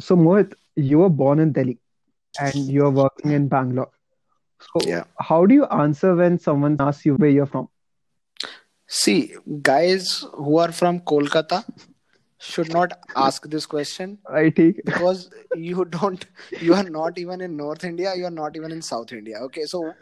So 0.00 0.16
Mohit, 0.16 0.54
you 0.76 0.98
were 0.98 1.08
born 1.08 1.38
in 1.38 1.52
Delhi 1.52 1.78
and 2.38 2.70
you 2.70 2.84
are 2.84 2.90
working 2.90 3.32
in 3.32 3.48
Bangalore. 3.48 3.90
So 4.72 4.86
Yeah. 4.86 5.04
how 5.18 5.46
do 5.46 5.54
you 5.54 5.64
answer 5.66 6.14
when 6.14 6.38
someone 6.38 6.76
asks 6.80 7.06
you 7.06 7.14
where 7.14 7.30
you're 7.30 7.46
from? 7.46 7.68
See, 8.86 9.34
guys 9.62 10.24
who 10.34 10.58
are 10.58 10.72
from 10.72 11.00
Kolkata 11.00 11.64
should 12.38 12.70
not 12.72 12.92
ask 13.16 13.48
this 13.48 13.66
question 13.66 14.18
I 14.28 14.50
take 14.50 14.84
because 14.84 15.30
you 15.54 15.84
don't, 15.84 16.24
you 16.60 16.74
are 16.74 16.84
not 16.84 17.18
even 17.18 17.40
in 17.40 17.56
North 17.56 17.84
India, 17.84 18.14
you 18.14 18.26
are 18.26 18.30
not 18.30 18.56
even 18.56 18.70
in 18.72 18.82
South 18.82 19.12
India. 19.12 19.38
Okay, 19.38 19.64
so 19.64 19.94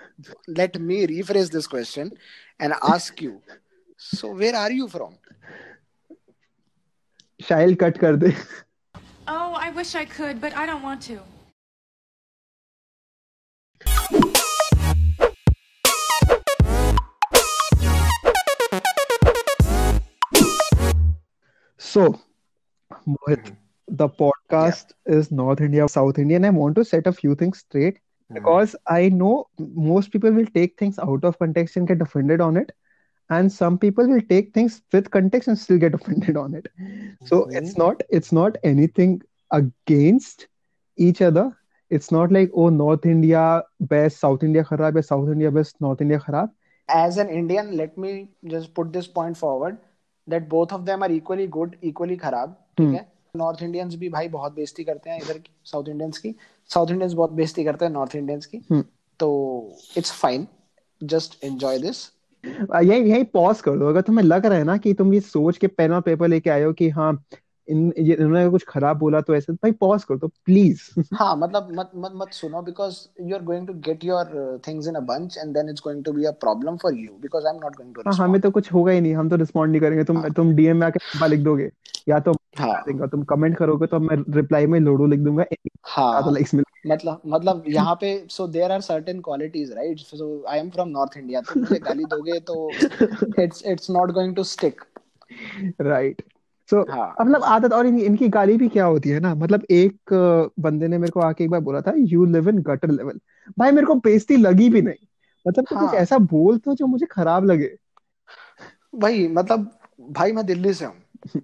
let 0.49 0.79
me 0.81 1.07
rephrase 1.07 1.51
this 1.51 1.67
question 1.67 2.12
and 2.59 2.75
ask 2.83 3.23
you. 3.23 3.41
So, 3.96 4.33
where 4.35 4.57
are 4.57 4.73
you 4.73 4.89
from? 4.89 5.17
शाइल 7.43 7.75
cut 7.75 7.99
कर 7.99 8.17
दे 8.17 8.33
Oh, 9.32 9.56
I 9.61 9.69
wish 9.69 9.93
I 9.93 10.06
could, 10.06 10.42
but 10.42 10.56
I 10.56 10.65
don't 10.65 10.82
want 10.82 11.04
to. 11.04 11.19
So, 21.78 22.20
Mohit, 23.07 23.56
the 23.87 24.10
podcast 24.10 24.93
is 25.06 25.29
North 25.32 25.61
India, 25.61 25.87
South 25.87 26.18
India, 26.18 26.37
and 26.37 26.46
I 26.48 26.50
want 26.50 26.73
to 26.78 26.84
set 26.84 27.06
a 27.06 27.14
few 27.14 27.36
things 27.36 27.59
straight 27.59 28.00
hmm. 28.29 28.34
because 28.34 28.75
I 28.87 29.09
know 29.09 29.46
most 29.59 30.11
people 30.11 30.32
will 30.32 30.48
take 30.48 30.75
things 30.79 30.98
out 30.98 31.23
of 31.23 31.37
context 31.37 31.78
and 31.78 31.87
get 31.87 32.02
offended 32.02 32.42
on 32.42 32.58
it, 32.58 32.72
and 33.31 33.53
some 33.53 33.78
people 33.78 34.06
will 34.06 34.20
take 34.23 34.53
things 34.53 34.83
with 34.92 35.11
context 35.11 35.48
and 35.48 35.59
still 35.59 35.78
get 35.78 35.95
offended 35.95 36.36
on 36.36 36.55
it. 36.55 36.69
So 37.25 37.47
it's 37.50 37.77
not 37.77 38.03
it's 38.11 38.33
not 38.33 38.56
anything 38.62 39.23
against 39.50 40.48
each 40.98 41.23
other. 41.23 41.57
It's 41.91 42.11
not 42.11 42.33
like 42.33 42.51
oh 42.55 42.69
North 42.69 43.07
India 43.07 43.62
best, 43.81 44.19
South 44.19 44.43
India 44.43 44.65
kharab, 44.65 44.97
या 44.97 45.05
South 45.05 45.29
India 45.29 45.51
best, 45.51 45.81
North 45.81 46.01
India 46.01 46.19
kharab. 46.19 46.51
As 46.89 47.19
an 47.19 47.29
Indian, 47.31 47.77
let 47.77 47.97
me 47.97 48.29
just 48.47 48.75
put 48.75 48.93
this 48.93 49.07
point 49.07 49.37
forward 49.37 49.79
that 50.29 50.48
both 50.48 50.73
of 50.73 50.84
them 50.84 51.03
are 51.03 51.11
equally 51.11 51.47
good, 51.47 51.77
equally 51.83 52.17
खराब 52.17 52.57
ठीक 52.77 52.95
है 52.95 53.07
north 53.37 53.62
Indians 53.62 53.95
भी 53.97 54.09
भाई 54.09 54.29
बहुत 54.29 54.55
बेइज्जती 54.55 54.84
करते 54.84 55.11
हैं 55.11 55.20
इधर 55.23 55.39
की 55.39 55.51
साउथ 55.65 55.89
इंडियंस 55.89 56.19
की 56.19 56.34
साउथ 56.75 56.91
इंडियंस 56.91 57.12
बहुत 57.12 57.33
बेइज्जती 57.41 57.65
करते 57.65 57.84
हैं 57.84 57.93
नॉर्थ 57.93 58.17
इंडियंस 58.17 58.47
की 58.47 58.61
हम्म। 58.70 58.84
तो 59.20 59.31
it's 59.97 60.12
fine 60.20 60.47
just 61.01 61.45
enjoy 61.45 61.79
this 61.79 62.05
यही 62.44 63.09
यही 63.12 63.23
पॉज 63.26 63.62
कर 63.62 63.78
दो। 63.80 63.88
अगर 63.88 64.02
तुम्हें 64.02 64.26
लग 64.26 64.45
रहा 64.45 64.58
है 64.58 64.64
ना 64.64 64.78
कि 64.78 64.94
तुम 64.94 65.14
ये 65.14 65.20
सोच 65.22 65.58
के 65.58 65.68
पेन 65.70 65.92
और 65.92 66.02
पेपर 66.02 66.28
लेके 66.28 66.50
आए 66.50 66.64
हो 66.64 66.73
कि 66.73 66.90
हाँ 66.90 67.14
इन 67.70 67.92
इन्होंने 67.98 68.48
कुछ 68.50 68.64
खराब 68.67 68.98
बोला 69.00 69.22
तो 69.22 69.36
ऐसे 69.36 69.53
भाई 69.53 69.72
पॉज 69.80 70.03
कर 70.03 70.17
दो 70.17 70.28
प्लीज़ 70.45 70.81
हाँ 71.14 71.36
मतलब 71.38 71.67
मत 71.72 71.92
मत 71.95 72.11
मत 72.16 72.34
सुनो 72.34 72.61
because 72.61 72.98
you 73.22 73.36
are 73.36 73.44
going 73.44 73.67
to 73.67 73.73
get 73.86 74.03
your 74.03 74.59
things 74.67 74.88
in 74.88 74.95
a 74.95 75.00
bunch 75.09 75.38
and 75.38 75.53
then 75.53 75.70
it's 75.70 75.81
going 75.84 76.03
to 76.03 76.14
be 76.14 76.26
a 76.26 76.31
problem 76.42 76.78
for 76.78 76.95
you 76.95 77.17
because 77.22 77.48
I 77.48 77.53
am 77.53 77.61
not 77.64 77.76
going 77.78 77.95
to 77.95 78.02
हाँ 78.08 78.16
हमें 78.17 78.39
तो 78.42 78.52
कुछ 78.52 78.72
होगा 78.73 78.92
ही 78.92 79.02
नहीं 79.02 79.16
हम 79.16 79.30
तो 79.30 79.36
रिस्पॉन्ड 79.36 79.72
नहीं 79.72 79.81
करेंगे 79.81 80.03
तुम 80.03 80.17
हाँ. 80.17 80.30
तुम 80.31 80.56
डीएम 80.56 80.78
में 80.78 80.88
आके 80.88 81.28
लिख 81.30 81.39
दोगे 81.39 81.70
या 82.09 82.20
तो 82.20 82.34
हाँ। 82.58 82.84
तुम 83.08 83.23
कमेंट 83.23 83.58
करोगे 83.58 83.88
तो 83.88 84.00
मैं 84.00 84.16
रिप्लाई 84.36 84.67
में 84.67 84.80
लोडो 84.80 85.06
लिख 85.06 85.20
दूँगा 85.20 85.45
हाँ। 85.88 86.23
तो 86.23 86.31
लाइक्स 86.31 86.54
मिल 86.54 86.64
मतलब 86.88 87.22
मतलब 87.26 87.64
यहाँ 87.67 87.95
पे 88.02 88.11
so 88.30 88.48
there 88.48 88.72
are 88.72 88.81
certain 88.81 89.20
qualities 89.22 89.72
right 89.72 90.00
so 90.00 90.28
I 90.50 90.59
am 90.59 90.70
from 90.70 90.89
North 90.89 91.17
India 91.17 91.42
तो 91.42 91.59
मुझे 91.59 91.80
गाली 91.80 92.04
दोगे 92.08 92.39
तो 92.42 92.70
it's 93.39 93.64
it's 93.66 93.89
not 93.89 94.11
going 94.11 94.36
to 94.36 94.44
stick 94.45 94.81
right 95.81 96.22
so 96.70 96.81
हाँ। 96.92 97.16
मतलब 97.22 97.44
आदत 97.44 97.73
और 97.73 97.86
इन, 97.86 98.00
इनकी 98.00 98.28
गाली 98.30 98.58
भी 98.58 98.67
क्या 98.70 98.86
होती 98.86 99.09
है 99.09 99.20
ना? 99.20 99.34
मतलब 99.36 99.66
एक 99.72 100.52
बंदे 100.59 100.88
ने 100.88 100.98
मेरे 100.98 101.11
को 101.11 101.20
आके 101.20 101.44
एक 101.44 101.50
बार 101.50 101.59
बोला 101.59 101.81
था 101.81 101.94
you 101.98 102.26
live 102.26 102.50
in 102.50 102.61
gutter 102.61 102.92
level 102.92 103.20
भाई 103.59 103.72
मेरे 103.72 103.88
को 103.88 103.95
बेइज्जती 103.95 104.38
लगी 104.38 104.70
भी 104.70 104.82
नहीं। 104.82 105.05
मतलब 105.48 105.66
तो 105.66 105.76
कुछ 105.76 105.89
हाँ। 105.89 105.95
ऐसा 105.95 106.17
बोल 106.17 106.58
तो 106.58 106.76
जो 106.76 106.88
मुझे 106.88 107.05
खराब 107.05 107.45
लगे। 107.45 107.76
भाई 108.95 109.27
मतलब 109.27 109.80
भाई 110.10 110.32
मैं 110.32 110.45
दिल्ली 110.45 110.73
से 110.73 110.86
हूँ। 110.86 111.42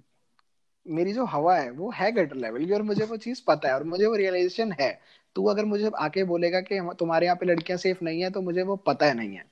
मेरी 0.86 1.12
जो 1.12 1.24
हवा 1.24 1.56
है 1.56 1.70
वो 1.70 1.90
है 1.90 2.12
गटर 2.12 2.36
लेवल 2.36 2.64
की 2.64 2.72
और 2.72 2.82
मुझे 2.82 3.04
वो 3.04 3.16
चीज़ 3.16 3.42
पता 3.48 3.68
है 3.68 3.74
और 3.74 3.84
मुझे 3.84 4.06
वो 4.06 4.16
रियलाइजेशन 4.16 4.72
है। 4.72 5.00
तू 5.36 5.44
अगर 5.44 5.64
मुझे 5.64 5.90
आके 5.98 6.24
बोलेगा 6.24 6.60
कि 6.60 6.90
तुम्हारे 6.98 7.26
यहाँ 7.26 7.36
पे 7.36 7.46
लड़कियाँ 7.46 7.78
सेफ़ 7.78 7.98
नहीं 8.02 8.20
है 8.20 8.30
तो 8.30 8.40
मुझे 8.40 8.62
वो 8.62 8.76
पता 8.76 9.06
है 9.06 9.14
नहीं 9.14 9.34
है। 9.34 9.44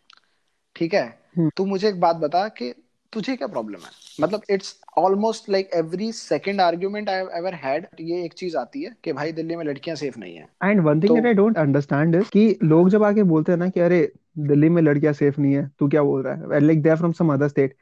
ठीक 0.77 0.95
है? 0.95 1.19
हम्म। 1.39 1.51
तू 1.57 1.67
मुझे 1.67 1.89
एक 1.89 2.01
बात 2.01 2.17
बता 2.17 2.49
कि 2.49 2.84
तुझे 3.15 3.37
क्या 3.37 3.47
प्रॉब्लम 3.49 3.79
है? 3.79 3.91
मतलब 4.21 4.43
it's 4.51 4.75
almost 4.99 5.49
like 5.51 5.71
every 5.75 6.11
second 6.13 6.61
argument 6.61 7.09
I 7.09 7.25
ever 7.39 7.55
had 7.65 7.87
ये 8.01 8.25
एक 8.25 8.33
चीज़ 8.35 8.57
आती 8.57 8.83
है 8.83 8.95
कि 9.05 9.13
भाई 9.13 9.33
दिल्ली 9.33 9.57
में 9.57 9.65
लड़कियाँ 9.65 9.97
सेफ़ 9.97 10.19
नहीं 10.19 10.35
है। 10.37 10.47
एंड 10.65 10.81
वन 10.81 11.01
थिंग 11.01 11.09
तो 11.09 11.15
that 11.15 11.27
I 11.27 11.35
don't 11.35 11.59
understand 11.59 12.15
is 12.15 12.31
कि 12.31 12.59
लोग 12.63 12.91
जब 12.91 13.05
आके 13.05 13.23
बोलते 13.23 13.53
हैं 13.53 13.59
ना 13.59 13.69
कि 13.69 13.81
अरे 13.81 14.01
दिल्ली 14.39 14.69
में 14.69 14.83
लड़कियाँ 14.83 15.13
सेफ़ 15.13 15.41
नहीं 15.41 15.55
है 15.55 15.71
तू 15.79 15.89
क्या 15.89 16.03
बोल 16.03 16.23
रहा 16.23 16.35
है? 16.35 16.61
Like 16.61 16.83
they 16.83 16.91
are 16.91 16.97
from 16.97 17.13
some 17.13 17.33
other 17.35 17.49
state 17.49 17.77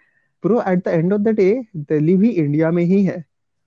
bro 0.44 0.62
at 0.68 0.84
the 0.84 0.88
end 0.88 1.12
of 1.12 1.20
the 1.20 1.28
day 1.28 1.50
Delhi 1.76 2.16
भी 2.16 2.30
इंडिया 2.30 2.70
में 2.70 2.82
ही 2.84 3.04
है। 3.04 3.24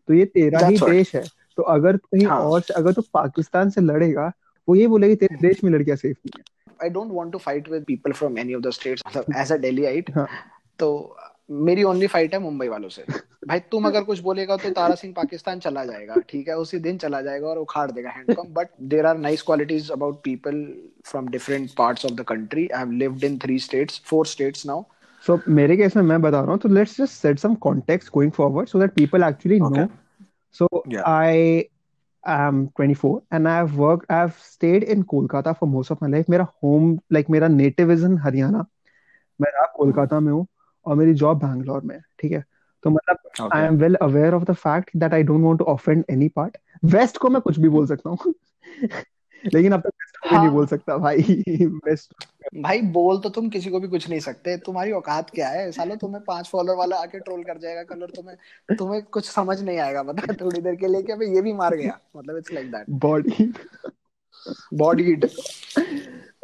तो 0.07 0.13
ये 0.13 0.25
तेरा 0.25 0.65
ही 0.67 0.77
देश 0.79 1.15
है। 1.15 1.23
तो 1.57 1.63
अगर 1.63 1.97
कहीं 1.97 2.25
हाँ। 2.25 2.39
और 2.39 2.63
अगर 2.75 2.93
तू 2.93 3.01
पाकिस्तान 3.13 3.69
से 3.69 3.81
लड़ेगा 3.81 4.31
वो 4.67 4.75
ये 4.75 4.87
बोलेगी 4.87 5.15
तेरे 5.15 5.37
देश 5.41 5.63
में 5.63 5.71
लड़कियाँ 5.71 5.97
सेफ़ 5.97 6.17
नहीं 6.17 6.39
है। 6.39 6.43
I 6.83 6.89
don't 6.89 7.11
want 7.11 7.31
to 7.31 7.37
fight 7.37 7.69
with 7.69 7.83
people 7.83 8.11
from 8.11 8.37
any 8.39 8.53
of 8.53 8.63
the 8.63 8.69
states 8.69 9.03
मतलब 9.07 9.35
एज 9.37 9.51
अ 9.51 9.57
दिल्लीite 9.57 10.27
तो 10.79 10.89
मेरी 11.51 11.83
ओनली 11.83 12.07
फाइट 12.07 12.33
है 12.33 12.39
मुंबई 12.39 12.67
वालों 12.67 12.89
से। 12.89 13.05
भाई 13.47 13.59
तुम 13.59 13.85
अगर 13.85 14.03
कुछ 14.03 14.19
बोलेगा 14.19 14.57
तो 14.57 14.69
तारा 14.69 14.95
सिंह 14.95 15.13
पाकिस्तान 15.17 15.59
चला 15.59 15.85
जाएगा 15.85 16.15
ठीक 16.29 16.47
है? 16.47 16.57
उसी 16.57 16.79
दिन 16.79 16.97
चला 16.97 17.21
जाएगा 17.21 17.47
और 17.47 17.57
उखाड़ 17.57 17.91
देगा 17.91 18.09
handpump 18.09 18.47
but 18.49 18.67
there 18.81 19.05
are 19.05 19.17
nice 19.17 19.41
qualities 19.41 19.91
about 19.91 20.23
people 20.23 20.81
from 21.05 21.27
different 21.27 21.69
parts 21.77 22.05
of 22.05 22.13
the 22.13 22.21
country 22.21 22.67
I 22.67 22.79
have 22.79 22.91
lived 22.91 23.23
in 23.23 23.37
three 23.37 23.59
states 23.59 24.01
four 24.05 24.25
states 24.25 24.65
now 24.65 24.83
so 25.27 25.39
मेरे 25.49 25.77
केस 25.77 25.95
में 25.95 26.03
मैं 26.03 26.21
बता 26.21 26.41
रहा 26.41 26.51
हूँ 26.51 26.59
तो 26.59 26.69
let's 26.69 26.97
just 26.97 27.13
set 27.13 27.39
some 27.39 27.55
context 27.55 28.11
going 28.13 28.31
forward 28.31 28.67
so 28.67 28.79
that 28.79 28.91
people 28.91 29.23
actually 29.23 29.59
know 29.59 29.87
So 30.61 30.67
या 30.87 31.01
I 31.01 31.63
am 32.29 32.67
24 32.79 33.21
and 33.33 33.47
I've 33.47 33.73
worked, 33.75 34.05
I've 34.11 34.35
stayed 34.51 34.83
in 34.93 35.03
Kolkata 35.03 35.53
for 35.59 35.67
most 35.67 35.91
of 35.95 35.97
my 36.03 36.09
life. 36.13 36.29
मेरा 36.29 36.47
home, 36.65 36.99
like 37.13 37.29
मेरा 37.29 37.47
native 37.47 37.93
is 37.97 38.03
in 38.09 38.17
हरियाणा. 38.19 38.65
मैं 39.41 39.51
रहा 39.51 39.73
कोलकाता 39.75 40.19
में 40.19 40.33
हूँ। 40.33 40.47
और 40.87 40.95
मेरी 40.95 41.13
job 41.13 41.39
Bangalore 41.39 41.81
में 41.81 41.95
है 41.95 42.01
ठीक 42.19 42.31
है? 42.31 42.43
तो 42.83 42.89
मतलब 42.89 43.49
I 43.53 43.65
am 43.65 43.77
well 43.77 43.95
aware 43.95 44.33
of 44.33 44.43
the 44.43 44.53
fact 44.53 44.89
that 44.97 45.13
I 45.13 45.23
don't 45.23 45.43
want 45.43 45.59
to 45.59 45.65
offend 45.65 46.03
any 46.09 46.27
part 46.29 46.57
west 46.85 47.17
को 47.17 47.29
मैं 47.29 47.41
कुछ 47.41 47.59
भी 47.59 47.69
बोल 47.69 47.87
सकता 47.87 48.09
हूँ। 48.09 48.33
लेकिन 49.53 49.71
अब 49.71 49.79
तक 49.79 49.87
वेस्ट 49.87 50.17
को 50.17 50.29
भी 50.29 50.35
नहीं 50.35 50.49
बोल 50.49 50.63
हाँ 50.63 50.67
सकता 50.67 50.97
भाई। 50.97 51.43
वेस्ट 51.85 52.25
भाई 52.57 52.81
बोल 52.81 53.19
तो 53.19 53.29
तुम 53.29 53.49
किसी 53.49 53.69
को 53.69 53.79
भी 53.79 53.87
कुछ 53.87 54.09
नहीं 54.09 54.19
सकते। 54.19 54.57
तुम्हारी 54.57 54.91
औकात 54.91 55.29
क्या 55.29 55.47
है? 55.49 55.71
सालो 55.71 55.95
तुम्हें 55.95 56.23
पाँच 56.23 56.49
फॉलोअर 56.49 56.77
वाला 56.77 56.97
आके 56.97 57.19
ट्रोल 57.19 57.43
कर 57.43 57.57
जाएगा 57.57 57.83
कलर 57.83 58.09
तुम्हें 58.15 58.75
तुम्हें 58.77 59.01
कुछ 59.03 59.29
समझ 59.29 59.61
नहीं 59.61 59.77
आएगा 59.77 60.03
मतलब 60.03 60.35
थोड़ी 60.41 60.61
देर 60.61 60.75
के 60.75 60.87
लिए 60.87 61.01
कि 61.01 61.11
अबे 61.11 61.25
ये 61.35 61.41
भी 61.41 61.53
मार 61.53 61.75
गया। 61.75 61.99
मतलब 62.17 62.37
it's 62.37 62.53
like 62.53 62.71
that 62.71 62.85
body 62.89 63.53
bodied 64.73 65.25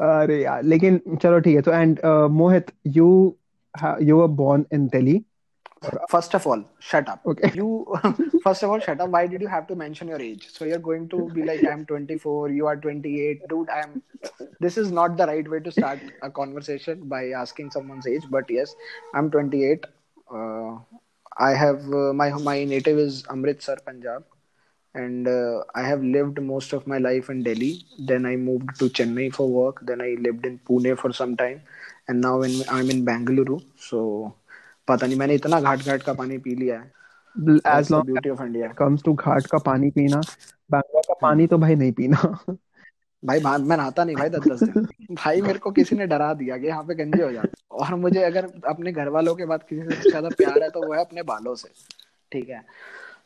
अरे 0.01 0.41
यार 0.43 0.63
लेकिन 0.63 1.01
चलो 1.23 1.39
ठीक 1.39 1.55
है। 1.55 1.61
तो 1.61 1.71
and 1.71 1.99
Mohit 2.31 2.71
you 2.87 3.37
you 3.99 4.17
were 4.17 4.27
born 4.27 4.65
in 4.71 4.87
Delhi. 4.87 5.25
First 6.09 6.35
of 6.35 6.45
all, 6.45 6.63
shut 6.79 7.09
up. 7.09 7.21
Okay. 7.25 7.51
You 7.55 7.87
first 8.43 8.61
of 8.61 8.69
all 8.69 8.79
shut 8.79 9.01
up. 9.01 9.09
Why 9.09 9.25
did 9.25 9.41
you 9.41 9.47
have 9.47 9.65
to 9.67 9.75
mention 9.75 10.07
your 10.07 10.21
age? 10.21 10.47
So 10.51 10.65
you're 10.65 10.77
going 10.77 11.09
to 11.09 11.29
be 11.33 11.43
like, 11.43 11.63
I'm 11.65 11.85
24. 11.85 12.49
You 12.49 12.67
are 12.67 12.75
28, 12.75 13.47
dude. 13.49 13.69
I'm. 13.69 14.03
This 14.59 14.77
is 14.77 14.91
not 14.91 15.17
the 15.17 15.25
right 15.25 15.49
way 15.49 15.59
to 15.59 15.71
start 15.71 15.99
a 16.21 16.29
conversation 16.29 17.07
by 17.07 17.29
asking 17.29 17.71
someone's 17.71 18.05
age. 18.05 18.23
But 18.29 18.49
yes, 18.49 18.75
I'm 19.15 19.31
28. 19.31 19.85
Uh, 20.31 20.77
I 21.37 21.51
have 21.55 21.81
uh, 21.91 22.13
my 22.13 22.29
my 22.29 22.63
native 22.63 22.99
is 22.99 23.23
Amritsar, 23.31 23.77
Punjab, 23.83 24.23
and 24.93 25.27
uh, 25.27 25.63
I 25.73 25.83
have 25.83 26.03
lived 26.03 26.41
most 26.41 26.73
of 26.73 26.85
my 26.85 26.99
life 26.99 27.29
in 27.29 27.41
Delhi. 27.41 27.85
Then 27.97 28.25
I 28.25 28.35
moved 28.35 28.77
to 28.79 28.89
Chennai 28.89 29.33
for 29.33 29.49
work. 29.49 29.79
Then 29.81 30.01
I 30.01 30.15
lived 30.19 30.45
in 30.45 30.59
Pune 30.59 30.97
for 30.97 31.11
some 31.11 31.35
time. 31.37 31.61
And 32.09 32.25
now 32.25 32.41
in, 32.41 32.53
I'm 32.69 32.89
in 32.89 33.05
Bangalore. 33.05 33.59
So 33.91 34.31
पता 34.87 35.07
नहीं 35.07 35.17
मैंने 35.17 35.35
इतना 35.35 35.59
घाट 35.61 35.79
घाट 35.79 36.03
का 36.03 36.13
पानी 36.13 36.37
पी 36.37 36.55
लिया 36.55 36.79
है। 36.79 36.91
As 37.67 37.91
long 37.91 38.05
beauty 38.05 38.29
of 38.29 38.41
India 38.43 38.67
comes 38.67 39.03
to 39.03 39.13
घाट 39.13 39.47
का 39.47 39.57
पानी 39.57 39.89
पीना 39.89 40.21
बैंगलोर 40.71 41.01
का 41.07 41.13
पानी 41.21 41.47
तो 41.47 41.57
भाई 41.57 41.75
नहीं 41.75 41.91
पीना। 41.91 42.39
भाई 43.25 43.39
भा- 43.39 43.59
मैं 43.59 43.77
नहाता 43.77 44.03
नहीं 44.03 44.15
भाई 44.15 44.29
दस 44.29 44.47
दस 44.47 44.63
दिन। 44.63 44.87
भाई 45.11 45.41
मेरे 45.41 45.59
को 45.59 45.71
किसी 45.71 45.95
ने 45.95 46.07
डरा 46.07 46.33
दिया 46.33 46.57
कि 46.57 46.67
यहाँ 46.67 46.83
पे 46.83 46.95
गंजे 46.95 47.23
हो 47.23 47.31
जाते 47.31 47.61
और 47.71 47.95
मुझे 47.95 48.23
अगर 48.23 48.45
अपने 48.67 48.91
घर 48.91 49.07
वालों 49.07 49.35
के 49.35 49.45
बाद 49.45 49.63
किसी 49.63 49.81
से 49.81 50.09
ज़्यादा 50.09 50.29
प्यार 50.29 50.63
है 50.63 50.69
तो 50.69 50.87
वो 50.87 50.93
है 50.93 50.99
अपने 50.99 51.23
बालों 51.23 51.55
से। 51.55 51.69
ठीक 52.31 52.49
है? 52.49 52.65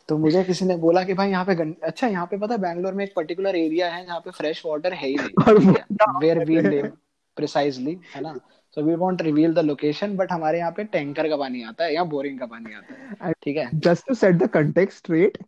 तो 0.07 0.17
मुझे 0.17 0.43
किसी 0.43 0.65
ने 0.65 0.75
बोला 0.75 1.03
कि 1.03 1.13
भाई 1.13 1.29
यहाँ 1.29 1.45
पे 1.45 1.55
गं... 1.55 1.73
अच्छा 1.83 2.07
यहाँ 2.07 2.25
पे 2.25 2.37
पता 2.37 2.53
है 2.53 2.61
बैंगलोर 2.61 2.93
में 2.93 3.05
एक 3.05 3.13
पर्टिकुलर 3.15 3.55
एरिया 3.55 3.89
है 3.89 4.05
जहाँ 4.05 4.19
पे 4.19 4.31
फ्रेश 4.31 4.63
वाटर 4.65 4.93
है 4.93 5.07
ही 5.07 5.15
नहीं। 5.15 5.73
वेयर 6.21 6.45
वी 6.45 6.61
लिव 6.61 6.97
प्रिसाइजली 7.35 7.99
है 8.15 8.21
ना? 8.21 8.39
So 8.75 8.81
we 8.81 8.95
won't 8.95 9.21
reveal 9.21 9.53
the 9.53 9.59
location 9.59 10.15
but 10.17 10.31
हमारे 10.31 10.57
यहाँ 10.57 10.71
पे 10.71 10.83
टैंकर 10.83 11.29
का 11.29 11.37
पानी 11.37 11.63
आता 11.63 11.83
है 11.83 11.93
या 11.93 12.03
बोरिंग 12.03 12.39
का 12.39 12.45
पानी 12.45 12.73
आता 12.73 12.93
है। 12.93 13.33
ठीक 13.43 13.57
है? 13.57 13.69
just 13.79 14.03
to 14.09 14.15
set 14.23 14.39
the 14.41 14.49
context 14.55 15.03
straight 15.03 15.41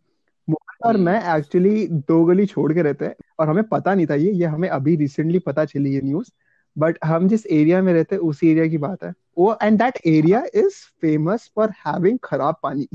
मोहित 0.48 0.86
और 0.86 0.94
हम्म। 0.94 1.04
मैं 1.04 1.36
एक्चुअली 1.36 1.86
दो 1.88 2.24
गली 2.24 2.46
छोड़ 2.46 2.72
के 2.72 2.82
रहते 2.82 3.04
हैं 3.04 3.14
और 3.38 3.48
हमें 3.48 3.64
पता 3.64 3.94
नहीं 3.94 4.06
था 4.06 4.14
ये 4.14 4.32
ये 4.32 4.44
हमें 4.44 4.68
अभी 4.68 4.96
रिसेंटली 4.96 5.38
पता 5.38 5.64
चली 5.64 5.94
ये 5.94 6.00
न्यूज़ 6.00 6.30
बट 6.78 6.98
हम 7.04 7.28
जिस 7.28 7.46
एरिया 7.46 7.82
में 7.82 7.92
रहते 7.92 8.14
हैं 8.14 8.22
उसी 8.22 8.50
एरिया 8.50 8.66
की 8.66 8.78
बात 8.78 9.04
है। 9.04 9.12
वो 9.38 9.58
and 9.62 9.78
that 9.78 9.98
area 10.06 10.44
is 10.54 10.74
famous 11.00 11.50
for 11.56 11.70
having 11.70 12.18
खराब 12.24 12.56
पानी। 12.62 12.88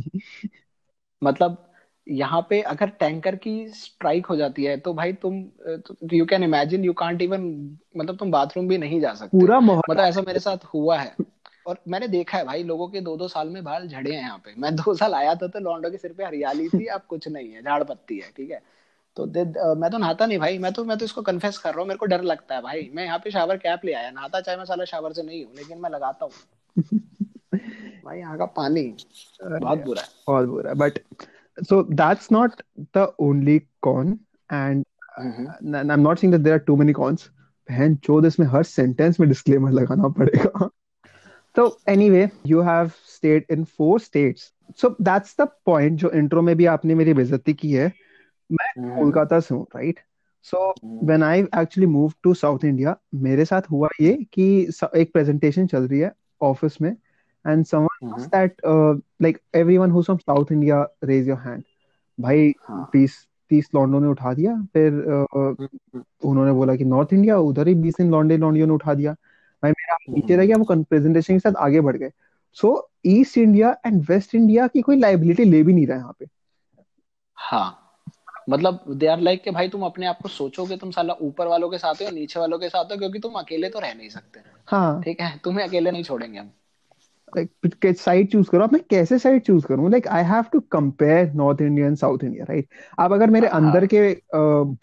मतलब 1.24 1.73
यहाँ 2.08 2.46
पे 2.50 2.62
अगर 2.62 2.90
टैंकर 3.00 3.36
की 3.36 3.68
स्ट्राइक 3.70 4.26
हो 4.26 4.36
जाती 4.36 4.64
है 4.64 4.76
तो 4.78 4.94
भाई 4.94 5.14
तुम 5.22 5.36
you 6.14 6.26
can 6.26 6.44
imagine 6.44 6.84
you 6.86 6.94
can't 6.94 7.22
even 7.22 7.44
मतलब 7.98 8.18
तुम 8.18 8.32
बाथरूम 8.32 8.68
भी 8.68 8.78
नहीं 8.78 9.00
जा 9.02 9.14
सकते। 9.14 9.40
पूरा 9.40 9.60
मतलब 9.60 10.00
ऐसा 10.00 10.22
मेरे 10.22 10.40
साथ 10.40 10.66
हुआ 10.74 10.98
है। 10.98 11.16
और 11.68 11.78
मैंने 11.88 12.08
देखा 12.08 12.38
है 12.38 12.46
भाई 12.46 12.64
लोगों 12.64 12.88
के 12.88 13.02
दो 13.02 13.16
दो 13.18 13.28
साल 13.28 13.50
में 13.50 13.64
बाल 13.64 13.88
झड़े 13.88 14.12
हैं 14.12 14.22
यहाँ 14.22 14.38
पे। 14.46 14.54
मैं 14.58 14.76
दो 14.76 14.94
साल 14.96 15.14
आया 15.16 15.36
था 15.36 15.48
तो 15.48 15.60
लौंडो 15.60 15.90
के 15.92 15.98
सिर 15.98 16.14
पे 16.14 16.24
हरियाली 16.26 16.68
थी 16.70 16.86
अब 16.88 17.02
कुछ 17.10 17.28
नहीं 17.28 17.52
है 17.52 17.62
झाड़ 17.62 17.84
पत्ती 17.84 18.18
है 18.18 18.32
ठीक 18.38 18.52
है। 18.52 18.62
तो 19.18 19.26
दे, 19.28 19.44
मैं 19.44 19.90
तो 19.92 19.98
नहाता 19.98 20.26
नहीं 20.26 20.38
भाई 20.40 20.58
मैं 20.58 20.72
तो 20.74 20.84
मैं 20.86 20.98
तो 20.98 21.06
इसको 21.06 21.22
कन्फेस 21.22 21.58
कर 21.58 21.70
रहा 21.70 21.80
हूँ 21.80 21.88
मेरे 21.88 21.98
को 21.98 22.06
डर 22.06 22.22
लगता 22.24 22.56
है 22.56 22.62
भाई। 22.62 22.90
मैं 22.94 23.06
यहाँ 23.06 23.20
पे 23.24 23.32
शावर 23.32 23.58
कैप 23.58 23.86
ले 23.86 23.94
आया 23.94 24.12
नहाता 24.12 24.42
चाहे 24.42 24.58
मैं 24.58 24.66
साला 24.66 24.86
शावर 24.86 25.14
से 25.14 25.24
नहीं 25.24 25.44
हूँ 25.46 25.54
लेकिन 25.56 25.78
मैं 25.78 25.90
लगाता 25.90 26.26
हूँ। 26.26 26.84
भाई 28.06 28.20
यहाँ 28.20 28.38
का 28.38 28.46
पानी 28.58 28.84
बहुत 29.42 29.84
बुरा 29.86 30.02
है। 30.02 30.08
बहुत 30.28 30.48
बुरा 30.50 30.74
but 30.76 31.00
so 31.58 31.84
that's 31.84 32.32
not 32.32 32.62
the 32.94 33.14
only 33.20 33.60
con 33.82 34.20
and 34.50 34.86
hmm, 35.20 35.76
and 35.76 35.92
I'm 35.92 36.04
not 36.04 36.20
saying 36.20 36.32
that 36.32 36.44
there 36.44 36.56
are 36.56 36.66
too 36.70 36.78
many 36.78 36.94
cons. 36.94 37.30
बहन 37.70 37.96
चोद 37.96 38.26
इसमें 38.26 38.48
हर 38.48 38.64
सेंटेंस 38.64 39.20
में 39.20 39.30
डिस्क्लेमर 39.30 39.72
लगाना 39.72 40.08
पड़ेगा। 40.08 40.70
तो 41.56 41.80
anyway 41.90 42.30
you 42.48 42.62
have 42.62 42.88
stayed 42.88 43.46
in 43.52 43.64
four 43.64 44.00
states 44.00 44.54
so 44.82 44.96
that's 45.02 45.36
the 45.42 45.48
point 45.66 46.00
जो 46.00 46.12
intro 46.12 46.42
में 46.42 46.56
भी 46.56 46.66
आपने 46.66 46.96
मेरी 46.96 47.14
बेइज्जती 47.14 47.54
की 47.54 47.72
है। 47.72 47.92
मैं 48.52 48.82
हम्म, 48.82 48.96
कोलकाता 48.96 49.40
से 49.40 49.56
हूँ 49.56 49.66
right 49.76 50.00
so 50.44 50.74
when 51.04 51.24
I 51.24 51.42
actually 51.42 51.86
move 51.86 52.14
to 52.24 52.34
South 52.34 52.66
India 52.66 52.96
मेरे 53.16 53.46
साथ 53.46 53.62
हुआ 53.72 53.90
ये 54.02 54.14
कि 54.34 54.70
एक 54.96 55.14
प्रेजेंटेशन 55.14 55.68
चल 55.68 55.88
रही 55.88 56.00
है 56.00 56.12
ऑफ़िस 56.42 56.82
में। 56.82 56.96
And 57.46 57.66
someone 57.66 58.08
hmm, 58.08 58.24
that 58.24 58.62
like 59.22 59.40
everyone 59.56 59.92
who 59.92 60.02
from 60.02 60.18
South 60.18 60.52
India 60.52 60.82
raise 61.04 61.28
your 61.30 61.38
hand 61.40 61.64
भाई 62.18 62.54
हाँ। 62.64 62.90
बीस 62.94 63.26
तीस 63.52 63.70
लॉन्डो 63.76 64.00
ने 64.00 64.08
उठा 64.08 64.34
दिया 64.34 64.56
फिर 64.74 64.92
uh, 64.92 65.28
हम्म, 65.36 66.04
उन्होंने 66.24 66.52
बोला 66.52 66.76
कि 66.76 66.86
नॉर्थ 66.86 67.14
इंडिया 67.14 67.38
उधर 67.40 67.68
ही 67.68 67.74
बीस 67.76 68.00
लॉन्डे 68.02 68.38
लॉन्डियो 68.38 68.66
ने 68.66 68.74
उठा 68.74 68.94
दिया। 68.94 69.12
भाई 69.64 69.72
मेरा 69.72 69.98
नीचे 70.10 70.36
रह 70.36 70.46
गया 70.46 70.58
वो 70.58 70.84
प्रेजेंटेशन 70.84 71.34
के 71.34 71.40
साथ 71.40 71.56
आगे 71.56 71.82
बढ़ 71.82 71.98
गए। 71.98 72.12
So 72.58 72.90
East 73.06 73.38
India 73.38 73.76
and 73.86 74.02
West 74.10 74.36
India 74.36 74.68
की 74.68 74.82
कोई 74.82 75.00
लाइबिलिटी 75.00 75.44
ले 75.44 75.62
भी 75.64 75.74
नहीं 75.74 75.86
रहा 75.88 75.98
यहाँ 75.98 76.16
पे। 76.20 76.26
हाँ। 77.38 77.80
मतलब 78.50 78.84
दे 78.90 79.08
आर 79.08 79.20
लाइक 79.20 79.44
कि 79.44 79.52
भाई 79.52 79.70
तुम 79.70 79.84
अपने 79.84 80.06
आप 80.06 80.20
को 80.24 80.30
सोचोगे 80.30 80.78
तुम 80.78 80.92
साला 80.92 81.14
ऊपर 81.22 81.48
वालों 81.48 81.70
के 81.70 81.78
साथ 81.78 82.02
हो 82.02 82.10
नीचे 82.10 82.40
वालों 82.40 82.60
के 82.60 82.70
साथ 82.70 82.92
हो 82.92 82.98
क्योंकि 82.98 83.20
तुम 83.20 83.34
अकेले 83.34 83.70
तो 83.70 83.80
रह 83.80 83.94
नहीं 83.94 84.10
सकते। 84.10 84.40
हाँ। 84.68 85.02
ठीक 85.04 85.22
है? 85.22 85.38
तुम्हें 85.44 85.68
अकेले 85.68 85.92
नहीं 85.92 86.04
छोड़ेंगे 86.04 86.40
हम। 86.40 86.52
लाइक 87.38 87.96
साइड 88.00 88.30
चूज़ 88.32 88.50
करो 88.50 88.64
अब 88.64 88.74
मैं 88.74 88.82
कैसे 88.90 89.20
साइड 89.20 89.42
चूज़ 89.44 89.66
करूँ? 89.68 89.90
Like 89.92 90.08
I 90.08 90.24
have 90.24 90.46
to 90.54 90.60
compare 90.72 91.32
North 91.36 91.62
India 91.62 91.88
and 91.88 91.98
South 91.98 92.24
India 92.24 92.46
right 92.50 92.68
अब 93.00 93.14
अगर 93.14 93.30
मेरे 93.30 93.48
हाँ। 93.48 93.62
अंदर 93.62 93.86
के 93.94 94.12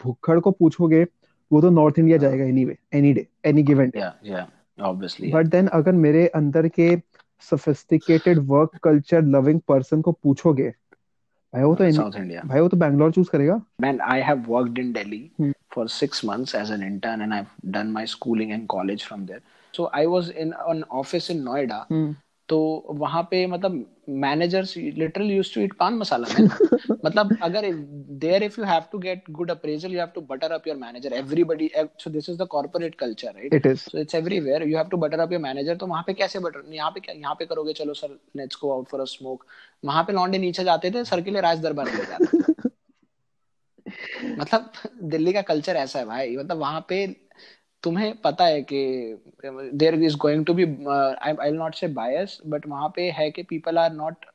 भुक्खड़ 0.03 0.39
को 0.39 0.51
पूछोगे 0.51 1.03
वो 1.51 1.61
तो 1.61 1.69
नॉर्थ 1.69 1.99
इंडिया 1.99 2.17
हाँ। 2.17 2.29
जाएगा 2.29 2.45
anyway 2.45 2.77
any 2.97 3.13
day 3.13 3.27
any 3.45 3.63
given 3.63 3.91
day 3.95 4.43
obviously 4.83 5.31
but 5.31 5.47
then 5.55 5.67
अगर 5.79 5.91
मेरे 6.05 6.27
अंदर 6.41 6.67
के 6.79 6.95
sophisticated 7.49 8.39
work 8.47 8.77
culture 8.83 9.21
loving 9.37 9.59
person 9.67 10.01
को 10.01 10.11
पूछोगे 10.11 10.69
भाई 11.53 11.63
वो 11.63 11.73
तो 11.75 11.91
साउथ 11.91 12.15
इंडिया 12.17 12.41
भाई 12.47 12.59
वो 12.59 12.67
तो 12.67 12.77
बैंगलोर 12.77 13.11
चूज़ 13.11 13.29
करेगा। 13.29 13.61
Man, 13.85 13.97
I 14.09 14.19
have 14.27 14.45
worked 14.51 14.77
in 14.83 14.91
Delhi 14.97 15.23
Hmm. 15.41 15.51
for 15.75 15.83
six 15.95 16.21
months 16.29 16.53
as 16.59 16.69
an 16.75 16.81
intern, 16.85 17.23
and 17.25 17.35
I've 17.37 17.51
done 17.75 17.91
my 17.95 18.03
schooling 18.13 18.53
and 18.57 18.67
college 18.73 19.03
from 19.09 19.25
there. 19.31 19.41
So 19.73 19.87
I 19.99 20.03
was 20.13 20.29
in 20.43 20.53
an 20.73 20.83
office 21.01 21.29
in 21.33 21.43
Noida. 21.47 21.79
हम्म 21.91 22.15
तो 22.51 22.57
वहाँ 22.89 23.21
पे 23.31 23.45
मतलब 23.47 23.85
managers 24.21 24.75
literally 24.77 25.35
used 25.35 25.53
to 25.55 25.61
eat 25.61 25.73
paan 25.73 25.93
masala 25.93 26.27
man 26.29 26.49
मतलब 27.05 27.37
अगर 27.43 27.69
there 28.23 28.43
if 28.43 28.59
you 28.59 28.65
have 28.65 28.83
to 28.91 28.97
get 28.99 29.23
good 29.31 29.51
appraisal 29.51 29.93
you 29.93 29.99
have 29.99 30.07
to 30.15 30.21
butter 30.21 30.51
up 30.51 30.67
your 30.67 30.77
manager 30.77 31.13
everybody 31.13 31.69
so 31.77 32.09
this 32.09 32.29
is 32.29 32.37
the 32.37 32.47
corporate 32.47 32.95
culture 32.95 33.33
right 33.33 33.53
it 33.53 33.65
is 33.65 33.79
so 33.79 33.97
it's 33.97 34.15
everywhere 34.15 34.63
you 34.63 34.77
have 34.77 34.87
to 34.87 34.97
butter 34.97 35.19
up 35.19 35.31
your 35.31 35.41
manager 35.41 35.75
तो 35.75 35.87
वहाँ 35.87 36.03
पे 36.07 36.13
कैसे 36.13 36.39
butter 36.39 36.73
यहाँ 36.73 36.91
पे 36.91 36.99
क्या 36.99 37.15
यहाँ 37.15 37.35
पे 37.39 37.45
करोगे? 37.45 37.73
चलो 37.73 37.93
sir 37.93 38.17
let's 38.37 38.57
go 38.61 38.71
out 38.73 38.87
for 38.87 39.01
a 39.01 39.05
smoke 39.05 39.45
वहाँ 39.83 40.03
पे 40.03 40.13
लौंडे 40.13 40.37
नीचे 40.37 40.63
जाते 40.63 40.91
थे 40.91 41.03
सर 41.05 41.21
के 41.21 41.31
लिए 41.31 41.41
राज 41.41 41.59
दरबार 41.59 41.93
ले 41.95 42.05
जाते 42.05 42.69
मतलब 44.39 44.71
दिल्ली 45.03 45.33
का 45.33 45.41
कल्चर 45.41 45.75
ऐसा 45.75 45.99
है 45.99 46.05
भाई। 46.05 46.35
मतलब 46.37 46.57
वहाँ 46.57 46.85
पे 46.89 47.05
तुम्हें 47.83 48.13
पता 48.23 48.45
है 48.45 48.61
कि 48.71 48.81
there 49.45 49.95
is 50.03 50.17
going 50.21 50.45
to 50.45 50.53
be 50.53 50.63
I 50.63 51.51
not 51.51 51.75
say 51.75 51.87
bias 51.99 52.39
but 52.47 52.67
वहाँ 52.67 52.91
पे 52.95 53.09
है 53.19 53.29
कि 53.31 53.43
people 53.49 53.77
are 53.77 53.93
not 53.93 54.25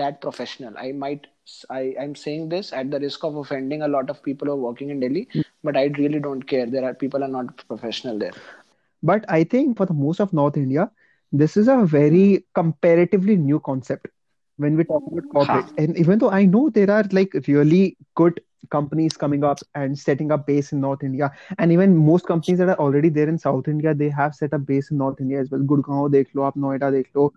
that 0.00 0.20
professional 0.20 0.76
I 0.78 0.92
might 1.04 1.26
I 1.70 1.94
I'm 1.98 2.14
saying 2.14 2.48
this 2.50 2.72
at 2.72 2.90
the 2.90 2.98
risk 3.00 3.24
of 3.24 3.36
offending 3.36 3.82
a 3.82 3.88
lot 3.88 4.10
of 4.10 4.22
people 4.22 4.46
who 4.46 4.52
are 4.52 4.64
working 4.64 4.90
in 4.90 5.00
Delhi, 5.00 5.28
but 5.62 5.76
I 5.76 5.84
really 5.98 6.20
don't 6.20 6.42
care. 6.42 6.66
There 6.66 6.84
are 6.84 6.94
people 6.94 7.24
are 7.24 7.28
not 7.28 7.66
professional 7.66 8.18
there. 8.18 8.32
But 9.02 9.24
I 9.28 9.44
think 9.44 9.76
for 9.76 9.86
the 9.86 9.92
most 9.92 10.20
of 10.20 10.32
North 10.32 10.56
India, 10.56 10.90
this 11.32 11.56
is 11.56 11.68
a 11.68 11.78
very 11.84 12.44
comparatively 12.54 13.36
new 13.36 13.58
concept 13.60 14.06
when 14.56 14.76
we 14.76 14.84
talk 14.84 15.02
about 15.06 15.28
corporate. 15.32 15.72
And 15.76 15.98
even 15.98 16.18
though 16.18 16.30
I 16.30 16.44
know 16.44 16.70
there 16.70 16.90
are 16.90 17.04
like 17.10 17.34
really 17.48 17.96
good 18.14 18.40
companies 18.69 19.15
coming 19.15 19.43
up 19.43 19.59
and 19.75 19.97
setting 19.97 20.31
up 20.31 20.45
base 20.45 20.71
in 20.73 20.81
North 20.81 21.03
India, 21.03 21.31
and 21.57 21.71
even 21.71 21.97
most 21.97 22.25
companies 22.25 22.59
that 22.59 22.69
are 22.69 22.79
already 22.79 23.09
there 23.09 23.29
in 23.29 23.37
South 23.37 23.67
India, 23.67 23.93
they 23.93 24.09
have 24.09 24.35
set 24.35 24.53
up 24.53 24.65
base 24.65 24.91
in 24.91 24.97
North 24.97 25.21
India 25.21 25.39
as 25.39 25.51
well. 25.51 25.67
Gurgaon 25.73 26.09
देख 26.11 26.35
लो 26.35 26.43
आप 26.43 26.57
नोएडा 26.57 26.89
देख 26.91 27.07
लो 27.15 27.31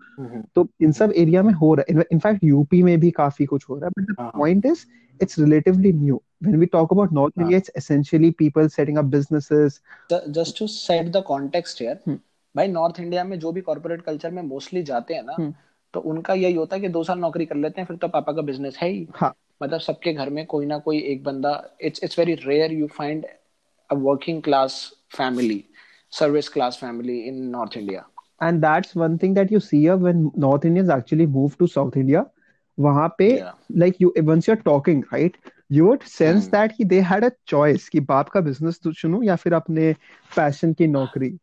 तो 0.55 0.67
इन 0.81 0.91
सब 0.91 1.13
area 1.17 1.43
में 1.43 1.53
हो 1.61 1.73
रहा 1.75 1.99
है 1.99 2.05
इनफैक्ट 2.11 2.43
यूपी 2.43 2.81
में 2.83 2.99
भी 2.99 3.11
काफी 3.21 3.45
कुछ 3.45 3.69
हो 3.69 3.77
रहा 3.77 3.85
है 3.85 4.01
बट 4.01 4.11
द 4.11 4.15
हाँ। 4.19 4.31
Point 4.37 4.65
is 4.65 4.85
it's 5.19 5.37
relatively 5.37 5.91
new. 5.93 6.19
When 6.41 6.59
we 6.59 6.67
talk 6.67 6.91
about 6.91 7.11
North 7.11 7.33
हाँ. 7.37 7.45
India, 7.45 7.57
it's 7.57 7.69
essentially 7.75 8.31
people 8.31 8.69
setting 8.69 8.97
up 8.97 9.09
businesses. 9.15 9.79
Just 10.11 10.57
to 10.59 10.67
set 10.67 11.11
the 11.11 11.23
context 11.27 11.81
here 11.81 11.99
hmm. 12.07 12.19
भाई 12.55 12.67
नॉर्थ 12.67 12.99
इंडिया 12.99 13.23
में 13.23 13.37
जो 13.39 13.51
भी 13.51 13.61
कॉर्पोरेट 13.61 14.01
कल्चर 14.01 14.31
में 14.31 14.41
मोस्टली 14.43 14.83
जाते 14.83 15.13
हैं 15.13 15.23
ना 15.23 15.35
हम्म। 15.39 15.53
तो 15.96 16.00
उनका 16.00 16.34
यही 16.34 16.54
होता 16.54 16.76
है 16.76 16.82
कि 16.82 16.88
दो 16.88 17.04
साल 17.04 17.18
नौकरी 17.18 17.46
कर 17.46 17.56
लेते 17.56 17.80
हैं 17.80 17.86
फिर 17.88 17.96
तो 17.96 18.08
पापा 18.08 18.32
का 18.32 18.42
बिज़नेस 18.42 18.76
है 18.76 18.88
ही। 18.88 19.06
मतलब 19.62 19.80
सबके 19.80 20.12
घर 20.12 20.30
में 20.30 20.46
कोई 20.46 20.66
ना 20.66 20.78
कोई 20.78 20.98
एक 20.98 21.22
बंदा 21.24 21.52
it's 21.82 22.04
it's 22.04 22.18
very 22.18 22.34
rare 22.34 22.72
you 22.72 22.86
find 22.86 23.24
a 23.90 23.94
working 23.94 24.42
class 24.42 24.92
family 25.16 25.64
service 26.10 26.48
class 26.48 26.78
family 26.80 27.18
in 27.18 27.42
North 27.46 27.76
India 27.76 28.06
and 28.42 28.60
that's 28.60 28.96
one 28.96 29.16
thing 29.18 29.34
that 29.34 29.52
you 29.52 29.60
see 29.60 29.86
up 29.86 29.98
when 29.98 30.30
North 30.38 30.66
Indians 30.66 30.90
actually 30.90 31.26
move 31.26 31.52
to 31.58 31.66
South 31.66 31.96
India 31.96 32.24
वहाँ 32.80 33.14
पे 33.18 33.42
like 33.76 33.94
you 34.00 34.14
once 34.22 34.48
you 34.48 34.54
are 34.54 34.60
talking 34.60 35.02
right 35.12 35.36
you 35.72 35.86
would 35.86 36.02
sense 36.02 36.46
that 36.46 36.72
कि 36.72 36.84
they 36.84 37.00
had 37.00 37.24
a 37.24 37.30
choice 37.46 37.88
कि 37.88 38.00
बाप 38.00 38.28
का 38.28 38.40
business 38.40 38.80
तो 38.86 39.22
या 39.22 39.36
फिर 39.36 39.52
अपने 39.52 39.92
पैशन 40.36 40.72
की 40.72 40.86
नौकरी। 40.86 41.38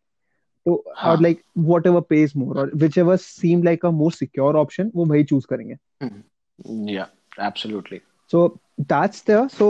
तो 0.66 0.84
हाँ. 0.96 1.12
और 1.12 1.22
like 1.24 1.42
whatever 1.72 2.02
pays 2.02 2.36
more 2.36 2.58
or 2.64 2.68
whichever 2.84 3.18
seem 3.18 3.64
like 3.70 3.84
a 3.84 3.92
more 4.02 4.12
secure 4.12 4.56
option 4.64 4.92
वो 4.96 5.06
वही 5.06 5.24
choose 5.32 5.46
करेंगे 5.54 6.94
या 6.94 7.08
absolutely 7.48 8.00
so 8.34 8.42
that's 8.92 9.24
there 9.30 9.48
so 9.54 9.66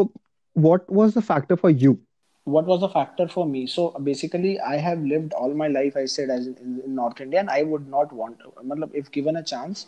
what 0.66 0.92
was 1.00 1.16
the 1.20 1.22
factor 1.30 1.56
for 1.64 1.70
you 1.84 1.94
what 2.56 2.68
was 2.72 2.82
the 2.84 2.90
factor 2.94 3.26
for 3.34 3.44
me 3.54 3.62
so 3.74 3.84
basically 4.08 4.52
i 4.70 4.76
have 4.86 5.04
lived 5.14 5.34
all 5.42 5.54
my 5.62 5.68
life 5.74 5.98
i 6.02 6.06
said 6.14 6.30
as 6.36 6.48
in, 6.48 6.56
in 6.86 6.96
north 7.00 7.22
india 7.26 7.40
and 7.44 7.50
i 7.50 7.62
would 7.74 7.88
not 7.96 8.14
want 8.22 8.46
matlab, 8.72 8.96
if 9.02 9.12
given 9.18 9.38
a 9.42 9.44
chance 9.52 9.86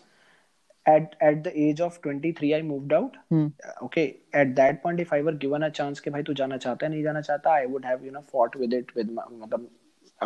at 0.85 1.15
at 1.29 1.43
the 1.43 1.53
age 1.67 1.81
of 1.81 1.99
23 2.01 2.53
i 2.55 2.61
moved 2.61 2.93
out 2.93 3.17
Hmm. 3.33 3.47
okay 3.87 4.05
at 4.41 4.55
that 4.55 4.81
point 4.83 4.99
if 5.05 5.13
i 5.13 5.21
were 5.27 5.35
given 5.45 5.63
a 5.63 5.71
chance 5.79 5.99
कि 6.05 6.09
भाई 6.17 6.23
तू 6.23 6.33
जाना 6.41 6.57
चाहता 6.65 6.85
है 6.85 6.91
नहीं 6.91 7.03
जाना 7.03 7.21
चाहता 7.29 7.55
i 7.61 7.65
would 7.73 7.85
have 7.91 8.05
you 8.09 8.13
know 8.17 8.23
fought 8.33 8.57
with 8.63 8.77
it 8.79 8.95
with 8.99 9.11
my- 9.19 9.27
मतलब 9.31 9.67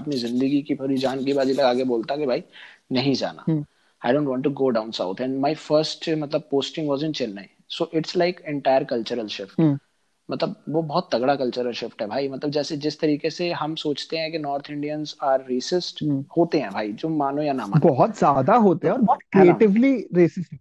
अपनी 0.02 0.18
ज़िंदगी 0.24 0.62
की 0.70 0.76
पूरी 0.82 0.98
जान 1.04 1.24
की 1.26 1.34
बाजी 1.34 1.54
लगा 1.54 1.74
के 1.74 1.84
बोलता 1.92 2.18
कि 2.18 2.26
भाई 2.26 2.44
नहीं 2.92 3.14
जाना. 3.22 3.64
I 4.02 4.12
don't 4.16 4.30
want 4.32 4.44
to 4.44 4.56
go 4.58 4.72
down 4.76 4.92
south. 4.94 5.22
And 5.24 5.42
my 5.46 5.54
first 5.68 6.10
मतलब 6.24 6.58
was 6.90 7.04
in 7.04 7.14
Chennai. 7.14 7.48
So 7.68 7.88
it's 7.94 8.16
like 8.16 8.42
entire 8.48 8.86
cultural 8.96 9.38
shift. 9.38 9.62
Hmm. 9.62 9.78
मतलब 10.30 10.56
वो 10.70 10.82
बहुत 10.90 11.10
तगड़ा 11.12 11.36
कल्चरल 11.36 11.72
शिफ्ट 11.74 12.02
है 12.02 12.08
भाई। 12.08 12.28
मतलब 12.30 12.52
जैसे 12.52 12.76
जिस 12.78 13.00
तरीके 13.00 13.30
से 13.30 13.50
हम 13.52 13.74
सोचते 13.84 14.18
हैं 14.18 14.32
कि 14.32 14.38
नॉर्थ 14.40 14.70
इंडियंस 14.72 15.16
आर 15.24 15.46
रेसिस्ट. 15.48 16.04
होते 16.38 16.60
हैं 16.60 16.70
भाई 16.72 16.92
जो 17.02 17.10
मानो 17.10 17.42
या 17.42 17.54
ना 17.54 17.66
मानो। 17.68 17.88
बहुत 17.88 18.18
ज़्यादा 18.18 18.56
होते 18.66 18.88
हैं 18.88 18.94
और 18.94 19.02
बहुत 19.02 19.20
क्रिएटिवली 19.32 19.94
रेसिस्ट 20.16 20.56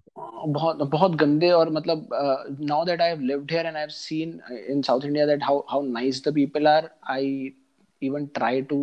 बहुत 0.56 0.82
बहुत 0.90 1.16
गंदे 1.16 1.50
और 1.50 1.72
मतलब 1.72 2.08
now 2.60 2.84
that 2.84 3.00
I 3.00 3.08
have 3.08 3.20
lived 3.30 3.52
here 3.52 3.66
and 3.66 3.76
I 3.76 3.80
have 3.80 3.90
seen 3.90 4.40
in 4.70 4.82
South 4.82 5.04
India 5.04 5.26
that 5.26 5.44
how 5.44 5.62
how 5.70 5.82
nice 5.82 6.22
the 6.28 6.34
people 6.34 6.66
are 6.68 6.90
I 7.10 7.52
even 8.02 8.26
try 8.34 8.62
to 8.72 8.80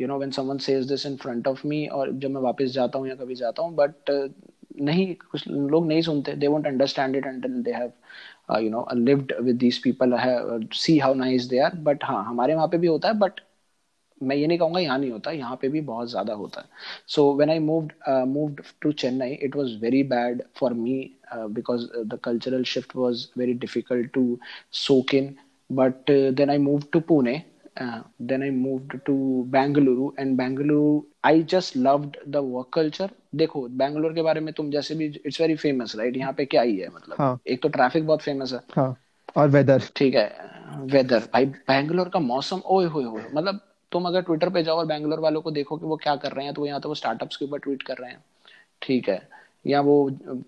you 0.00 0.08
know 0.08 0.16
when 0.18 0.30
someone 0.30 0.58
says 0.58 0.86
this 0.88 1.06
in 1.06 1.16
front 1.16 1.48
of 1.48 1.66
me 1.66 1.86
और 1.88 2.12
जब 2.14 2.30
मैं 2.30 2.40
वापस 2.42 2.70
जाता 2.72 2.98
हूँ 2.98 3.08
या 3.08 3.14
कभी 3.14 3.34
जाता 3.34 3.62
हूँ 3.62 3.74
बट 3.76 4.10
नहीं, 4.80 5.14
कुछ 5.30 5.46
लोग 5.48 5.86
नहीं 5.86 6.02
सुनते 6.02 6.32
they 6.34 6.46
won't 6.46 6.66
understand 6.66 7.16
it 7.16 7.26
until 7.26 7.62
they 7.62 7.72
have 7.72 7.92
you 8.60 8.70
know 8.70 8.86
lived 8.94 9.32
with 9.42 9.56
these 9.56 9.78
people 9.78 10.16
see 10.74 10.98
how 10.98 11.14
nice 11.14 11.44
they 11.44 11.58
are 11.58 11.76
but 11.84 12.04
हाँ 12.04 12.24
हमारे 12.24 12.54
वहाँ 12.54 12.68
पे 12.68 12.78
भी 12.78 12.86
होता 12.86 13.08
है 13.08 13.14
बट 13.18 13.40
मैं 14.20 14.36
ये 14.36 14.46
नहीं 14.46 14.58
कहूँगा 14.58 14.80
यहाँ 14.80 14.98
नहीं 14.98 15.10
होता, 15.10 15.30
यहाँ 15.30 15.56
पे 15.62 15.68
भी 15.68 15.80
बहुत 15.80 16.10
ज़्यादा 16.10 16.34
होता 16.34 16.60
है। 16.60 16.66
So 17.08 17.32
when 17.34 17.50
I 17.50 17.58
moved 17.58 17.92
moved 18.28 18.60
to 18.82 18.92
Chennai 18.92 19.32
it 19.42 19.56
was 19.56 19.76
very 19.80 20.02
bad 20.02 20.42
for 20.56 20.72
me 20.74 20.94
because 21.34 21.86
the 22.06 22.18
cultural 22.24 22.62
shift 22.64 22.96
was 22.96 23.26
very 23.38 23.54
difficult 23.56 24.10
to 24.12 24.38
soak 24.76 25.14
in 25.14 25.34
but 25.70 26.10
then 26.10 26.50
I 26.50 26.58
move 26.58 26.82
to 26.92 27.00
Pune 27.00 27.42
Uh, 27.76 28.00
then 28.18 28.42
I 28.42 28.50
moved 28.50 28.92
to 29.06 29.44
Bangalore 29.48 30.12
and 30.16 30.34
Bangalore 30.34 31.04
I 31.22 31.42
just 31.42 31.74
loved 31.76 32.14
the 32.26 32.40
work 32.42 32.70
culture. 32.76 33.08
देखो 33.34 33.66
बैंगलोर 33.68 34.12
के 34.14 34.22
बारे 34.22 34.40
में 34.40 34.52
तुम 34.54 34.70
जैसे 34.70 34.94
भी 34.94 35.06
it's 35.26 35.40
very 35.40 35.56
famous 35.56 35.96
right 35.96 36.16
यहाँ 36.16 36.32
पे 36.32 36.44
क्या 36.44 36.62
ही 36.62 36.76
है 36.76 36.88
मतलब? 36.88 37.16
हाँ. 37.18 37.38
एक 37.46 37.62
तो 37.62 37.68
ट्रैफ़िक 37.68 38.06
बहुत 38.06 38.22
फ़ेमस 38.22 38.52
है। 38.52 38.60
हाँ. 38.76 38.96
और 39.36 39.48
वेदर 39.48 39.82
ठीक 39.96 40.14
है 40.14 40.26
वेदर 40.92 41.28
भाई 41.32 41.46
बैंगलोर 41.46 42.08
का 42.08 42.18
मौसम 42.18 42.62
ओए 42.66 42.86
होए 42.86 43.04
होए 43.04 43.24
मतलब 43.34 43.60
तुम 43.92 44.06
अगर 44.06 44.22
ट्विटर 44.22 44.50
पे 44.50 44.62
जाओ 44.62 44.76
और 44.76 44.86
बैंगलोर 44.86 45.20
वालों 45.20 45.40
को 45.42 45.50
देखो 45.50 45.76
कि 45.76 45.86
वो 45.86 45.96
क्या 45.96 46.16
कर 46.16 46.32
रहे 46.32 46.44
हैं 46.44 46.54
तो 46.54 46.66
यहाँ 46.66 46.80
तो 46.80 46.88
वो 46.88 46.94
स्टार्टअप्स 46.94 47.36
के 47.36 47.44
ऊपर 47.44 47.58
ट्वीट 47.58 47.82
कर 47.82 47.96
रहे 47.96 48.10
हैं। 48.10 48.24
ठीक 48.82 49.08
है। 49.08 49.28
या 49.66 49.80
वो 49.80 49.96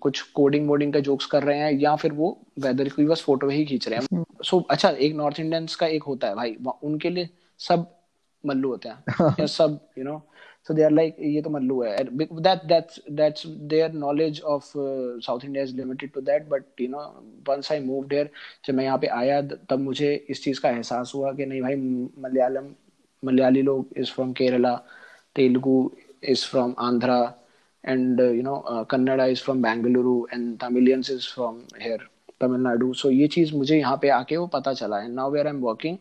कुछ 0.01 0.21
कोडिंग 0.35 0.67
वोडिंग 0.69 0.93
का 0.93 0.99
जोक्स 0.99 1.25
कर 1.25 1.43
रहे 1.43 1.57
हैं 1.57 1.71
या 1.71 1.95
फिर 1.95 2.11
वो 2.13 2.37
वेदर 2.59 2.89
की 2.89 3.05
बस 3.05 3.21
फ़ोटो 3.21 3.49
ही 3.49 3.65
खींच 3.65 3.87
रहे 3.87 3.99
हैं। 3.99 4.23
सो 4.43 4.57
so, 4.57 4.63
अच्छा 4.69 4.89
एक 4.89 5.15
नॉर्थ 5.15 5.39
इंडियंस 5.39 5.75
का 5.75 5.87
एक 5.87 6.03
होता 6.03 6.27
है 6.27 6.35
भाई 6.35 6.55
उनके 6.83 7.09
लिए 7.09 7.29
सब 7.59 7.85
मल्लू 8.43 8.69
होते 8.69 8.89
हैं। 8.89 9.03
हाँ। 9.15 9.35
या 9.39 9.45
सब 9.45 9.79
you 9.97 10.03
know 10.03 10.21
so 10.67 10.73
they 10.73 10.83
are 10.83 10.91
like 10.91 11.15
ये 11.19 11.41
तो 11.41 11.49
मल्लू 11.49 11.81
है। 11.83 11.97
That 12.03 12.63
that's 12.65 12.99
that's 13.11 13.45
their 13.47 13.91
knowledge 13.93 14.41
of 14.41 14.71
South 14.75 15.45
India 15.45 15.63
is 15.63 15.75
limited 15.75 16.11
to 16.13 16.21
that 16.21 16.47
but 16.49 16.81
you 16.81 16.87
know 16.87 16.99
once 17.49 17.71
I 17.71 17.79
move 17.79 18.05
there 18.07 18.29
जब 18.65 18.73
मैं 18.73 18.83
यहाँ 18.83 18.97
पे 18.97 19.07
आया 19.07 19.41
तब 19.41 19.79
मुझे 19.79 20.13
इस 20.29 20.43
चीज़ 20.43 20.59
का 20.61 20.69
एहसास 20.69 21.11
हुआ 21.15 21.31
कि 21.33 21.45
नहीं 21.45 21.61
भाई 21.61 21.75
मलयालम 22.21 22.73
मलयाली 23.23 23.61
लोग 23.61 23.97
is 23.97 24.11
from 24.11 24.31
Kerala 24.33 24.75
Telugu 25.35 25.91
is 26.23 26.45
from 26.45 26.75
Andhra 26.79 27.19
know 27.83 28.61
uh, 28.61 28.85
Kannada 28.85 29.31
is 29.31 29.41
from 29.41 29.61
Bangalore 29.61 30.25
and 30.31 30.59
Tamilians 30.59 31.09
is 31.09 31.25
from 31.25 31.65
here 31.79 31.99
Tamil 32.39 32.59
Nadu. 32.59 32.95
So 32.95 33.09
ये 33.09 33.27
चीज़ 33.27 33.55
मुझे 33.55 33.77
यहाँ 33.77 33.97
पे 34.01 34.09
आके 34.09 34.37
वो 34.37 34.47
पता 34.47 34.73
चला 34.73 34.99
है। 34.99 35.09
Now 35.15 35.29
where 35.29 35.47
I'm 35.47 35.61
working 35.61 35.97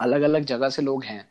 अलग 0.00 0.22
अलग 0.22 0.44
जगह 0.44 0.68
से 0.68 0.82
लोग 0.82 1.04
हैं। 1.04 1.28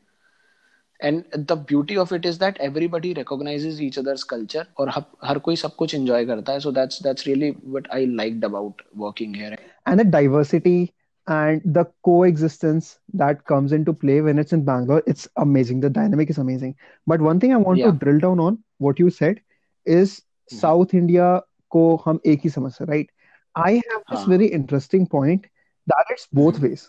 And 1.00 1.24
the 1.38 1.52
beauty 1.68 1.96
of 1.96 2.14
it 2.16 2.26
is 2.26 2.40
that 2.40 2.58
everybody 2.62 3.14
recognises 3.14 3.82
each 3.82 4.00
others 4.00 4.24
culture 4.32 4.66
और 4.80 4.90
हर 5.24 5.40
कोई 5.40 5.56
सब 5.56 5.76
कुछ 5.76 5.96
एंजॉय 5.96 6.26
करता 6.26 6.54
है। 6.54 6.60
So 6.60 6.72
that's 6.72 7.02
that's 7.04 7.28
really 7.28 7.50
what 7.52 7.88
I 7.94 8.06
liked 8.06 8.46
about 8.46 8.82
working 8.98 9.36
here 9.36 9.54
and 9.88 10.02
the 10.02 10.06
diversity 10.12 10.90
and 11.29 11.63
the 11.65 11.87
coexistence 12.05 12.99
that 13.15 13.45
comes 13.47 13.73
into 13.73 13.93
play 13.93 14.21
when 14.21 14.39
it's 14.39 14.53
in 14.53 14.65
Bangalore, 14.65 15.03
it's 15.07 15.27
amazing. 15.37 15.81
The 15.81 15.91
dynamic 15.91 16.31
is 16.31 16.39
amazing. 16.39 16.77
But 17.07 17.21
one 17.21 17.41
thing 17.41 17.53
I 17.53 17.57
want 17.57 17.79
yeah. 17.79 17.87
to 17.87 17.93
drill 17.93 18.19
down 18.19 18.41
on 18.41 18.63
what 18.79 18.99
you 18.99 19.11
said 19.11 19.41
is 19.87 20.21
mm-hmm. 20.21 20.57
South 20.59 20.95
India 20.95 21.43
को 21.71 22.03
हम 22.05 22.21
एक 22.27 22.41
ही 22.45 22.51
समझ 22.51 22.89
right? 22.89 23.09
I 23.55 23.73
have 23.75 24.03
this 24.11 24.21
हाँ. 24.21 24.29
very 24.29 24.47
interesting 24.47 25.07
point 25.07 25.47
that 25.87 26.05
it's 26.11 26.27
both 26.33 26.55
mm-hmm. 26.55 26.67
ways. 26.67 26.89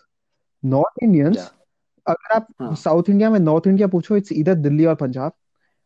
North 0.63 1.01
Indians 1.01 1.37
yeah. 1.37 1.49
अगर 2.07 2.33
आप 2.35 2.47
south 2.61 3.03
हाँ। 3.03 3.13
India 3.13 3.29
में 3.29 3.39
North 3.39 3.67
India 3.67 3.87
पूछो 3.87 4.17
इट्स 4.17 4.31
इधर 4.31 4.55
दिल्ली 4.55 4.85
और 4.85 4.95
पंजाब 4.95 5.31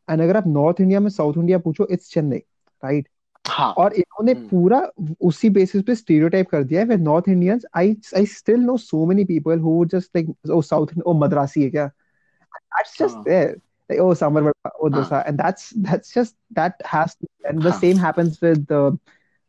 एंड 0.10 0.22
अगर 0.22 0.38
आप 0.38 0.48
नॉर्थ 0.48 0.82
इंडिया 0.82 1.00
में 1.00 1.10
साउथ 1.10 1.38
इंडिया 1.38 1.58
पूछो 1.58 1.88
इट्स 1.92 2.12
चेन्नई 2.12 2.38
राइट 2.84 3.08
हाँ. 3.45 3.73
और 3.73 3.93
इन्होंने 3.93 4.33
हम्म। 4.33 4.49
पूरा 4.49 4.81
उसी 5.21 5.51
बेसिस 5.51 5.83
पे 5.85 5.95
स्टीरियोटाइप 5.95 6.49
कर 6.51 6.63
दिया 6.65 6.81
है 6.81 6.87
with 6.87 7.01
North 7.01 7.29
Indians 7.29 7.65
I 7.77 7.97
I 8.17 8.27
still 8.27 8.61
know 8.61 8.77
so 8.77 9.05
many 9.07 9.25
people 9.25 9.59
who 9.61 9.85
just 9.93 10.17
like 10.17 10.51
oh 10.51 10.61
South 10.63 10.99
oh 11.07 11.13
Madrasi 11.21 11.63
है 11.63 11.71
क्या 11.71 11.87
that's 11.87 12.99
just 12.99 13.25
there 13.29 13.61
like 13.91 14.01
oh 14.01 14.15
samar 14.15 14.53
oh 14.81 14.89
dosa 14.89 15.23
and 15.27 15.39
that's 15.39 15.73
that's 15.77 16.13
just 16.13 16.37
that 16.51 16.81
has 16.85 17.17
and 17.45 17.63
the 17.63 17.73
same 17.73 17.97
happens 17.97 18.41
with 18.41 18.71
uh, 18.73 18.93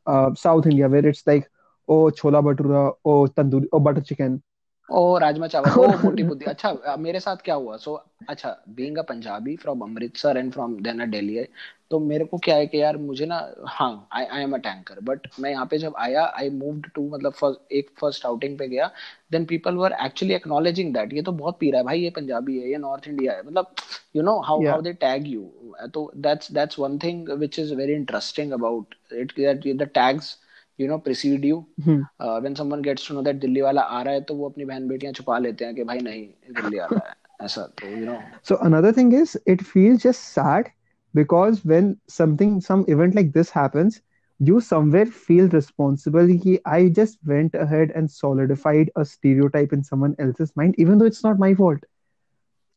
uh, 0.08 0.34
south 0.36 0.66
india 0.66 0.90
where 0.90 1.06
it's 1.08 1.26
like 1.26 1.50
oh 1.88 2.10
chola 2.12 2.42
bhatura 2.42 2.82
oh 3.06 3.28
tandoori 3.28 3.70
oh 3.72 3.80
butter 3.80 4.02
chicken 4.02 4.42
oh 4.90 5.18
rajma 5.18 5.48
chawal. 5.48 5.80
Oh 5.80 5.88
मोटी 6.04 6.24
बुद्धि। 6.24 6.46
अच्छा 6.46 6.96
मेरे 7.00 7.20
साथ 7.20 7.38
क्या 7.46 7.56
हुआ? 7.56 7.78
So 7.78 7.92
so, 7.92 8.28
अच्छा 8.30 8.56
being 8.70 8.98
a 8.98 9.02
Punjabi 9.02 9.56
from 9.56 9.82
Amritsar 9.82 10.38
and 10.38 10.52
from 10.54 10.76
then 10.84 11.00
a 11.00 11.06
Delhi 11.06 11.44
तो 11.92 12.00
मेरे 12.00 12.26
को 12.26 12.38
क्या 12.38 12.56
है 12.56 12.68
कि 12.68 12.82
यार 12.82 12.98
मुझे 12.98 13.26
ना 13.26 13.36
हाँ 13.68 14.08
I 14.14 14.26
I 14.26 14.44
am 14.44 14.54
a 14.54 14.58
tanker 14.58 15.00
but 15.04 15.28
मैं 15.40 15.50
यहाँ 15.52 15.66
पे 15.66 15.78
जब 15.78 15.94
आया 15.98 16.24
आई 16.40 16.50
मूव्ड 16.50 16.88
टू 16.96 17.08
मतलब 17.10 17.34
फ़र्स्ट 17.34 17.74
एक 17.74 17.90
फ़र्स्ट 18.00 18.26
आउटिंग 18.26 18.58
पे 18.60 18.68
गया 18.68 18.90
then 19.32 19.46
people 19.46 19.76
were 19.76 19.96
actually 20.06 20.34
acknowledging 20.34 20.94
that 20.94 21.14
ये 21.14 21.22
तो 21.22 21.32
बहुत 21.32 21.58
पीरा 21.60 21.78
है 21.80 21.86
भाई 21.86 22.00
ये 22.00 22.10
पंजाबी 22.10 22.58
है 22.60 22.70
ये 22.70 22.78
नॉर्थ 22.78 23.08
इंडिया 23.08 23.34
है। 23.34 23.44
मतलब 23.48 23.74
you 24.16 24.24
know 24.24 24.40
how 24.40 24.66
how 24.68 24.82
they 24.82 24.94
tag 24.94 25.28
you 25.28 25.52
तो 25.94 26.12
that's 26.18 26.52
that's 26.52 26.80
one 26.80 26.98
thing 26.98 27.30
which 27.30 27.60
is 27.60 27.74
very 27.76 27.94
interesting 27.94 28.52
about 28.52 28.96
it 29.14 29.34
that 29.38 29.68
the 29.78 29.90
tags 29.94 30.38
you 30.81 30.89
know 30.89 30.99
precede 30.99 31.45
you 31.45 31.65
when 31.89 32.55
someone 32.55 32.83
gets 32.83 33.09
to 33.09 33.15
know 33.15 33.23
that 33.23 33.37
Delhi 33.37 33.61
वाला 33.61 33.81
आ 33.81 34.03
रहा 34.03 34.15
है 34.15 34.21
तो 34.21 34.35
वो 34.35 34.49
अपनी 34.49 34.65
बहन 34.65 34.89
बेटियां 34.89 35.13
छुपा 35.13 35.39
लेते 35.39 35.65
हैं 35.65 35.75
कि 35.75 35.85
भाई 35.85 35.99
नहीं 35.99 36.27
दिल्ली 36.61 36.79
आ 36.79 36.87
रहा 36.93 37.09
है 37.09 37.47
ऐसा 37.47 37.63
तो 37.63 37.97
you 37.97 38.05
know 38.07 38.19
so 38.49 38.55
another 38.55 38.93
thing 38.97 39.15
is 39.15 39.39
it 39.49 39.63
feels 39.63 40.03
just 40.03 40.21
sad 40.21 40.69
because 41.15 41.61
when 41.61 41.97
something 42.09 42.61
some 42.61 42.85
event 42.89 43.15
like 43.15 43.33
this 43.33 43.51
happens 43.51 44.01
you 44.41 44.61
somewhere 44.61 45.07
feel 45.07 45.49
responsible 45.55 46.31
ki 46.45 46.53
i 46.67 46.81
just 46.99 47.19
went 47.31 47.57
ahead 47.65 47.95
and 48.01 48.11
solidified 48.11 48.91
a 48.97 49.05
stereotype 49.05 49.73
in 49.73 49.83
someone 49.89 50.15
else's 50.19 50.53
mind 50.61 50.79
even 50.79 50.99
though 50.99 51.11
it's 51.13 51.25
not 51.25 51.43
my 51.45 51.51
fault 51.55 51.85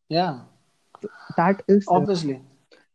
yeah 0.09 0.39
that 1.37 1.63
is 1.67 1.85
obviously 1.97 2.39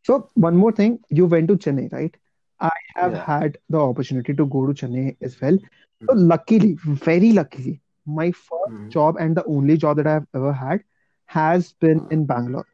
so 0.05 0.19
one 0.47 0.59
more 0.63 0.71
thing 0.81 0.99
you 1.19 1.29
went 1.35 1.51
to 1.53 1.57
chennai 1.65 1.87
right 1.93 2.19
I 2.64 2.70
have 2.96 3.12
yeah. 3.12 3.24
had 3.26 3.58
the 3.68 3.78
opportunity 3.78 4.34
to 4.34 4.46
go 4.46 4.66
to 4.66 4.72
Chennai 4.72 5.16
as 5.22 5.40
well. 5.40 5.52
Mm-hmm. 5.52 6.06
So 6.06 6.14
luckily, 6.14 6.76
very 6.84 7.32
luckily, 7.32 7.80
my 8.06 8.30
1st 8.30 8.70
mm-hmm. 8.70 8.88
job 8.90 9.16
and 9.18 9.36
the 9.36 9.44
only 9.44 9.76
job 9.76 9.96
that 9.98 10.06
I've 10.06 10.26
ever 10.34 10.52
had 10.52 10.84
has 11.26 11.72
been 11.74 12.00
mm-hmm. 12.00 12.12
in 12.12 12.26
Bangalore. 12.26 12.66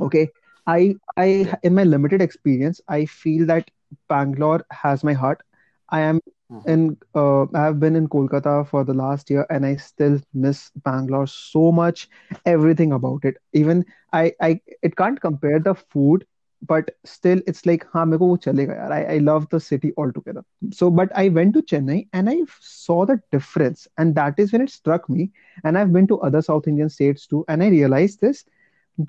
Okay. 0.00 0.28
I 0.66 0.96
I 1.16 1.54
in 1.62 1.74
my 1.74 1.84
limited 1.84 2.22
experience, 2.22 2.80
I 2.88 3.04
feel 3.06 3.46
that 3.46 3.70
Bangalore 4.08 4.64
has 4.70 5.04
my 5.04 5.12
heart. 5.12 5.42
I 5.88 6.00
am 6.00 6.20
mm-hmm. 6.50 6.70
in 6.74 6.96
uh, 7.14 7.42
I 7.54 7.64
have 7.64 7.80
been 7.80 7.96
in 7.96 8.08
Kolkata 8.08 8.66
for 8.68 8.84
the 8.84 8.94
last 8.94 9.30
year 9.30 9.46
and 9.50 9.66
I 9.66 9.76
still 9.76 10.20
miss 10.32 10.70
Bangalore 10.84 11.26
so 11.26 11.72
much. 11.72 12.08
Everything 12.46 12.92
about 12.92 13.24
it. 13.24 13.36
Even 13.52 13.84
I 14.12 14.32
I 14.40 14.60
it 14.82 14.96
can't 14.96 15.20
compare 15.20 15.58
the 15.58 15.74
food 15.74 16.24
but 16.66 16.90
still 17.04 17.40
it's 17.46 17.66
like 17.66 17.84
ha 17.92 18.04
meko 18.12 18.28
wo 18.32 18.36
chalega 18.46 18.76
yaar 18.80 18.90
I, 18.96 19.02
I 19.14 19.18
love 19.18 19.48
the 19.50 19.60
city 19.60 19.92
altogether. 19.96 20.44
So 20.72 20.90
but 20.90 21.14
i 21.22 21.28
went 21.28 21.54
to 21.58 21.62
chennai 21.62 21.98
and 22.12 22.30
i 22.30 22.36
saw 22.60 23.04
the 23.06 23.20
difference 23.36 23.86
and 23.98 24.14
that 24.14 24.38
is 24.38 24.52
when 24.52 24.62
it 24.62 24.70
struck 24.70 25.08
me. 25.08 25.30
And 25.64 25.78
i've 25.78 25.92
been 25.92 26.06
to 26.08 26.20
other 26.20 26.42
south 26.42 26.68
indian 26.68 26.88
states 26.88 27.26
too 27.26 27.44
and 27.48 27.62
i 27.62 27.68
realized 27.68 28.20
this 28.20 28.44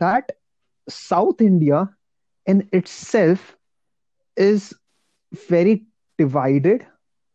that 0.03 0.31
south 0.89 1.41
india 1.41 1.89
in 2.45 2.67
itself 2.71 3.55
is 4.37 4.73
very 5.47 5.85
divided 6.17 6.85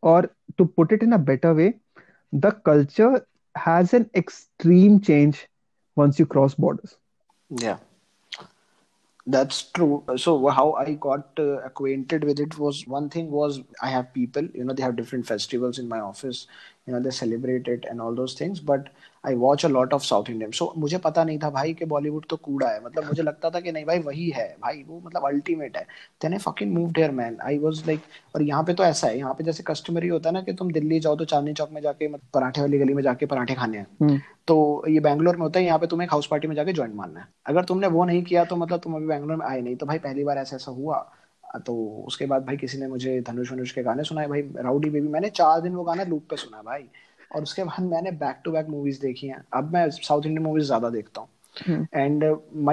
or 0.03 0.31
to 0.57 0.67
put 0.67 0.93
it 0.93 1.03
in 1.03 1.13
a 1.13 1.19
better 1.19 1.55
way 1.55 1.75
the 2.33 2.51
culture 2.53 3.27
has 3.57 3.93
an 3.95 4.09
extreme 4.15 5.01
change 5.01 5.49
once 5.97 6.19
you 6.19 6.27
cross 6.27 6.55
borders. 6.55 6.97
Yeah 7.51 7.79
that's 9.31 9.71
true. 9.73 10.05
So 10.17 10.47
how 10.49 10.73
i 10.73 10.95
got 10.95 11.29
uh, 11.39 11.59
acquainted 11.71 12.25
with 12.25 12.41
it 12.41 12.59
was 12.59 12.87
one 12.87 13.09
thing 13.11 13.31
was 13.31 13.61
i 13.83 13.89
have 13.91 14.13
people 14.15 14.45
you 14.55 14.65
know 14.65 14.73
they 14.73 14.83
have 14.83 14.97
different 14.97 15.27
festivals 15.27 15.79
in 15.79 15.89
my 15.89 16.01
office 16.01 16.47
you 16.89 16.95
know 16.95 17.03
they 17.05 17.15
celebrate 17.17 17.69
it 17.69 17.87
and 17.91 18.07
all 18.07 18.19
those 18.23 18.41
things 18.41 18.67
but 18.73 18.97
I 19.27 19.35
watch 19.35 19.65
a 19.67 19.69
lot 19.69 19.93
of 19.95 20.03
South 20.03 20.29
Indian 20.31 20.51
so 20.51 20.73
मुझे 20.79 20.99
पता 20.99 21.23
नहीं 21.25 21.39
था 21.39 21.49
भाई 21.51 21.73
कि 21.75 21.85
बॉलीवुड 21.85 22.27
तो 22.31 22.37
कूड़ा 22.37 22.69
है। 22.69 22.85
मतलब 22.85 23.05
मुझे 23.05 23.23
लगता 23.23 23.51
था 23.51 23.61
कि 23.61 23.73
नहीं 23.73 23.85
भाई 23.85 23.99
वही 23.99 24.29
है। 24.31 24.47
भाई 24.63 24.83
वो 24.89 25.01
मतलब 25.07 25.27
अल्टीमेट 25.27 25.77
है। 25.77 25.83
Then 26.23 26.33
I 26.33 26.39
fucking 26.39 26.73
moved 26.75 26.99
here 26.99 27.11
man 27.11 27.37
I 27.45 27.59
was 27.59 27.83
like 27.87 28.01
और 28.35 28.43
यहाँ 28.43 28.63
पे 28.65 28.75
तो 28.75 28.85
ऐसा 28.85 29.07
है। 29.07 29.19
यहाँ 29.19 29.35
पे 29.35 29.45
जैसे 29.45 29.63
कस्टमरी 29.67 30.09
होता 30.09 30.29
है 30.29 30.35
ना 30.35 30.43
कि 30.43 30.53
तुम 30.53 30.71
दिल्ली 30.73 31.01
जाओ 31.01 31.17
तो 31.17 31.25
चांदनी 31.25 31.53
चौक 31.53 31.71
में 31.73 31.81
जाके 31.83 32.09
मतलब 32.09 32.29
पराठे 32.35 32.61
वाली 32.61 32.79
गली 32.79 32.95
में 32.95 33.03
जाके 33.03 33.27
पराठे 33.27 33.55
खाने 33.55 33.79
हैं। 33.79 33.87
हम्म। 34.01 34.21
तो 34.49 34.85
ये 34.89 35.01
बैंगलोर 35.01 35.37
में 35.37 35.43
होता 35.43 35.61
है 35.61 35.67
यहाँ 35.67 35.79
पे 35.79 35.87
तुम्हें 35.87 36.07
एक 36.07 36.13
हाउस 36.13 36.27
पार्टी 36.27 36.49
में 36.49 36.55
जाके 36.57 36.73
ज्वाइन 36.73 36.93
मारना 36.95 37.21
है। 37.21 37.27
अगर 37.47 37.65
तुमने 37.65 37.87
वो 37.87 38.05
नहीं 38.05 38.23
किया 38.23 38.45
तो 38.45 38.57
मतलब 38.57 38.81
तुम 38.81 38.95
अभी 38.97 39.07
बैंगलोर 39.07 39.37
में 39.37 39.47
आए 39.47 39.61
नहीं। 39.61 39.77
तो 39.77 39.87
भाई 39.87 39.99
पहली 39.99 40.25
बार 40.25 40.39
ऐसा 40.39 40.57
ऐसा 40.57 40.73
हुआ। 40.73 41.07
तो 41.57 42.05
उसके 42.07 42.27
बाद 42.27 42.45
भाई 42.47 42.57
किसी 42.57 42.79
ने 42.79 42.87
मुझे 42.87 43.21
धनुष 43.21 43.53
वनुष 43.53 43.71
के 43.73 43.83
गाने 43.83 44.05
सुनाए। 44.05 44.27
भाई 44.27 44.43
राउडी 44.43 44.91
बेबी 44.91 45.09
मैंने 45.09 45.31
चार 45.31 45.61
दिन 45.61 45.75
वो 45.75 45.85
गाना 45.85 46.05
लूप 46.05 46.25
पे 46.31 46.37
सुना 46.37 46.63
भाई। 46.63 46.85
और 47.37 47.43
उसके 47.43 47.65
बाद 47.65 47.81
मैंने 47.81 48.11
बैक 48.11 48.41
टू 48.45 48.53
बैक 48.53 48.67
मूवीज़ 48.69 49.01
देखी 49.01 49.27
हैं। 49.27 49.45
अब 49.55 49.73
मैं 49.73 49.91
साउथ 49.91 50.23
इंडियन 50.27 50.43
मूवीज़ 50.43 50.65
ज़्यादा 50.65 50.91
देखता 50.91 51.21
हूँ। 51.21 51.29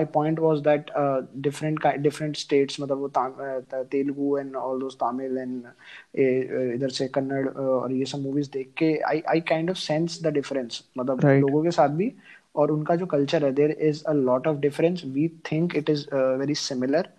point 0.05 0.39
was 0.39 0.61
that 0.61 0.89
uh, 0.95 1.21
different 1.41 1.81
ki- 1.81 1.97
different 1.97 2.37
states 2.37 2.79
मतलब 2.79 2.97
वो 2.97 3.09
uh, 3.09 3.83
Telugu 3.91 4.37
all 4.59 4.79
those 4.79 4.95
Tamil 4.95 5.37
and 5.37 5.65
uh, 5.65 6.75
इधर 6.75 6.89
से 6.89 7.07
कन्नड़ 7.07 7.47
uh, 7.47 7.57
और 7.57 7.91
ये 7.91 8.05
सब 8.05 8.19
मूवीज़ 8.19 8.51
देख 8.51 8.73
के 8.83 9.01
I 9.07 9.21
I 9.35 9.39
kind 9.51 9.69
of 9.69 9.75
sense 9.75 10.17
the 10.25 10.35
difference 10.37 10.83
मतलब 10.97 11.21
Right. 11.21 11.41
लोगों 11.41 11.63
के 11.63 11.71
साथ 11.71 11.89
भी 11.89 12.13
और 12.55 12.71
उनका 12.71 12.95
जो 12.95 13.05
कल्चर 13.05 13.45
है 13.45 13.51
there 13.51 13.71
is 13.71 14.03
a 14.03 14.13
lot 14.13 14.47
of 14.47 14.57
difference 14.57 15.01
we 15.05 15.27
think 15.27 15.75
it 15.75 15.89
is 15.89 16.15
very 16.15 16.55
similar 16.55 17.09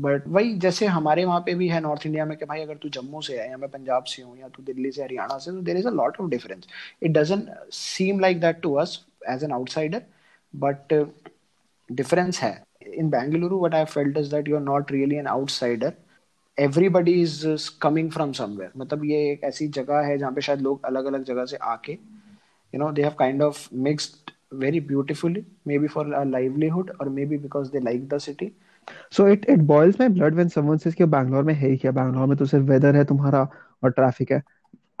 but 0.00 0.26
वही 0.28 0.52
जैसे 0.58 0.86
हमारे 0.86 1.24
वहाँ 1.24 1.40
पे 1.46 1.54
भी 1.54 1.68
है 1.68 1.80
नॉर्थ 1.80 2.06
इंडिया 2.06 2.24
में 2.24 2.36
कि 2.38 2.44
भाई 2.44 2.60
अगर 2.62 2.76
तू 2.82 2.88
जम्मू 2.88 3.20
से 3.22 3.38
है 3.38 3.48
या 3.50 3.56
मैं 3.56 3.68
पंजाब 3.70 4.04
से 4.04 4.22
हूँ 4.22 4.38
या 4.38 4.48
तू 4.48 4.62
दिल्ली 4.62 4.90
से, 4.92 5.02
हरियाणा 5.02 5.38
से 5.38 5.50
तो 5.50 5.60
there 5.62 5.76
is 5.76 5.86
a 5.86 5.90
lot 5.90 6.20
of 6.20 6.28
difference 6.30 6.66
it 7.02 7.12
doesn't 7.12 7.48
seem 7.72 8.20
like 8.20 8.40
that 8.40 8.60
to 8.62 8.74
us 8.82 8.98
as 9.30 9.44
an 9.44 9.52
outsider 9.52 10.02
but 10.54 10.94
difference 11.90 12.40
है. 12.42 12.52
In 12.86 13.10
Bengaluru 13.10 13.58
what 13.58 13.74
I 13.74 13.84
felt 13.84 14.18
is 14.18 14.30
that 14.34 14.48
you 14.48 14.56
are 14.56 14.62
not 14.62 14.92
really 14.92 15.16
an 15.16 15.26
outsider 15.26 15.92
everybody 16.58 17.20
is 17.22 17.46
coming 17.82 18.10
from 18.12 18.32
somewhere 18.32 18.70
मतलब 18.76 19.04
ये 19.04 19.30
एक 19.32 19.44
ऐसी 19.44 19.68
जगह 19.80 20.06
है 20.06 20.18
जहाँ 20.18 20.32
पे 20.32 20.40
शायद 20.40 20.60
लोग 20.60 20.84
अलग 20.86 21.04
अलग 21.04 21.24
जगह 21.24 21.44
से 21.44 21.56
आके, 21.74 21.98
you 22.74 22.78
know, 22.80 22.88
they 22.96 23.04
have 23.04 23.14
kind 23.18 23.40
of 23.44 23.60
mixed 23.84 24.30
very 24.64 24.80
beautifully, 24.88 25.40
maybe 25.68 25.88
for 25.88 26.02
a 26.14 26.24
livelihood 26.24 26.90
or 27.00 27.06
maybe 27.14 27.38
because 27.44 27.70
they 27.70 27.80
like 27.86 28.04
the 28.12 28.18
city. 28.26 28.46
So 29.11 29.25
it 29.25 29.45
it 29.53 29.65
boils 29.67 29.99
my 29.99 30.07
blood 30.09 30.35
when 30.35 30.49
someone 30.55 30.79
says 30.79 30.95
कि 30.95 31.05
बैंगलोर 31.15 31.43
में 31.43 31.53
है 31.53 31.69
ही 31.69 31.77
क्या 31.77 31.91
बैंगलोर 31.91 32.27
में 32.27 32.37
तो 32.37 32.45
सिर्फ 32.45 32.65
वेदर 32.69 32.95
है 32.95 33.03
तुम्हारा 33.05 33.47
और 33.83 33.91
ट्रैफिक 33.91 34.31
है 34.31 34.41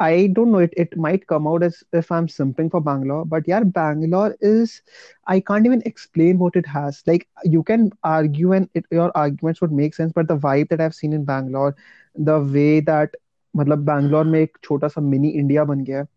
I 0.05 0.27
don't 0.37 0.51
know 0.51 0.59
it 0.65 0.73
it 0.83 0.95
might 1.03 1.25
come 1.31 1.47
out 1.49 1.63
as 1.67 1.83
if 1.99 2.11
I'm 2.15 2.27
simping 2.27 2.69
for 2.71 2.81
Bangalore 2.87 3.25
but 3.33 3.47
yeah 3.51 3.63
Bangalore 3.77 4.35
is 4.41 4.81
I 5.27 5.39
can't 5.39 5.65
even 5.65 5.81
explain 5.91 6.37
what 6.39 6.55
it 6.61 6.65
has 6.67 7.01
like 7.07 7.27
you 7.43 7.63
can 7.63 7.91
argue 8.03 8.51
and 8.53 8.69
it, 8.73 8.85
your 8.91 9.11
arguments 9.15 9.61
would 9.61 9.71
make 9.71 9.93
sense 9.93 10.11
but 10.13 10.27
the 10.27 10.37
vibe 10.37 10.69
that 10.69 10.81
I've 10.81 10.95
seen 10.95 11.13
in 11.13 11.25
Bangalore 11.25 11.75
the 12.15 12.39
way 12.57 12.79
that 12.91 13.15
मतलब 13.57 13.85
बैंगलोर 13.85 14.25
में 14.25 14.39
एक 14.39 14.57
छोटा 14.63 14.87
सा 14.87 15.01
mini 15.01 15.29
India 15.29 15.63
बन 15.65 15.83
गया 15.83 15.99
है 15.99 16.07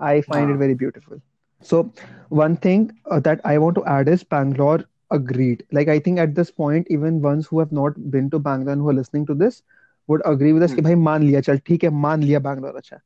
I 0.00 0.20
find 0.22 0.50
it 0.50 0.56
हाँ 0.56 0.62
very 0.62 0.74
beautiful. 0.74 1.20
So 1.62 1.92
one 2.28 2.56
thing 2.56 2.92
uh, 3.10 3.20
that 3.20 3.40
I 3.44 3.58
want 3.58 3.76
to 3.76 3.84
add 3.84 4.08
is 4.08 4.22
Bangalore 4.24 4.84
agreed. 5.10 5.64
Like 5.72 5.88
I 5.88 5.98
think 5.98 6.18
at 6.18 6.34
this 6.34 6.50
point, 6.50 6.86
even 6.90 7.20
ones 7.22 7.46
who 7.46 7.58
have 7.60 7.72
not 7.72 7.94
been 8.10 8.30
to 8.30 8.38
Bangalore 8.38 8.72
and 8.72 8.82
who 8.82 8.88
are 8.90 8.94
listening 8.94 9.26
to 9.26 9.34
this 9.34 9.62
would 10.08 10.22
agree 10.24 10.52
with 10.52 10.62
us 10.62 10.74
कि 10.74 10.80
हम्म 10.80 10.88
भाई 10.88 10.94
मान 11.08 11.22
लिया 11.22 11.40
चल 11.48 11.58
ठीक 11.66 11.84
है 11.84 11.90
मान 12.06 12.22
लिया 12.22 12.40
Bangalore 12.40 12.76
अच्छा 12.76 12.96
है. 12.96 13.02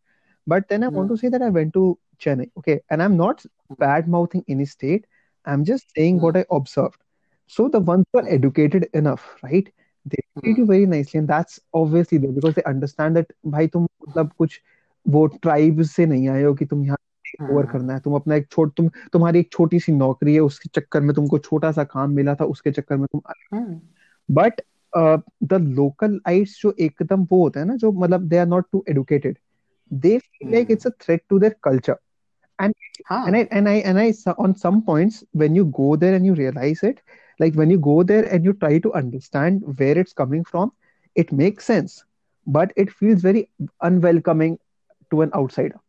But 0.47 0.69
then 0.69 0.85
I 0.85 0.89
want 0.89 1.09
to 1.09 1.11
hmm 1.11 1.21
say 1.23 1.29
that 1.29 1.43
I 1.43 1.51
went 1.51 1.73
to 1.75 1.99
Chennai. 2.25 2.49
Okay, 2.59 2.81
and 2.91 3.03
I'm 3.03 3.17
not 3.17 3.45
bad 3.79 4.09
mouthing 4.09 4.45
any 4.49 4.65
state. 4.65 5.07
I'm 5.47 5.65
just 5.65 5.91
saying 5.97 6.21
what 6.21 6.37
hmm 6.37 6.43
I 6.43 6.45
observed. 6.51 6.99
So 7.47 7.69
the 7.69 7.81
ones 7.81 8.05
who 8.13 8.19
are 8.21 8.29
hmm 8.29 8.39
educated 8.39 8.87
enough, 8.95 9.27
right? 9.43 9.69
They 10.07 10.19
treat 10.43 10.59
you 10.59 10.65
hmm 10.65 10.73
very 10.73 10.87
nicely, 10.87 11.19
and 11.19 11.29
that's 11.29 11.61
obviously 11.75 12.19
there 12.19 12.33
because 12.33 12.55
they 12.55 12.65
understand 12.75 13.17
that 13.17 13.33
भाई 13.57 13.67
तुम 13.77 13.85
मतलब 13.85 14.33
कुछ 14.39 14.61
वो 15.07 15.27
tribe 15.43 15.83
से 15.93 16.07
नहीं 16.07 16.29
आए 16.29 16.43
हो 16.43 16.55
कि 16.55 16.65
तुम 16.67 16.85
यहाँ 16.85 16.97
ओवर 17.42 17.64
हाँ। 17.64 17.72
करना 17.74 17.94
है। 17.94 18.00
तुम 18.00 18.16
अपना 18.16 18.36
एक 18.36 18.48
छोट 18.52 18.74
तुम 18.78 18.90
तुम्हारी 19.14 19.40
एक 19.40 19.52
छोटी 19.52 19.80
सी 19.80 19.92
नौकरी 19.92 20.34
है 20.34 20.40
उसके 20.42 20.70
चक्कर 20.80 21.02
में 21.02 21.14
तुमको 21.16 21.38
छोटा 21.40 21.72
सा 21.72 21.84
काम 21.84 22.12
मिला 22.12 22.36
था 22.36 22.46
उसके 22.46 22.72
चक्कर 22.72 22.98
में 22.98 23.08
तुम 23.16 23.80
बट 24.30 24.62
द 25.44 25.54
लोकल 25.54 26.20
आइट्स 26.28 26.62
जो 26.62 26.74
एकदम 26.80 27.28
वो 27.32 27.42
होते 27.44 27.60
हैं 27.60 27.68
ना 27.68 27.76
जो 27.76 27.92
मतलब 27.92 28.28
they 28.28 28.38
are 28.38 28.48
not 28.48 28.66
too 28.72 28.84
educated 28.90 29.38
they 29.92 30.18
feel 30.18 30.52
like 30.52 30.72
it's 30.72 30.88
a 30.88 30.90
threat 31.02 31.24
to 31.30 31.40
their 31.40 31.56
culture 31.64 31.96
and 32.60 32.74
and 33.12 33.36
and 33.36 33.68
I 33.68 33.80
and 33.80 33.98
I 33.98 34.12
on 34.40 34.54
some 34.54 34.80
points 34.82 35.24
when 35.36 35.56
you 35.56 35.66
go 35.80 35.96
there 35.98 36.14
and 36.14 36.26
you 36.26 36.34
realise 36.34 36.86
it 36.86 37.00
like 37.40 37.56
when 37.56 37.72
you 37.72 37.80
go 37.80 38.04
there 38.04 38.26
and 38.26 38.46
you 38.46 38.52
try 38.54 38.80
to 38.80 38.90
understand 38.90 39.64
where 39.80 40.00
it's 40.00 40.14
coming 40.14 40.44
from 40.44 40.72
it 41.16 41.34
makes 41.34 41.66
sense 41.66 42.04
but 42.48 42.74
it 42.78 42.92
feels 42.92 43.26
very 43.26 43.46
unwelcoming 43.84 44.58
to 45.12 45.24
an 45.24 45.30
outsider 45.36 45.80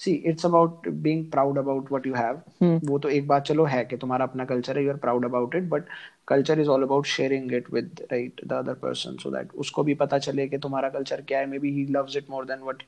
see 0.00 0.12
it's 0.26 0.46
about 0.46 0.88
being 0.88 1.24
proud 1.30 1.58
about 1.58 1.90
what 1.90 2.06
you 2.06 2.14
have. 2.14 2.40
वो 2.84 2.98
तो 2.98 3.08
एक 3.08 3.26
बात 3.28 3.44
चलो 3.46 3.64
है 3.64 3.84
कि 3.84 3.96
तुम्हारा 3.96 4.24
अपना 4.24 4.44
culture 4.44 4.78
है 4.78 4.84
you 4.84 4.90
are 4.90 4.96
proud 4.96 5.24
about 5.24 5.54
it 5.54 5.68
but 5.70 5.84
culture 6.28 6.60
is 6.60 6.68
all 6.68 6.82
about 6.82 7.06
sharing 7.06 7.52
it 7.52 7.72
with 7.72 8.00
right 8.12 8.40
the 8.46 8.52
other 8.52 8.74
person 8.82 9.16
so 9.22 9.30
that 9.30 9.52
उसको 9.54 9.82
भी 9.84 9.94
पता 9.94 10.18
चले 10.18 10.48
कि 10.48 10.58
तुम्हारा 10.58 10.88
कल्चर 10.88 11.20
क्या 11.28 11.38
है. 11.38 11.46
Maybe 11.58 11.70
he 11.70 11.86
loves 11.90 12.16
it 12.16 12.30
more 12.30 12.44
than 12.44 12.62
what 12.62 12.82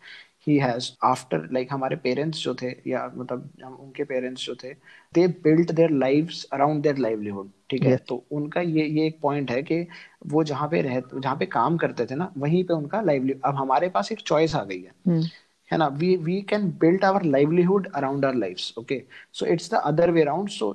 he 0.47 0.57
has 0.59 0.90
after 1.05 1.49
like 1.53 1.69
हमारे 1.73 1.97
parents 1.97 2.43
जो 2.43 2.55
थे 2.55 2.71
या 2.87 3.11
मतलब 3.17 3.49
हम 3.64 3.75
उनके 3.75 4.05
पेरेंट्स 4.05 4.47
जो 4.47 4.55
थे 4.55 4.73
they 5.14 5.27
built 5.45 5.73
their 5.73 5.90
lives 5.90 6.45
around 6.53 6.83
their 6.83 6.99
livelihood 6.99 7.51
ठीक 7.71 7.83
है? 7.83 7.97
तो 7.97 8.25
उनका 8.31 8.61
ये 8.61 8.87
ये 8.87 9.07
एक 9.07 9.19
पॉइंट 9.23 9.51
है 9.51 9.62
कि 9.62 9.87
वो 10.27 10.45
जहाँ 10.45 10.69
पे 10.69 10.83
रह 10.83 11.01
जहाँ 11.14 11.37
पे 11.37 11.47
काम 11.47 11.77
करते 11.77 12.07
थे 12.07 12.14
ना 12.14 12.33
वहीं 12.38 12.64
पे 12.64 12.75
उनका 12.75 13.01
लाइवलीहुड 13.01 13.40
अब 13.45 13.55
हमारे 13.55 13.88
पास 13.88 14.12
एक 14.12 14.21
चॉइस 14.21 14.55
आ 14.55 14.64
गई 14.64 14.81
है. 14.83 14.93
Hmm. 15.09 15.27
है 15.74 15.78
ना 15.78 15.88
we 15.98 16.08
we 16.28 16.36
can 16.52 16.63
build 16.84 17.04
our 17.08 17.22
livelihood 17.34 17.88
around 18.00 18.26
our 18.30 18.38
lives 18.43 18.63
okay 18.78 18.98
so 19.39 19.45
it's 19.56 19.67
the 19.74 19.82
other 19.89 20.08
way 20.13 20.24
around 20.24 20.52
so 20.52 20.69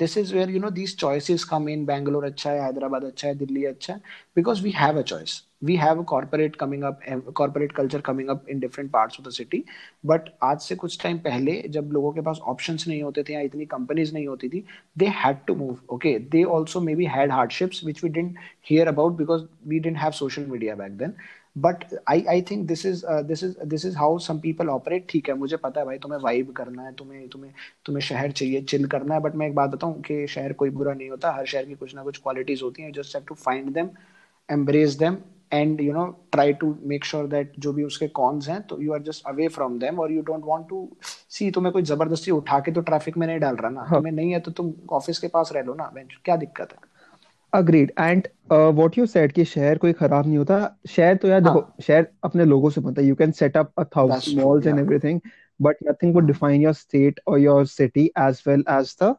this 0.00 0.16
is 0.16 0.32
where 0.38 0.48
you 0.54 0.62
know 0.64 0.70
these 0.78 0.94
choices 1.02 1.44
come 1.52 1.68
in 1.74 1.84
bangalore 1.90 2.24
अच्छा 2.26 2.50
है 2.50 2.60
hyderabad 2.60 3.04
अच्छा 3.04 3.28
है 3.28 3.34
दिल्ली 3.38 3.64
अच्छा 3.64 3.94
है 3.94 4.00
because 4.38 4.62
we 4.66 4.72
have 4.78 4.98
a 5.02 5.04
choice 5.12 5.34
we 5.70 5.76
have 5.82 6.00
a 6.02 6.04
corporate 6.12 6.58
coming 6.62 6.84
up 6.88 7.04
a 7.08 7.18
corporate 7.40 7.74
culture 7.74 8.00
coming 8.08 8.30
up 8.34 8.48
in 8.54 8.62
different 8.64 8.92
parts 8.96 9.20
of 9.20 9.26
the 9.28 9.32
city 9.38 9.60
but 10.12 10.30
आज 10.44 10.60
से 10.60 10.74
कुछ 10.76 11.02
time 11.02 11.18
पहले 11.26 11.60
जब 11.76 11.92
लोगों 11.92 12.12
के 12.12 12.20
पास 12.30 12.40
options 12.54 12.86
नहीं 12.88 13.02
होते 13.02 13.22
थे 13.28 13.34
या 13.34 13.40
इतनी 13.50 13.66
companies 13.74 14.12
नहीं 14.14 14.26
होती 14.28 14.48
थी 14.48 14.64
they 15.02 15.12
had 15.20 15.44
to 15.50 15.56
move 15.62 15.78
okay 15.98 16.16
they 16.34 16.44
also 16.56 16.82
maybe 16.88 17.12
had 17.18 17.36
hardships 17.38 17.82
which 17.90 18.02
we 18.06 18.10
didn't 18.18 18.42
hear 18.70 18.88
about 18.94 19.16
because 19.22 19.46
we 19.74 19.80
didn't 19.86 20.02
have 20.06 20.18
social 20.22 20.50
media 20.56 20.76
back 20.82 20.98
then 21.04 21.16
But 21.57 21.83
I 22.09 22.23
I 22.29 22.41
think 22.41 22.65
this 22.67 22.85
is 22.85 23.05
this 23.27 23.43
is 23.43 23.55
this 23.65 23.85
is 23.85 23.97
how 23.97 24.17
some 24.19 24.39
people 24.39 24.69
operate 24.69 25.05
ठीक 25.09 25.29
है 25.29 25.35
मुझे 25.35 25.57
पता 25.57 25.79
है 25.79 25.85
भाई 25.85 25.97
तुम्हें 25.97 26.19
vibe 26.21 26.51
करना 26.57 26.83
है 26.83 26.93
तुम्हें 26.95 27.27
तुम्हें 27.29 27.53
तुम्हें 27.85 28.01
शहर 28.01 28.31
चाहिए 28.31 28.61
चिल 28.63 28.85
करना 28.87 29.13
है 29.15 29.21
बट 29.21 29.35
मैं 29.35 29.47
एक 29.47 29.55
बात 29.55 29.69
बताऊँ 29.69 30.01
कि 30.01 30.25
शहर 30.27 30.53
कोई 30.53 30.69
बुरा 30.69 30.93
नहीं 30.93 31.09
होता। 31.09 31.31
हर 31.31 31.45
शहर 31.45 31.65
की 31.65 31.75
कुछ 31.75 31.95
ना 31.95 32.03
कुछ 32.03 32.17
क्वालिटीज 32.23 32.61
होती 32.63 32.83
हैं 32.83 32.91
just 32.93 33.15
have 33.15 33.23
to 33.27 33.35
find 33.35 33.69
them 33.73 33.89
embrace 34.49 34.95
them 34.95 35.17
and 35.53 35.81
you 35.81 35.93
know 35.93 36.05
try 36.31 36.53
to 36.53 36.75
make 36.83 37.05
sure 37.05 37.27
that 37.27 37.53
जो 37.59 37.73
भी 37.73 37.83
उसके 37.83 38.07
कॉन्स 38.19 38.49
हैं 38.49 38.61
तो 38.67 38.81
you 38.81 38.93
are 38.93 39.01
just 39.03 39.25
away 39.27 39.47
from 39.47 39.79
them 39.79 39.99
और 39.99 40.11
you 40.11 40.21
don't 40.21 40.43
want 40.45 40.67
to 40.69 40.87
see 41.29 41.49
तुम्हें 41.51 41.71
कोई 41.73 41.83
ज़बरदस्ती 41.83 42.31
उठा 42.31 42.59
के 42.59 42.71
तो 42.71 42.81
ट्रैफ़िक 42.81 43.17
में 43.17 43.27
नहीं 43.27 43.39
डाल 43.39 43.55
रहा 43.55 43.69
ना। 43.71 43.81
हाँ। 43.81 43.99
तुम्हें 43.99 44.13
नहीं 44.13 44.31
है 44.31 44.39
तो 44.39 44.51
तुम 44.51 44.73
ऑफ़िस 44.91 45.19
के 45.19 45.27
पास 45.27 45.51
रह 45.55 45.61
लो 45.61 45.73
ना 45.73 45.91
क्या 46.25 46.35
दिक्कत 46.35 46.73
है? 46.73 46.79
Agreed 47.53 47.91
and 47.99 48.27
what 48.51 48.97
you 48.97 49.05
said 49.05 49.31
कि 49.31 49.45
शहर 49.45 49.77
कोई 49.77 49.93
खराब 49.93 50.27
नहीं 50.27 50.37
होता। 50.37 50.59
शहर 50.89 51.15
तो 51.15 51.27
यार 51.27 51.41
हाँ। 51.43 51.53
देखो 51.53 51.83
शहर 51.83 52.07
अपने 52.23 52.45
लोगों 52.45 52.69
से 52.69 52.81
बनता 52.81 53.01
है। 53.01 53.07
You 53.07 53.15
can 53.15 53.31
set 53.31 53.57
up 53.57 53.71
a 53.79 53.83
thousand 53.95 54.41
malls 54.41 54.67
and 54.67 54.79
everything 54.79 55.19
but 55.59 55.77
nothing 55.87 56.13
would 56.15 56.27
define 56.27 56.61
your 56.61 56.73
state 56.73 57.19
और 57.27 57.39
your 57.39 57.65
city 57.67 58.05
as 58.19 58.43
well 58.47 58.63
as 58.69 58.95
the 59.03 59.15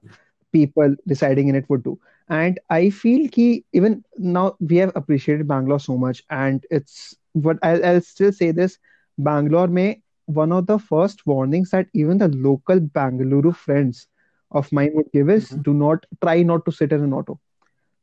people 0.55 0.97
deciding 1.09 1.49
in 1.49 1.57
it 1.57 1.67
would 1.71 1.83
do 1.85 1.99
and 2.31 2.59
I 2.71 2.91
feel 2.91 3.27
कि 3.29 3.51
even 3.75 3.97
now 4.21 4.51
we 4.63 4.77
have 4.77 4.93
appreciated 4.97 5.47
Bangalore 5.47 5.81
so 5.81 5.97
much 5.97 6.25
and 6.33 6.67
it's 6.73 7.17
but 7.37 7.65
I 7.65 7.81
I 7.81 8.01
still 8.01 8.31
say 8.31 8.53
this 8.53 8.79
Bangalore 9.19 9.69
में 9.69 9.97
one 10.29 10.53
of 10.53 10.65
the 10.65 10.77
first 10.91 11.23
warnings 11.29 11.75
that 11.75 11.89
even 11.95 12.19
the 12.19 12.35
local 12.35 12.81
Bengaluru 12.95 13.51
friends 13.51 14.07
of 14.53 14.69
mine 14.75 14.95
would 14.95 15.05
give 15.15 15.31
is 15.31 15.55
do 15.59 15.73
not 15.73 16.07
try 16.21 16.45
not 16.45 16.65
to 16.65 16.73
sit 16.73 16.93
in 16.93 17.05
an 17.05 17.13
auto 17.13 17.39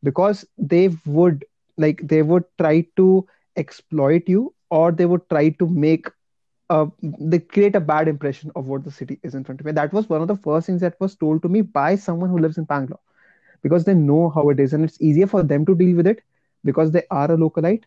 because 0.05 0.45
they 0.57 0.89
would 1.05 1.45
like 1.77 2.01
they 2.13 2.23
would 2.23 2.45
try 2.59 2.85
to 2.97 3.27
exploit 3.57 4.23
you 4.27 4.53
or 4.71 4.91
they 4.91 5.05
would 5.05 5.29
try 5.29 5.49
to 5.49 5.67
make 5.67 6.07
uh, 6.69 6.87
they 7.01 7.39
create 7.39 7.75
a 7.75 7.81
bad 7.81 8.07
impression 8.07 8.51
of 8.55 8.67
what 8.67 8.83
the 8.85 8.91
city 8.91 9.19
is 9.23 9.35
in 9.35 9.43
front 9.43 9.61
of 9.61 9.65
me. 9.67 9.73
That 9.73 9.93
was 9.93 10.09
one 10.09 10.21
of 10.21 10.27
the 10.27 10.35
first 10.37 10.67
things 10.67 10.81
that 10.81 10.99
was 10.99 11.15
told 11.15 11.43
to 11.43 11.49
me 11.49 11.61
by 11.61 11.95
someone 11.95 12.29
who 12.29 12.39
lives 12.39 12.57
in 12.57 12.65
Bangalore 12.65 13.01
because 13.63 13.85
they 13.85 13.95
know 13.95 14.29
how 14.29 14.49
it 14.49 14.59
is 14.59 14.73
and 14.73 14.83
it's 14.85 15.01
easier 15.01 15.27
for 15.27 15.43
them 15.43 15.65
to 15.65 15.75
deal 15.75 15.95
with 15.97 16.07
it 16.07 16.21
because 16.63 16.91
they 16.91 17.03
are 17.11 17.31
a 17.31 17.37
localite 17.37 17.83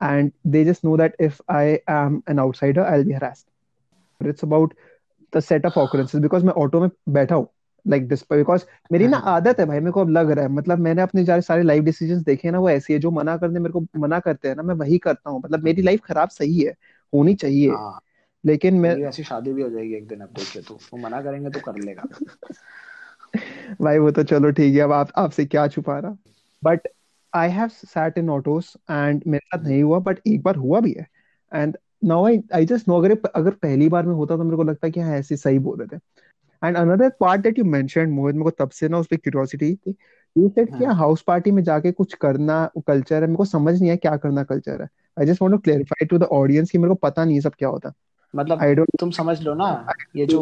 and 0.00 0.32
they 0.44 0.64
just 0.64 0.84
know 0.84 0.96
that 0.96 1.14
if 1.18 1.40
I 1.48 1.80
am 1.88 2.22
an 2.28 2.38
outsider, 2.38 2.84
I'll 2.84 3.04
be 3.04 3.12
harassed. 3.12 3.48
But 4.18 4.28
it's 4.28 4.42
about 4.42 4.74
the 5.32 5.42
set 5.42 5.64
of 5.64 5.76
occurrences 5.76 6.20
because 6.20 6.44
my 6.44 6.52
auto 6.52 6.80
mein 6.80 6.92
baitha. 7.08 7.48
Like 7.88 8.08
this 8.08 8.22
because 8.22 8.64
मेरी 8.92 9.08
ना 9.08 9.16
आदत 9.16 9.60
है 9.60 9.66
भाई 9.66 9.80
मेरे 9.80 9.90
को 9.90 10.00
अब 10.00 10.08
लग 10.08 10.30
रहा 10.30 10.44
है। 10.44 10.50
मतलब 10.50 10.78
मैंने 10.78 11.02
अपने 11.02 11.24
सारे 11.24 11.42
सारे 11.42 11.62
लाइफ 11.62 11.84
डिसीजंस 11.84 12.22
देखे 12.22 12.50
ना 12.50 12.58
वो 12.58 12.70
ऐसी 12.70 12.92
है 12.92 12.98
जो 12.98 13.10
मना 13.10 13.36
करने 13.36 13.60
मेरे 13.60 13.72
को 13.72 13.86
मना 13.96 14.20
करते 14.20 14.48
हैं 14.48 14.56
ना 14.56 14.62
मैं 14.62 14.74
वही 14.74 14.98
करता 14.98 15.30
हूँ। 15.30 15.42
मतलब 15.44 15.62
मेरी 15.62 15.82
लाइफ 15.82 16.00
खराब 16.04 16.28
सही 16.28 16.60
है 16.60 16.74
होनी 17.14 17.34
चाहिए। 17.34 17.70
हाँ। 17.70 18.00
लेकिन 18.46 18.74
मैं 18.74 18.96
ऐसी 18.96 19.22
शादी 19.22 19.52
भी 19.52 19.62
हो 19.62 19.70
जाएगी 19.70 19.94
एक 19.94 20.08
दिन 20.08 20.20
अब 20.20 20.28
देखिए 20.28 20.62
तू। 20.62 20.74
वो 20.74 20.98
मना 20.98 21.22
करेंगे 21.22 21.50
तो 21.50 21.60
कर 21.60 21.74
लेगा। 21.76 22.02
भाई 23.80 23.98
वो 23.98 24.10
तो 24.10 24.22
चलो 24.22 24.50
ठीक 24.50 24.74
है 24.74 24.80
अब 24.80 24.92
आप 24.92 25.08
आपसे 25.16 25.44
क्या 25.44 25.68
छुपा 25.68 25.98
रहा? 25.98 26.16
But 26.64 26.88
I 27.34 27.48
have 27.48 27.68
sat 27.68 28.18
in 28.18 28.30
autos 28.30 28.76
and 28.90 29.22
मेरे 29.26 29.56
साथ 29.56 29.68
नहीं 29.68 29.82
हुआ 29.82 29.98
बट 29.98 30.18
एक 30.26 30.42
बार 30.42 30.56
हुआ 30.56 30.80
भी 30.80 30.92
है। 30.92 31.06
And 31.54 31.76
now 32.04 32.26
I 32.26 32.40
I 32.54 32.66
just 32.66 32.88
know 32.88 32.98
अगर 32.98 33.18
अगर 33.34 33.50
पहली 33.50 33.88
बार 33.88 34.06
में 34.06 34.14
होता 34.14 34.36
तो 34.36 34.44
मेरे 34.44 34.56
को 34.56 34.62
लगता 34.62 34.86
है 34.86 34.90
कि 34.90 35.00
हाँ 35.00 35.12
ऐसे 35.12 35.36
सही 35.36 35.58
बोल 35.58 35.78
रहे 35.78 35.96
थे। 35.96 36.00
And 36.64 36.76
another 36.76 37.08
part 37.20 37.42
that 37.42 37.58
you 37.58 37.64
mentioned 37.66 38.12
Mohit 38.12 38.36
मेरे 38.36 38.50
को 38.50 38.64
तब 38.64 38.70
से 38.70 38.88
ना 38.88 38.98
उस 38.98 39.06
पे 39.06 39.16
क्यूरियोसिटी 39.16 39.74
थी 39.74 39.94
यू 40.36 40.48
सेड 40.48 40.76
कि 40.78 40.84
हाउस 41.00 41.22
पार्टी 41.26 41.50
में 41.50 41.62
जाके 41.62 41.92
कुछ 41.92 42.14
करना 42.20 42.64
कल्चर 42.86 43.14
है 43.14 43.26
मेरे 43.26 43.36
को 43.36 43.44
समझ 43.44 43.80
नहीं 43.80 43.90
है 43.90 43.96
क्या 43.96 44.16
करना 44.16 44.42
कल्चर 44.44 44.82
है। 44.82 44.88
I 45.16 45.26
just 45.26 45.42
want 45.42 45.54
to 45.54 45.58
clarify 45.58 46.06
to 46.06 46.18
the 46.18 46.28
audience 46.32 46.70
कि 46.70 46.78
मेरे 46.78 46.88
को 46.88 46.94
पता 47.02 47.24
नहीं 47.24 47.34
है 47.34 47.40
सब 47.40 47.54
क्या 47.58 47.68
होता। 47.68 47.92
मतलब 48.34 48.62
आई 48.62 48.74
डोंट 48.74 48.88
तुम 49.00 49.10
समझ 49.10 49.40
लो 49.42 49.54
ना 49.54 49.66
ये 50.16 50.26
जो 50.26 50.40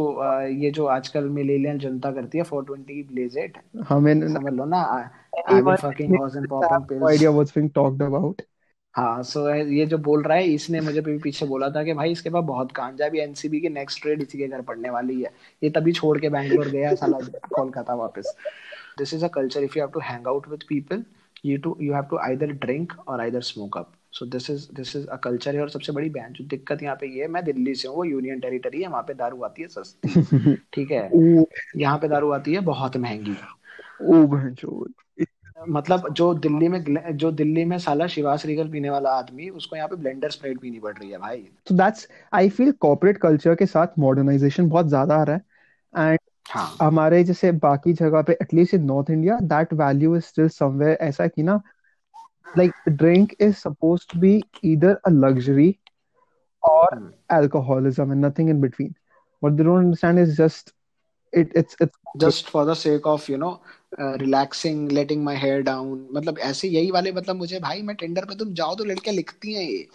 ये 0.62 0.70
जो 0.70 0.84
आजकल 0.88 1.28
मिलेनियल 1.30 1.78
जनता 1.78 2.10
करती 2.12 2.38
है 2.38 2.44
420 2.44 3.02
ब्लेज 3.08 3.38
इट 3.38 3.58
हमें 3.88 4.28
समझ 4.28 4.52
लो 4.52 4.64
ना 4.64 4.82
I 4.82 5.60
will 5.60 5.76
fucking 5.76 6.16
horse 6.18 6.36
and 6.36 6.48
popping 6.48 6.72
no 6.72 6.86
pills 6.88 7.02
idea 7.08 7.30
what's 7.30 7.52
being 7.56 7.70
talked 7.74 8.02
about 8.02 8.42
हाँ 8.94 9.22
सो 9.22 9.40
so, 9.40 9.72
ये 9.72 9.84
जो 9.86 9.98
बोल 9.98 10.22
रहा 10.22 10.36
है 10.36 10.44
इसने 10.44 10.80
मुझे 10.80 11.00
भी 11.00 11.16
पीछे 11.18 11.46
बोला 11.46 11.68
था 11.70 11.82
कि 11.84 11.92
भाई 11.92 12.12
इसके 12.12 12.30
पास 12.30 12.44
बहुत 12.44 12.72
गांजा 12.72 13.04
है, 13.04 13.10
अभी 13.10 13.20
एनसीबी 13.20 13.60
की 13.60 13.68
नेक्स्ट 13.68 14.02
ट्रेड 14.02 14.22
इसी 14.22 14.38
के 14.38 14.48
घर 14.48 14.62
पड़ने 14.62 14.90
वाली 14.90 15.20
है। 15.22 15.30
ये 15.62 15.70
तभी 15.70 15.92
छोड़ 15.92 16.18
के 16.18 16.28
बैंगलोर 16.28 16.68
गया 16.68 16.94
साला 16.94 17.18
कोलकाता 17.54 17.94
वापस। 17.94 18.34
This 18.98 19.14
is 19.14 19.24
a 19.24 19.28
culture 19.28 19.62
if 19.64 19.78
you 19.78 19.82
have 19.84 19.90
to 19.90 20.00
hang 20.00 20.26
out 20.26 20.48
with 20.48 20.62
people 20.68 21.04
you 21.44 21.58
to 21.58 21.76
you 21.80 21.92
have 21.94 22.04
to 22.10 22.16
either 22.18 22.52
drink 22.52 22.92
और 23.08 23.20
either 23.20 23.40
smoke 23.40 23.76
up 23.78 23.92
so 24.12 24.26
this 24.26 24.50
is 24.50 24.68
this 24.74 24.96
is 24.96 25.06
a 25.06 25.16
culture 25.16 25.56
है 25.56 25.62
और 25.62 25.70
सबसे 25.70 25.92
बड़ी 25.92 26.10
बहन 26.10 26.32
जो 26.32 26.44
दिक्कत 26.44 26.82
यहाँ 26.82 26.96
पे 26.96 27.06
ये 27.06 27.22
है 27.22 27.28
मैं 27.28 27.44
दिल्ली 27.44 27.74
से 27.74 27.88
हूँ 27.88 27.96
वो 27.96 28.04
यूनियन 28.04 28.40
टेरिटरी 28.40 28.82
है 28.82 28.88
वहाँ 28.88 29.02
पे 29.02 29.14
दारू 29.14 29.42
आती 29.42 29.62
है 29.62 29.68
सस्ती। 29.68 30.54
ठीक 30.74 30.90
है? 30.90 31.08
यहाँ 31.76 31.98
पे 31.98 32.08
दारू 32.08 32.30
आती 32.30 32.54
है 32.54 32.60
बहुत 32.64 32.96
महँगी। 32.96 33.36
ओ 34.02 34.26
बहनचोद 34.26 34.92
मतलब 35.68 36.08
जो 36.14 36.32
दिल्ली 36.34 36.68
में 36.68 36.82
जो 37.16 37.30
दिल्ली 37.32 37.64
में 37.64 37.78
साला 37.78 38.06
शिवास 38.06 38.44
रीगल 38.46 38.68
पीने 38.70 38.90
वाला 38.90 39.10
आदमी 39.10 39.48
उसको 39.48 39.76
यहाँ 39.76 39.88
पे 39.88 39.96
ब्लेंडर 39.96 40.30
स्प्राइट 40.30 40.60
पीनी 40.60 40.78
पड़ 40.80 40.96
रही 40.98 41.10
है 41.10 41.18
भाई। 41.18 41.48
तो 41.66 41.74
that's 41.74 42.08
I 42.34 42.48
feel 42.48 42.72
corporate 42.80 43.18
culture 43.18 43.54
के 43.54 43.66
साथ 43.66 43.98
मॉडर्नाइजेशन 43.98 44.68
बहुत 44.68 44.86
ज़्यादा 44.86 45.16
आ 45.16 45.22
रहा 45.22 45.36
है। 45.36 46.10
एंड 46.10 46.18
हाँ। 46.50 46.76
हमारे 46.80 47.22
जैसे 47.24 47.52
बाकी 47.64 47.92
जगह 47.92 48.22
पे 48.22 48.38
at least 48.42 48.74
in 48.74 48.84
North 48.84 49.10
India 49.10 49.38
that 49.52 49.72
value 49.74 50.16
is 50.16 50.24
still 50.24 50.48
somewhere 50.48 50.98
ऐसा 51.00 51.26
कि 51.26 51.42
ना 51.42 51.60
drink 53.00 53.34
is 53.38 53.58
supposed 53.58 54.06
to 54.10 54.18
be 54.18 54.30
either 54.62 54.92
a 55.04 55.10
luxury 55.10 55.68
or 56.62 56.86
hmm. 56.94 57.10
alcoholism 57.30 58.14
and 58.14 58.20
nothing 58.20 58.48
in 58.48 58.60
between. 58.60 58.88
What 59.42 59.56
they 59.56 59.66
don't 59.68 59.78
understand 59.78 60.18
is 60.18 60.32
just 60.36 60.72
it 61.32 61.52
it's 61.60 61.76
it's 61.80 62.16
just 62.16 62.48
for 62.50 62.66
the 62.70 62.74
sake 62.74 63.06
of 63.06 63.30
you 63.32 63.36
know 63.38 63.50
relaxing 63.92 64.92
letting 64.92 65.24
my 65.24 65.36
hair 65.36 65.62
down 65.62 66.08
मतलब 66.12 66.38
ऐसे 66.38 66.68
यही 66.68 66.90
वाले 66.90 67.12
मतलब 67.12 67.36
मुझे 67.36 67.58
भाई 67.60 67.82
मैं 67.82 67.96
tender 67.96 68.24
पे 68.24 68.34
तुम 68.34 68.52
जाओ 68.54 68.74
तो 68.74 68.84
लड़कियाँ 68.84 69.16
लिखती 69.16 69.54
हैं 69.54 69.62
ये। 69.62 69.86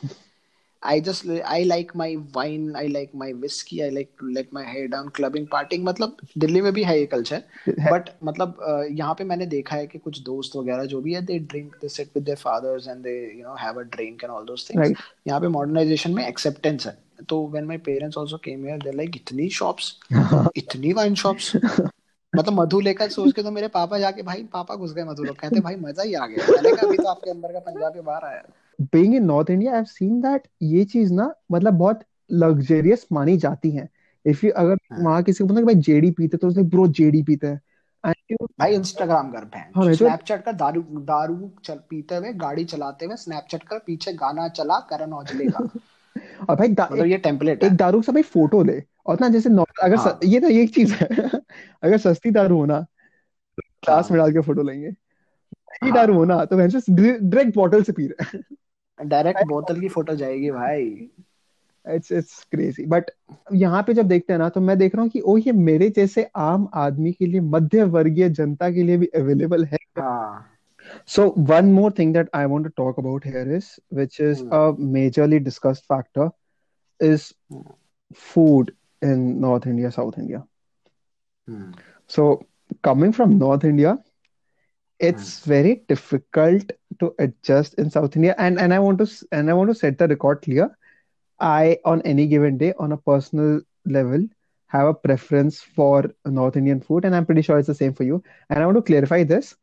I 0.84 1.02
just 1.02 1.30
I 1.46 1.64
like 1.64 1.92
my 1.96 2.16
wine 2.36 2.76
I 2.76 2.88
like 2.88 3.12
my 3.16 3.34
whisky 3.34 3.80
I 3.80 3.90
like 3.90 4.10
to 4.20 4.28
let 4.28 4.50
my 4.54 4.66
hair 4.66 4.88
down 4.88 5.08
clubbing 5.10 5.48
partying 5.48 5.86
मतलब 5.86 6.18
दिल्ली 6.38 6.62
में 6.62 6.72
भी 6.74 6.84
है 6.84 7.00
ये 7.00 7.06
कल्चर 7.06 7.44
बट 7.70 8.10
मतलब 8.24 8.60
अ, 8.62 8.84
यहाँ 8.92 9.14
पे 9.14 9.24
मैंने 9.24 9.46
देखा 9.46 9.76
है 9.76 9.88
कि 9.88 9.98
कुछ 10.00 10.20
दोस्त 10.22 10.56
वगैरह 10.56 10.86
जो 10.86 11.02
भी 11.02 11.14
है 11.14 11.22
they 11.22 11.40
drink 11.40 11.76
they 11.76 11.90
sit 11.90 12.08
with 12.16 12.24
their 12.24 12.38
fathers 12.38 12.88
and 12.88 13.04
they 13.04 13.16
you 13.40 13.44
know 13.44 13.56
have 13.56 13.80
a 13.80 13.84
drink 13.96 14.24
and 14.24 14.32
all 14.32 14.46
those 14.46 14.70
things 14.70 14.92
यहाँ 15.28 15.40
पे 15.42 15.48
मॉडर्नाइजेशन 15.48 16.14
में 16.14 16.28
एक्सेप्टेंस 16.28 16.88
है। 16.88 16.98
तो 17.30 17.48
when 17.48 17.66
my 17.66 17.78
parents 17.78 18.18
also 18.18 18.38
came 18.38 18.66
here 18.66 18.78
they 18.78 18.92
like 18.92 19.16
इतनी 19.16 19.50
शॉप्स 19.50 19.94
इतनी 20.58 20.94
वाइन 20.94 21.16
शॉप्स 21.16 21.52
मतलब 22.36 22.54
मधु 22.54 22.80
लेकर 22.80 23.10
सोच 23.10 23.34
के 23.34 23.44
तो 23.44 23.52
मेरे 23.52 23.68
पापा 23.68 24.00
जाके 24.00 24.24
भाई 24.24 24.44
पापा 24.44 24.76
घुस 24.76 24.94
गए 24.94 25.04
मधु 25.04 25.24
लोग। 25.24 25.38
कहते 25.40 25.60
भाई 25.60 25.76
मज़ा 25.76 26.04
ही 26.04 26.14
आ 26.14 26.26
गया। 26.28 26.46
मैंने 26.46 26.72
कहा 26.72 26.86
अभी 26.86 26.98
तो 26.98 27.08
आपके 27.08 27.30
अंदर 27.30 27.54
का 27.54 27.60
पंजाबी 27.60 28.02
बाहर 28.02 28.26
आया 28.26 28.44
being 28.96 29.14
in 29.14 29.26
North 29.28 29.50
India 29.50 29.74
I've 29.74 29.90
seen 29.90 30.22
that 30.22 30.48
ये 30.62 30.84
चीज़ 30.86 31.14
ना 31.14 31.34
मतलब 31.52 31.74
बहुत 31.74 32.00
luxurious 32.34 33.06
मानी 33.12 33.38
जाती 33.38 33.72
है। 33.72 33.90
If 34.26 34.44
you 34.44 34.52
अगर 34.52 34.78
हाँ। 34.92 35.04
वहाँ 35.04 35.24
किसी 35.24 35.44
को 35.44 35.48
बोलना 35.48 35.62
कि 35.62 35.66
भाई 35.66 35.76
जेडी 35.76 36.12
पीते 36.12 36.38
तो 36.38 36.48
उसने 36.48 36.64
ब्रो 36.64 36.88
जेडी 36.88 37.24
पीते 37.24 37.48
हैं। 37.48 37.62
भाई 38.60 38.74
इंस्टाग्राम 38.74 39.32
कर 39.32 39.38
हाँ 39.38 39.46
बहन 39.46 39.88
मैं 39.88 39.98
तो 39.98 40.06
स्नैपचैट 40.06 40.44
का 40.44 40.52
दारू 40.52 40.82
दारू 40.82 41.52
चल 41.64 41.80
पीते 41.90 42.16
हुए 42.16 42.34
गाड़ी 42.34 42.66
चलाते 42.66 43.06
हुए 43.06 43.16
स्नैपचैट 43.16 43.64
का 43.64 43.78
पीछे 43.78 44.14
गाना 44.14 44.48
चला 44.48 44.80
करण 44.80 45.14
औजले 45.14 45.46
का। 45.46 45.60
और 46.50 46.56
भाई 46.56 46.68
मतलब 46.70 47.06
ये 47.06 47.18
टेम्पलेट 47.18 47.64
एक 47.64 47.76
दारू 47.76 48.02
से 48.02 48.12
भाई 48.12 48.22
फ़ोटो 48.22 48.64
ले। 48.64 48.84
और 49.06 49.18
ना 49.22 49.30
जैसे 49.30 49.50
नॉर्मल 49.50 49.86
अगर 49.88 49.98
स, 49.98 50.08
हाँ। 50.08 50.20
ये 50.24 50.40
तो 50.40 50.48
एक 50.50 50.74
चीज़ 50.76 50.94
है 50.94 51.08
अगर 51.84 51.98
सस्ती 51.98 52.32
दारू 52.32 52.58
हो 52.58 52.66
ना 52.66 52.80
ग्लास 53.60 54.12
में 54.12 54.20
हाँ। 54.20 54.28
डाल 54.28 54.34
के 54.34 54.42
फ़ोटो 54.42 54.64
लेंगे। 54.64 54.88
महँगी 54.88 55.90
हाँ। 55.90 55.94
दारू 55.94 56.14
हो 56.14 56.26
ना 56.26 56.46
तो 56.46 56.58
वैसे 56.58 56.92
डायरेक्ट 57.20 57.56
बॉटल 57.56 57.84
से 57.84 57.92
पी 57.92 58.08
रहे 58.08 59.06
डायरेक्ट 59.06 59.44
बोतल 59.44 59.80
की 59.82 59.88
फ़ोटो 59.90 60.16
जाएगी 60.16 60.52
भाई। 60.52 61.10
इट्स 61.86 62.12
इट्स 62.12 62.44
क्रेजी 62.52 62.86
बट 62.86 63.12
यहाँ 63.54 63.84
पे 63.84 63.94
जब 63.94 64.08
देखते 64.08 64.34
हैं 64.34 64.38
ना 64.40 64.50
तो 64.50 64.62
मैं 64.62 64.78
देख 64.78 64.96
रहा 64.96 65.02
हूँ 65.02 65.10
कि 65.10 65.20
ओ 65.20 65.38
ये 65.38 65.52
मेरे 65.52 65.90
जैसे 65.90 66.30
आम 66.36 66.68
आदमी 66.74 67.12
के 67.12 67.26
लिए 67.26 67.42
मध्य 67.42 67.84
वर्गीय 67.84 68.30
जनता 68.30 68.70
के 68.72 68.84
लिए 68.84 68.98
भी 68.98 69.06
अवेलेबल 69.06 69.66
है। 69.66 69.78
हाँ। 70.00 70.52
So 71.06 71.24
one 71.50 71.70
more 71.74 71.90
thing 71.92 72.12
that 72.14 72.28
I 72.34 72.46
want 72.46 72.66
to 72.66 72.70
talk 72.70 72.98
about 72.98 73.24
here 73.24 73.44
is, 73.58 73.68
which 73.90 74.20
is 74.20 74.42
hmm 74.42 74.50
a 74.52 74.74
majorly 74.96 75.40
discussed 75.44 75.86
factor, 75.86 76.32
is 77.00 77.34
food. 78.16 78.72
in 79.03 79.41
North 79.41 79.67
India, 79.67 79.91
South 79.91 80.19
India. 80.19 80.45
Hmm 81.49 81.73
So 82.07 82.47
coming 82.83 83.13
from 83.13 83.39
North 83.39 83.65
India, 83.65 83.99
hmm 85.01 85.01
it's 85.01 85.45
very 85.45 85.83
difficult 85.89 86.73
to 87.01 87.15
adjust 87.19 87.75
in 87.75 87.91
South 87.91 88.17
India. 88.17 88.35
And 88.39 88.59
and 88.59 88.73
I 88.75 88.79
want 88.79 88.99
to 88.99 89.05
s- 89.05 89.25
and 89.33 89.51
I 89.51 89.55
want 89.55 89.71
to 89.71 89.75
set 89.75 89.99
the 89.99 90.09
record 90.09 90.43
clear. 90.43 90.69
I 91.41 91.79
on 91.85 92.03
any 92.03 92.27
given 92.27 92.59
day, 92.59 92.73
on 92.79 92.93
a 92.93 92.97
personal 92.97 93.61
level, 93.87 94.27
have 94.69 94.89
a 94.89 94.95
preference 94.95 95.61
for 95.63 96.05
North 96.27 96.57
Indian 96.57 96.81
food, 96.81 97.05
and 97.05 97.15
I'm 97.17 97.27
pretty 97.27 97.43
sure 97.43 97.59
it's 97.59 97.69
the 97.73 97.75
same 97.83 97.93
for 97.95 98.05
you. 98.05 98.23
And 98.51 98.63
I 98.63 98.67
want 98.67 98.77
to 98.79 98.83
clarify 98.93 99.23
this. 99.25 99.57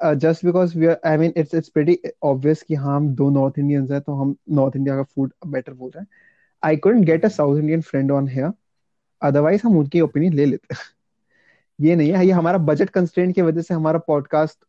Uh, 0.00 0.14
just 0.14 0.42
because 0.44 0.74
we 0.74 0.86
are, 0.86 0.98
I 1.04 1.16
mean, 1.16 1.32
it's 1.36 1.54
it's 1.54 1.70
pretty 1.70 1.98
obvious 2.32 2.62
कि 2.62 2.74
हाँ 2.84 2.96
हम 2.96 3.08
दो 3.20 3.30
North 3.38 3.58
Indians 3.58 3.90
हैं 3.92 4.00
तो 4.00 4.14
हम 4.22 4.36
North 4.60 4.76
India 4.82 4.96
का 5.02 5.06
food 5.14 5.32
better 5.56 5.74
बोल 5.74 5.90
रहे 5.94 6.00
हैं. 6.02 6.08
I 6.62 6.76
couldn't 6.76 7.06
get 7.12 7.24
a 7.24 7.30
South 7.30 7.58
Indian 7.58 7.82
friend 7.82 8.10
on 8.18 8.26
here. 8.36 8.52
Otherwise 9.25 9.65
हम 9.65 9.77
उनकी 9.77 10.01
ओपिनियन 10.01 10.33
ले 10.33 10.45
लेते 10.45 10.75
ये 11.81 11.95
नहीं 11.95 12.13
है 12.13 12.25
ये 12.25 12.31
हमारा 12.31 12.57
बजट 12.57 12.89
कंस्ट्रेंट 12.89 13.35
की 13.35 13.41
वजह 13.41 13.61
से 13.61 13.73
हमारा 13.73 13.99
पॉडकास्ट 13.99 14.59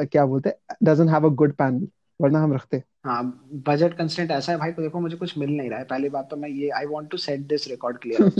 क्या 0.00 0.26
बोलते 0.26 0.48
हैं 0.48 0.76
doesn't 0.82 1.10
have 1.10 1.26
a 1.26 1.34
good 1.34 1.52
panel 1.52 1.88
वरना 2.20 2.40
हम 2.40 2.52
रखते 2.52 2.82
हाँ। 3.04 3.46
बजट 3.52 3.96
कंस्टेंट 3.96 4.30
ऐसा 4.30 4.52
है 4.52 4.58
भाई 4.58 4.72
को 4.72 4.82
देखो 4.82 5.00
मुझे 5.00 5.16
कुछ 5.16 5.38
मिल 5.38 5.50
नहीं 5.50 5.70
रहा 5.70 5.78
है। 5.78 5.84
पहली 5.84 6.08
बात 6.08 6.28
तो 6.30 6.36
मैं 6.36 6.48
ये 6.48 6.68
I 6.68 6.86
want 6.86 7.10
to 7.10 7.16
set 7.16 7.40
this 7.40 7.68
record 7.68 7.96
clear 7.98 8.30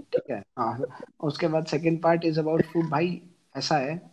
ठीक 0.00 0.30
है? 0.30 0.42
हाँ 0.58 0.86
उसके 1.22 1.48
बाद 1.48 1.66
second 1.66 2.02
part 2.02 2.24
is 2.24 2.40
about 2.40 2.62
food 2.62 2.88
भाई 2.90 3.22
ऐसा 3.56 3.76
है 3.76 4.10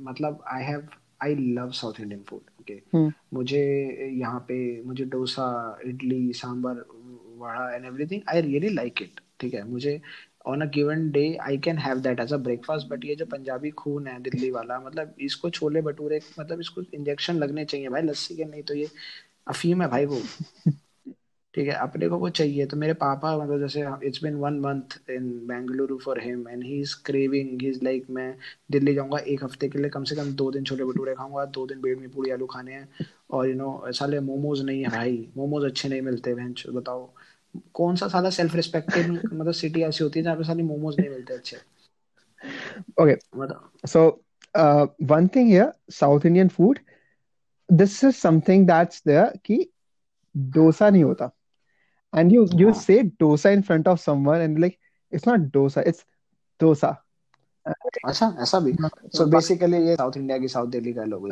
मतलब 0.00 0.44
I 0.48 0.62
have 0.62 0.88
I 1.22 1.34
love 1.34 1.70
South 1.70 2.00
Indian 2.00 2.22
food 2.22 2.40
okay 2.60 3.08
मुझे 3.36 3.64
यहाँ 4.12 4.40
पे 4.40 4.82
मुझे 4.82 5.04
dosa 5.04 5.78
idli 5.86 6.32
sambar 6.32 6.84
vada 7.38 7.74
and 7.74 7.84
everything 7.84 8.22
I 8.28 8.40
really 8.40 8.68
like 8.68 9.02
it 9.02 9.20
ठीक 9.40 9.54
है 9.54 9.62
मुझे 9.64 10.00
on 10.46 10.60
a 10.62 10.66
given 10.70 11.10
day 11.10 11.34
I 11.42 11.58
can 11.58 11.78
have 11.78 12.00
that 12.00 12.20
as 12.20 12.32
a 12.32 12.36
breakfast 12.38 12.88
but 12.88 13.04
ये 13.04 13.14
जो 13.16 13.26
पंजाबी 13.26 13.70
खून 13.70 14.06
है 14.06 14.20
दिल्ली 14.22 14.50
वाला 14.50 14.80
मतलब 14.80 15.14
इसको 15.20 15.50
छोले 15.50 15.82
भटूरे 15.82 16.20
मतलब 16.40 16.60
इसको 16.60 16.82
इंजेक्शन 16.94 17.36
लगने 17.36 17.64
चाहिए 17.64 17.88
भाई 17.88 18.02
लस्सी 18.02 18.36
के 18.36 18.44
नहीं 18.44 18.62
तो 18.62 18.74
ये 18.74 18.88
अफीम 19.48 19.82
है 19.82 19.88
भाई 19.88 20.06
वो। 20.06 20.20
ठीक 21.54 21.68
है 21.68 21.74
अपने 21.74 22.08
को 22.08 22.18
वो 22.18 22.28
चाहिए 22.30 22.66
तो 22.66 22.76
मेरे 22.76 22.94
पापा 22.94 23.36
मतलब 23.38 23.60
जैसे 23.60 24.06
it's 24.08 24.22
been 24.24 24.34
one 24.34 24.60
month 24.60 25.10
in 25.10 25.46
Bengaluru 25.46 25.98
for 25.98 26.20
him 26.20 26.48
and 26.48 26.64
he 26.64 26.80
is 26.80 26.94
craving 27.04 27.62
he 27.62 27.68
is 27.68 27.84
like 27.84 28.06
मैं 28.10 28.34
दिल्ली 28.70 28.94
जाऊँगा 28.94 29.18
एक 29.18 29.44
हफ़्ते 29.44 29.68
के 29.68 29.78
लिए 29.78 29.90
कम 29.90 30.04
से 30.04 30.16
कम 30.16 30.32
दो 30.34 30.50
दिन 30.50 30.64
छोले 30.64 30.84
भटूरे 30.84 31.14
खाऊँगा 31.14 31.44
दो 31.44 31.66
दिन 31.66 31.80
बेड़ 31.80 31.98
में 31.98 32.10
पूड़ी 32.10 32.30
आलू 32.30 32.46
खाने 32.46 32.72
हैं 32.72 32.88
और 33.30 33.48
यू 33.48 33.54
नो 33.54 33.92
साले 33.92 34.20
मोमोज 34.20 34.62
नहीं 34.62 34.82
है 34.82 34.90
भाई 34.90 35.28
मोमोज 35.36 35.64
अच्छे 35.64 35.88
नहीं 35.88 36.02
मिलते 36.02 36.34
बताओ। 36.72 37.14
कौन 37.74 37.96
सा 37.96 38.08
सादा 38.08 38.30
सेल्फ 38.30 38.54
रिस्पेक्टेड 38.54 39.10
मतलब 39.10 39.52
सिटी 39.54 39.82
ऐसी 39.82 40.04
होती 40.04 40.18
है 40.18 40.24
जहाँ 40.24 40.36
पे 40.36 40.44
सारे 40.44 40.62
मोमोज 40.62 40.98
नहीं 40.98 41.10
मिलते 41.10 41.34
अच्छे? 41.34 41.56
Okay 43.00 43.16
so 43.84 44.02
one 45.06 45.28
thing 45.34 45.48
here 45.48 45.72
South 45.92 46.26
Indian 46.26 46.48
food 46.50 46.78
this 47.68 48.02
is 48.04 48.14
something 48.16 48.66
that's 48.66 49.02
there 49.06 49.36
कि 49.44 49.58
डोसा 50.54 50.90
नहीं 50.90 51.04
होता। 51.04 51.30
And 52.12 52.32
you 52.32 52.46
you 52.54 52.72
say 52.74 53.02
dosa 53.20 53.50
in 53.50 53.62
front 53.62 53.88
of 53.88 54.00
someone 54.00 54.40
and 54.40 54.58
like 54.58 54.78
it's 55.12 55.28
not 55.28 55.50
dosa 55.52 55.80
it's 55.86 56.04
dosa. 56.60 56.96
अच्छा 58.06 58.26
ऐसा 58.42 58.60
भी? 58.60 58.72
सो 59.08 59.26
बेसिकली 59.26 59.76
ये 59.86 59.96
south 59.96 60.16
India 60.16 60.38
की 60.38 60.48
south 60.48 60.68
Delhi 60.68 60.92
का 60.92 61.04
लोग 61.04 61.28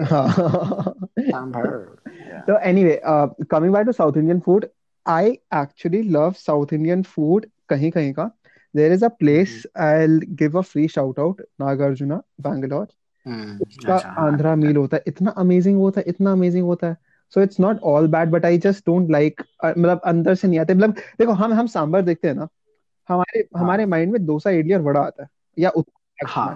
तो 2.49 2.59
anyway 2.61 3.01
coming 3.07 3.73
by 3.73 3.85
to 3.85 3.93
South 3.93 4.17
Indian 4.17 4.41
food 4.41 4.67
I 5.09 5.39
actually 5.53 6.03
love 6.11 6.37
South 6.39 6.73
Indian 6.73 7.03
food 7.05 7.47
कहीं 7.69 7.91
कहीं 7.91 8.13
का. 8.15 8.31
There 8.75 8.93
is 8.93 9.03
a 9.03 9.11
place 9.13 9.55
I'll 9.77 10.19
give 10.37 10.55
a 10.55 10.63
free 10.65 10.87
shout 10.89 11.19
out, 11.19 11.41
Nagarjuna, 11.61 12.23
Bangalore. 12.39 12.89
हम्म 13.27 13.61
उसका 13.63 13.95
अच्छा 13.95 14.11
हाँ 14.11 14.27
आंध्रा 14.27 14.55
मील 14.57 14.77
होता 14.77 14.97
है 14.97 15.03
इतना 15.09 15.31
अमेजिंग 15.39 15.79
होता 15.79 16.01
है 16.01 16.05
इतना 16.09 16.33
अमेजिंग 16.33 16.65
होता 16.67 16.89
है। 16.89 16.97
So 17.33 17.43
it's 17.43 17.61
not 17.61 17.81
all 17.93 18.07
bad 18.09 18.31
but 18.31 18.45
I 18.45 18.59
just 18.59 18.85
don't 18.87 19.11
like 19.11 19.41
मतलब 19.65 20.01
अंदर 20.07 20.35
से 20.35 20.49
नहीं 20.49 20.59
आते। 20.61 20.75
मतलब 20.75 20.95
देखो 21.19 21.33
हम 21.35 21.53
हम 21.53 21.67
सांबर 21.77 22.03
देखते 22.03 22.29
हैं 22.29 22.35
ना 22.35 22.49
हमारे 23.09 23.45
हाँ। 23.57 23.59
हमारे 23.59 23.87
माइंड 23.87 24.13
में 24.13 24.25
डोसा 24.27 24.51
इडली 24.51 24.75
और 24.75 24.83
वड़ा 24.83 25.01
आता 25.01 25.23
है 25.23 25.29
या 25.57 25.71
हाँ 26.19 26.49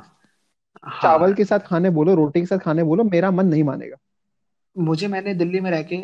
चावल 1.02 1.34
हाँ 1.34 1.34
के 1.34 1.44
साथ 1.44 1.60
खाने 1.66 1.90
बोलो 1.98 2.14
रोटी 2.14 2.40
के 2.40 2.46
साथ 2.46 2.58
खाने 2.58 2.84
बोलो 2.84 3.04
मेरा 3.04 3.30
मन 3.30 3.46
नहीं 3.46 3.64
मानेगा। 3.64 3.96
मुझे 4.76 5.08
मैंने 5.08 5.34
दिल्ली 5.34 5.60
में 5.60 5.70
रह 5.70 5.82
के 5.82 5.96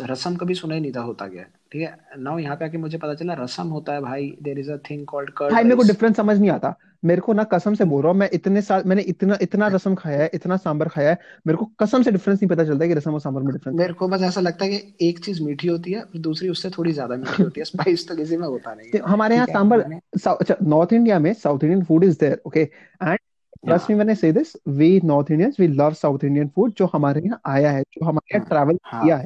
रसम 0.00 0.36
कभी 0.36 0.54
सुना 0.54 0.74
ही 0.74 0.80
नहीं 0.80 0.92
था 0.92 1.00
होता 1.00 1.26
क्या 1.28 1.42
है? 1.42 1.48
ठीक 1.72 1.82
है? 1.82 1.96
नाउ 2.18 2.38
यहाँ 2.38 2.56
पे 2.56 2.64
आके 2.64 2.78
मुझे 2.78 2.98
पता 2.98 3.14
चला 3.14 3.34
रसम 3.34 3.68
होता 3.68 3.92
है 3.92 4.00
भाई 4.00 4.36
there 4.42 4.58
is 4.58 4.70
a 4.72 4.76
thing 4.76 5.06
called 5.06 5.30
curd 5.30 5.52
भाई 5.52 5.64
मेरे 5.64 5.76
को 5.76 5.82
डिफरेंस 5.82 6.16
समझ 6.16 6.38
नहीं 6.38 6.50
आता। 6.50 6.74
मेरे 7.04 7.20
को 7.20 7.32
ना 7.32 7.42
कसम 7.44 7.74
से 7.74 7.84
बोल 7.84 8.02
रहा 8.02 8.12
हूँ 8.12 8.18
मैं 8.18 8.28
इतने 8.32 8.62
साल 8.62 8.82
मैंने 8.86 9.02
इतना 9.02 9.38
इतना 9.42 9.66
रसम 9.66 9.94
खाया 9.94 10.22
है 10.22 10.30
इतना 10.34 10.56
सांबर 10.56 10.88
खाया 10.88 11.10
है 11.10 11.18
मेरे 11.46 11.56
को 11.56 11.64
कसम 11.80 12.02
से 12.02 12.10
डिफरेंस 12.10 12.38
नहीं 12.42 12.48
पता 12.48 12.64
चलता 12.64 12.86
कि 12.86 12.94
रसम 12.94 13.14
और 13.14 13.20
सांबर 13.20 13.42
में 13.42 13.52
डिफरेंस 13.52 13.76
मेरे 13.78 13.92
को 13.92 14.08
बस 14.08 14.22
ऐसा 14.22 14.40
लगता 14.40 14.64
है 14.64 14.78
कि 14.78 15.08
एक 15.08 15.18
चीज़ 15.18 15.42
मीठी 15.42 15.68
होती 15.68 15.92
है 15.92 16.00
और 16.00 16.18
दूसरी 16.18 16.48
उससे 16.48 16.70
थोड़ी 16.70 16.92
ज़्यादा 16.92 17.16
मीठी 17.16 17.42
होती 17.42 17.60
है 17.60 17.64
स्पाइस 17.72 18.08
तो 18.08 18.16
किसी 18.16 18.36
में 18.36 18.46
होता 18.48 18.74
नहीं 18.74 18.88
है। 18.88 18.98
है 18.98 19.10
हमारे 19.10 19.36
यहाँ 19.36 19.64
है 19.74 20.00
अच्छा 20.26 20.56
नॉर्थ 20.62 20.92
इंडिया 20.92 21.18
में 21.18 21.32
South 21.34 21.64
Indian 21.64 21.84
food 21.84 22.04
is 22.04 22.18
there 22.20 22.40
okay 22.46 22.60
and 22.60 23.18
trust 23.66 23.90
me 23.90 23.94
हाँ 23.94 23.96
when 23.96 24.08
I 24.08 24.14
say 24.14 24.32
this 24.32 24.52
we 24.68 25.00
North 25.04 25.30
Indians 25.30 25.56
we 25.60 25.68
love 25.68 25.92
South 25.92 26.24
Indian 26.24 26.48
food 26.48 26.72
जो 26.78 26.90
हमारे 26.92 27.20
यहाँ 27.20 27.40
आया 27.46 27.70
है 27.70 27.82
जो 27.82 28.04
हमारे 28.04 28.36
यहाँ 28.36 28.46
ट्रैवल 28.48 28.76
किया 28.76 29.16
हाँ। 29.16 29.24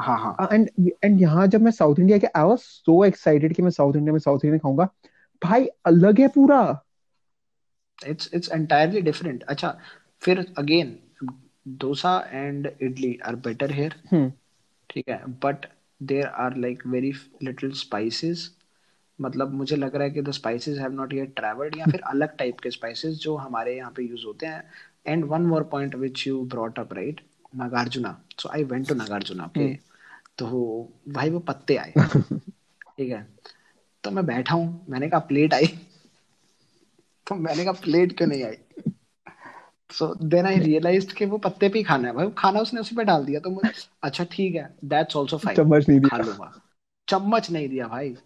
है 0.00 0.04
हाँ। 0.06 0.34
हाँ 0.40 0.48
एंड 0.52 0.70
एंड 1.04 1.20
यहाँ 1.20 1.46
जब 1.46 1.62
मैं 1.62 1.70
साउथ 1.72 1.98
इंडिया 1.98 2.18
के 2.18 2.26
आई 2.26 2.44
वाज 2.44 2.58
सो 2.58 3.04
एक्साइटेड 3.04 3.54
कि 3.56 3.62
मैं 3.62 3.70
साउथ 3.70 3.96
इंडिया 3.96 4.12
में 4.12 4.18
साउथ 4.20 4.44
इंडियन 4.44 4.58
खाऊँगा। 4.58 4.88
भाई 5.42 5.66
अलग 5.86 6.20
है 6.20 6.28
पूरा। 6.28 6.60
इट्स 7.98 8.30
इट्स 8.34 8.50
एंटायरली 8.52 9.00
डिफरेंट 9.00 9.42
अच्छा 9.42 9.76
फिर 10.22 10.44
again 10.58 10.98
dosa 11.78 12.18
and 12.32 12.70
idli 12.82 13.18
are 13.26 13.36
better 13.46 13.70
here 13.72 13.94
ठीक 14.90 15.08
है 15.08 15.22
but 15.44 15.66
there 16.00 16.26
are 16.26 16.56
like 16.56 16.86
very 16.86 17.12
little 17.42 17.70
spices 17.74 18.50
मतलब 19.18 19.52
मुझे 19.54 19.76
लग 19.76 19.94
रहा 19.94 20.04
है 20.04 20.10
कि 20.10 20.22
the 20.22 20.30
spices 20.30 20.78
have 20.78 20.92
not 20.92 21.12
yet 21.14 21.34
travelled 21.36 21.76
या 21.78 21.84
फिर 21.84 22.00
अलग 22.06 22.36
टाइप 22.38 22.60
के 22.60 22.70
स्पाइसेस 22.70 23.14
जो 23.18 23.36
हमारे 23.36 23.76
यहाँ 23.76 23.92
पे 23.96 24.02
यूज़ 24.02 24.26
होते 24.26 24.46
हैं। 24.46 24.62
And 25.06 25.24
one 25.24 25.42
more 25.42 25.62
point 25.62 25.94
which 25.94 26.26
you 26.26 26.42
brought 26.44 26.78
up 26.78 26.92
right 26.92 27.20
Nagarjuna. 27.56 28.22
So 28.40 28.48
I 28.48 28.64
went 28.64 28.88
to 28.88 28.94
Nagarjuna 28.94 29.44
okay 29.44 29.60
hmm 29.60 29.76
तो 30.38 30.46
भाई 31.08 31.30
वो 31.30 31.38
पत्ते 31.38 31.76
आए। 31.76 31.94
ठीक 32.98 33.12
है? 33.12 33.28
तो 34.04 34.10
मैं 34.10 34.26
बैठा 34.26 34.54
हूँ 34.54 34.86
मैंने 34.88 35.08
कहा 35.08 35.20
प्लेट 35.20 35.54
आई। 35.54 35.66
तो 37.26 37.34
मैंने 37.34 37.64
कहा 37.64 37.72
प्लेट 37.72 38.16
क्यों 38.16 38.28
नहीं 38.28 38.44
आई? 38.44 38.54
सो 39.90 40.14
देन 40.14 40.46
आई 40.46 40.58
रियलाइज्ड 40.58 41.12
कि 41.12 41.26
वो 41.26 41.38
पत्ते 41.38 41.68
पे 41.68 41.78
ही 41.78 41.84
खाना 41.84 42.08
है। 42.08 42.14
भाई 42.14 42.30
खाना 42.38 42.60
उसने 42.60 42.80
उसी 42.80 42.96
पे 42.96 43.04
डाल 43.04 43.24
दिया। 43.24 43.40
तो 43.40 43.50
मुझे 43.50 43.70
अच्छा 44.02 44.24
ठीक 44.24 44.54
है 44.54 44.76
दैट्स 44.84 45.16
आल्सो 45.16 45.38
फाइन 45.38 45.56
चम्मच 45.56 45.88
नहीं 45.88 46.00
खा 46.00 46.18
दिया 46.18 46.26
लूँगा। 46.26 46.62
चम्मच 47.08 47.50
नहीं 47.50 47.68
दिया 47.68 47.88
भाई। 47.88 48.16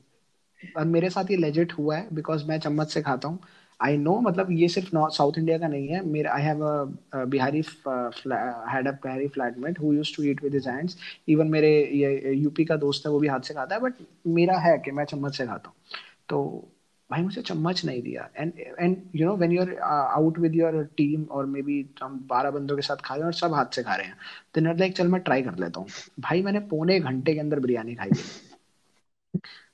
और 0.77 0.85
मेरे 0.85 1.11
साथ 1.11 1.25
ये 1.31 1.37
लेजिट 1.37 1.73
हुआ 1.73 1.97
है 1.97 2.09
बिकॉज़ 2.13 2.45
मैं 2.45 2.61
चम्मच 2.61 2.93
से 2.93 3.03
खाता 3.03 3.29
हूँ। 3.29 3.39
आई 3.81 3.97
नो 3.97 4.19
मतलब 4.21 4.51
ये 4.53 4.69
सिर्फ़ 4.69 4.89
साउथ 4.95 5.39
इंडिया 5.39 5.59
का 5.59 5.69
नहीं 5.69 5.89
है। 5.89 6.05
मेरा 6.07 6.33
I 6.33 6.43
have 6.43 6.65
a 6.65 7.25
Bihari 7.27 7.59
had 7.59 8.89
a 8.89 8.93
Bihari 8.93 9.29
flatmate 9.29 9.81
who 9.81 9.93
used 9.93 10.17
to 10.17 10.23
eat 10.25 10.43
with 10.45 10.55
his 10.55 10.69
hands 10.69 10.97
even 11.29 11.47
मेरे 11.49 11.71
ये 11.95 12.33
यूपी 12.33 12.65
का 12.65 12.77
दोस्त 12.79 13.07
है, 13.07 13.13
वो 13.13 13.21
भी 13.21 13.29
हाथ 13.29 13.41
से 13.41 13.55
खाता 13.55 13.75
है 13.75 13.81
बट 13.81 13.95
मेरा 14.29 14.59
है 14.59 14.77
कि 14.79 14.91
मैं 14.91 15.05
चम्मच 15.07 15.37
से 15.37 15.47
खाता 15.47 15.69
हूँ। 15.69 15.99
तो 16.29 16.69
भाई 17.11 17.23
मुझे 17.23 17.43
चम्मच 17.43 17.85
नहीं 17.85 18.03
दिया। 18.03 18.29
And 18.37 18.53
and 18.59 18.97
you 19.17 19.27
know 19.27 19.35
when 19.37 19.53
you 19.53 19.63
are 19.63 19.75
out 19.85 20.39
with 20.39 20.55
your 20.57 20.83
team 20.97 21.25
और 21.31 21.47
मे 21.47 21.63
बी 21.63 21.85
हम 22.03 22.19
बारह 22.31 22.51
बंदों 22.51 22.77
के 22.77 22.83
साथ 22.83 22.97
खा 23.05 23.15
रहे 23.15 23.21
हैं 23.21 23.27
और 23.27 23.33
सब 23.35 23.55
हाथ 23.55 23.75
से 23.75 23.83
खा 23.83 23.95
रहे 23.95 24.07
हैं 24.07 24.17
तो 24.55 24.61
नॉट 24.61 24.79
लाइक 24.81 24.97
चल 24.97 25.09
मैं 25.09 25.21
ट्राई 25.23 25.43
कर 25.43 25.59
लेता 25.59 25.81
हूँ। 25.81 25.89
भाई 26.21 26.43
मैंने 26.43 26.61
पौने 26.71 27.01
घंटे 27.01 27.35
के 27.35 27.41
अंदर 27.41 27.61
बिरयानी 27.61 27.95
खाई 27.95 28.11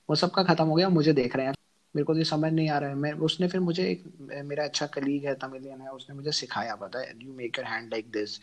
वो 0.08 0.14
सबका 0.16 0.42
खत्म 0.44 0.64
हो 0.64 0.74
गया, 0.74 0.88
मुझे 0.88 1.12
देख 1.12 1.36
रहे 1.36 1.46
हैं। 1.46 1.54
मेरे 1.96 2.04
को 2.04 2.14
ये 2.14 2.24
समझ 2.24 2.52
नहीं 2.52 2.68
आ 2.70 2.78
रहा 2.78 2.90
है। 2.90 2.96
मैं 2.96 3.12
उसने 3.26 3.48
फिर 3.48 3.60
मुझे 3.60 3.84
एक 3.90 4.04
मेरा 4.44 4.64
अच्छा 4.64 4.86
कलीग 4.94 5.24
है 5.26 5.34
तमिलियन 5.34 5.80
है 5.80 5.90
उसने 5.90 6.16
मुझे 6.16 6.32
सिखाया 6.32 6.74
पता 6.74 7.00
है 7.00 7.12
you 7.22 7.32
make 7.32 7.58
your 7.58 7.66
hand 7.66 7.90
like 7.92 8.10
this 8.12 8.38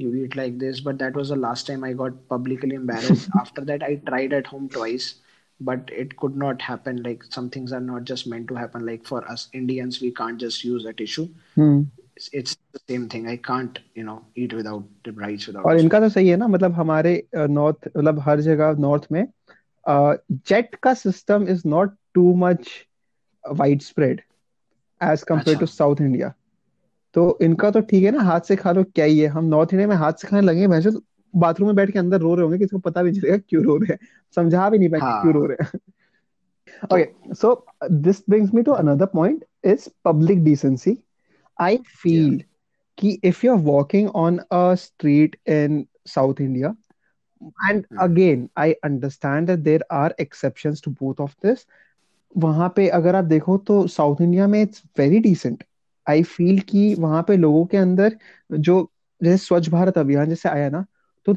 you 0.00 0.14
eat 0.24 0.36
like 0.36 0.58
this 0.58 0.80
but 0.86 0.94
that 0.94 1.16
was 1.16 1.32
the 1.32 1.36
last 1.38 1.66
time 1.68 1.84
I 1.84 1.94
got 1.94 2.20
publicly 2.30 2.74
embarrassed 2.74 3.26
after 3.40 3.64
that 3.64 3.82
I 3.82 3.96
tried 4.08 4.32
at 4.32 4.48
home 4.52 4.66
twice 4.68 5.14
but 5.60 5.90
it 5.90 6.12
could 6.12 6.36
not 6.36 6.62
happen 6.62 6.98
like 6.98 7.24
some 7.24 7.48
things 7.56 7.72
are 7.72 7.80
not 7.80 8.02
just 8.02 8.28
meant 8.28 8.48
to 8.48 8.54
happen 8.54 8.86
like 8.86 9.04
for 9.06 9.26
us 9.30 9.50
Indians 9.54 9.98
we 10.02 10.10
can't 10.10 10.38
just 10.38 10.66
use 10.66 10.84
that 10.84 11.00
issue 11.00 11.28
it's 12.34 12.58
the 12.76 12.78
same 12.78 13.08
thing 13.14 13.28
I 13.28 13.36
can't 13.36 13.78
you 13.98 14.04
know 14.04 14.22
eat 14.38 14.54
without 14.54 15.08
rice 15.18 15.48
without 15.48 15.66
और 15.66 15.78
इनका 15.78 16.00
तो 16.00 16.08
सही 16.08 16.28
है 16.28 16.36
ना 16.36 16.48
मतलब 16.48 16.72
हमारे 16.72 17.22
north 17.36 17.88
मतलब 17.96 18.20
हर 18.20 18.40
जगह 18.40 18.80
नॉर्थ 18.80 19.06
में 19.12 19.26
जेट 20.48 20.74
का 20.74 20.94
system 20.94 21.46
is 21.48 21.62
not 21.66 21.96
too 22.14 22.34
much. 22.36 22.68
Widespread 23.82 24.20
as 25.00 25.22
compare 25.22 25.58
to 25.58 25.66
South 25.66 26.00
India 26.00 26.32
तो 27.14 27.38
इनका 27.42 27.70
तो 27.70 27.80
ठीक 27.80 28.04
है 28.04 28.10
ना 28.10 28.22
हाथ 28.22 28.40
से 28.40 28.56
खा 28.56 28.72
लो 28.72 28.84
क्या 28.84 29.04
ही 29.04 29.18
है? 29.18 29.26
हम 29.26 29.44
नॉर्थ 29.44 29.72
इंडिया 29.72 29.88
में 29.88 29.96
हाथ 29.96 30.12
से 30.12 30.28
खाने 30.28 30.42
लगे 30.42 30.66
भैंस 30.68 30.86
बाथरूम 31.34 31.68
में 31.68 31.76
बैठ 31.76 31.90
के 31.90 31.98
अंदर 31.98 32.20
रो 32.20 32.34
रहे 32.34 32.42
होंगे 32.42 32.58
किसी 32.58 32.68
को 32.68 32.78
पता 32.78 33.02
भी 33.02 33.12
चलेगा 33.12 33.36
क्यों 33.48 33.62
रो 33.64 33.76
रहे 33.76 33.92
हैं। 33.92 33.98
समझा 34.36 34.68
भी 34.70 34.78
नहीं 34.78 34.88
पाए 34.88 35.00
हाँ. 35.00 35.20
क्यों 35.22 35.34
रो 35.34 35.40
हाँ। 35.40 35.48
रहे 35.48 35.64
हैं। 35.64 35.80
Okay 36.94 37.34
so 37.34 37.66
this 37.90 38.22
brings 38.30 38.54
me 38.54 38.62
to 38.62 38.72
another 38.72 39.06
point 39.06 39.44
is 39.64 39.88
public 40.04 40.42
decency 40.44 40.96
I 41.58 41.76
feel 41.76 42.42
कि 42.98 43.18
if 43.24 43.46
you 43.46 43.52
are 43.52 43.58
walking 43.58 44.08
on 44.16 44.38
a 44.38 44.74
street 44.74 45.36
in 45.48 45.84
South 46.06 46.40
India 46.40 46.74
and 47.70 47.84
again 48.00 48.48
I 48.56 48.72
understand 48.84 49.50
that 49.50 49.82
are 49.92 50.14
exceptions 50.20 50.82
to 50.84 50.90
both 50.90 51.20
of 51.20 51.34
this 51.46 51.66
वहाँ 52.34 52.68
पे 52.76 52.88
अगर 52.90 53.16
आप 53.16 53.24
देखो 53.24 53.56
तो 53.68 53.86
south 53.88 54.20
India 54.20 54.46
में 54.46 54.60
it's 54.62 54.82
very 54.98 55.18
decent 55.20 55.64
I 56.06 56.22
feel 56.24 56.58
कि 56.68 56.94
वहाँ 56.94 57.22
पे 57.28 57.36
लोगों 57.36 57.64
के 57.66 57.76
अंदर 57.76 58.16
जो 58.50 58.76
जैसे 59.20 59.44
स्वच्छ 59.44 59.68
भारत 59.70 59.98
अभियान 59.98 60.28
जैसे 60.28 60.48
आया 60.48 60.68
ना 60.70 60.84
तो 61.26 61.34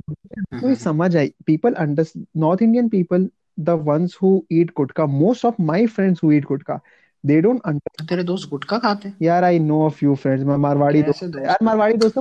हम्म 0.53 0.59
कोई 0.59 0.75
समझ 0.75 1.15
आई। 1.17 1.31
People 1.45 1.73
under 1.75 2.05
North 2.37 2.61
Indian 2.61 2.89
people 2.89 3.29
the 3.59 3.69
ones 3.85 4.17
who 4.21 4.41
eat 4.51 4.71
gutkha 4.77 5.05
most 5.07 5.45
of 5.45 5.61
my 5.61 5.85
friends 5.87 6.23
who 6.23 6.31
eat 6.31 6.45
gutkha 6.45 6.79
they 7.23 7.39
don't 7.41 7.61
under 7.65 8.05
तेरे 8.09 8.23
दोस्त 8.23 8.49
गुटखा 8.49 8.77
खाते 8.79 9.13
यार 9.21 9.43
I 9.43 9.59
know 9.59 9.85
a 9.85 9.89
few 9.91 10.15
friends 10.15 10.43
मैं 10.45 10.57
मारवाड़ी 10.57 11.03
दोस्त 11.03 11.23
यार 11.37 11.57
मारवाड़ी 11.63 11.97
दोस्त 11.97 12.17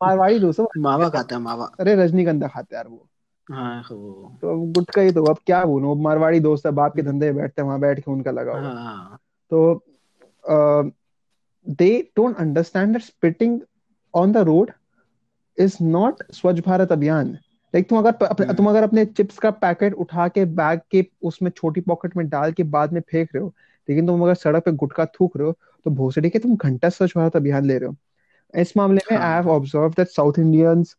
मारवाड़ी 0.00 0.38
दोस्त 0.38 0.60
मावा 0.78 1.08
खाता 1.08 1.34
है 1.36 1.40
मावा। 1.42 1.70
अरे 1.80 1.94
रजनीगंधा 1.96 2.48
खाते 2.48 2.76
यार 2.76 2.88
वो। 2.88 3.08
हाँ 3.50 3.82
तो 3.82 4.50
अब 4.50 4.72
गुटखा 4.72 5.00
ही 5.00 5.12
तो 5.12 5.24
अब 5.24 5.38
क्या 5.46 5.64
बोलूँ? 5.64 5.90
अब 5.92 6.00
मारवाड़ी 6.02 6.40
दोस्त 6.40 6.66
है 6.66 6.72
बाप 6.72 6.96
के 6.96 7.02
धंधे 7.02 7.26
में 7.26 7.36
बैठते 7.36 7.62
हैं 7.62 7.66
वहाँ 7.66 7.80
बैठ 7.80 8.00
के 8.00 8.10
उनका 8.10 8.30
लगा 8.30 8.52
हुआ 8.52 8.72
हाँ। 8.72 9.18
तो 9.50 9.82
they 11.66 11.90
don't 12.16 12.36
understand 12.36 12.92
that 12.92 13.02
spitting 13.02 13.60
on 14.14 14.32
the 14.32 14.36
road 14.46 14.70
is 15.58 15.76
not 15.82 16.22
Swachh 16.32 16.60
Bharat 16.66 16.92
Abhiyan. 16.92 17.32
Like 17.74 17.88
तुम 17.88 17.98
अगर 17.98 18.26
अपने 18.26 18.46
तुम 18.46 18.56
हम्म। 18.56 18.68
अगर 18.68 18.82
अपने 18.82 19.04
चिप्स 19.06 19.38
का 19.38 19.50
पैकेट 19.58 19.94
उठा 19.94 20.28
के 20.28 20.44
बैग 20.44 20.80
के 20.90 21.04
उसमें 21.22 21.50
छोटी 21.50 21.80
पॉकेट 21.80 22.16
में 22.16 22.28
डाल 22.28 22.52
के 22.52 22.62
बाद 22.70 22.92
में 22.92 23.00
फेंक 23.00 23.28
रहे 23.34 23.42
हो 23.42 23.52
लेकिन 23.88 24.06
तुम 24.06 24.22
अगर 24.22 24.34
सड़क 24.36 24.64
पे 24.64 24.72
गुटखा 24.72 25.04
थूक 25.10 25.36
रहे 25.36 25.46
हो 25.46 25.52
तो 25.86 25.90
भोसड़ी 25.90 26.30
के 26.30 26.38
तुम 26.38 26.56
घंटा 26.56 26.88
स्वच्छ 26.88 27.16
भारत 27.16 27.36
अभियान 27.36 27.64
ले 27.64 27.78
रहे 27.78 27.88
हो। 27.88 27.96
इस 28.54 28.76
मामले 28.76 29.00
में 29.10 29.18
I 29.18 29.34
have 29.34 29.48
observe 29.50 29.90
that 29.90 30.08
South 30.08 30.38
Indians 30.38 30.96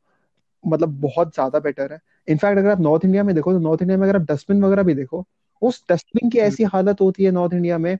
मतलब 0.64 1.00
बहुत 1.02 1.34
ज़्यादा 1.34 1.60
बेटर 1.60 1.94
है। 1.94 2.00
इनफैक्ट 2.28 2.58
अगर 2.58 2.70
आप 2.70 2.80
नॉर्थ 2.80 3.06
इंडिया 3.06 3.24
में 3.24 3.34
देखो 3.36 3.54
तो 3.54 3.60
नॉर्थ 3.60 3.82
इंडिया 3.82 3.98
में 3.98 4.08
अगर 4.08 4.20
आप 4.22 4.28
डस्टबिन 4.28 4.64
वगैरह 4.64 4.84
भी 4.84 4.94
देखो 4.94 5.26
उस 5.62 5.84
डस्टबिन 5.92 6.30
की 6.30 6.38
ऐसी 6.40 6.64
हालत 6.64 7.02
होती 7.02 7.24
है 7.24 7.32
नॉर्थ 7.32 7.54
इंडिया 7.54 7.78
में 7.78 7.98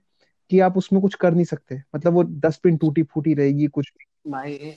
कि 0.52 0.60
आप 0.60 0.78
उसमें 0.78 1.02
कुछ 1.02 1.16
कर 1.16 1.34
नहीं 1.34 1.46
सकते। 1.46 1.82
मतलब 1.96 2.14
वो 2.14 2.22
डस्टबिन 2.22 2.78
टूटी 2.78 3.04
फूटी 3.04 3.34
रहेगी 3.34 3.68
कुछ 3.68 3.92
भाई 4.28 4.76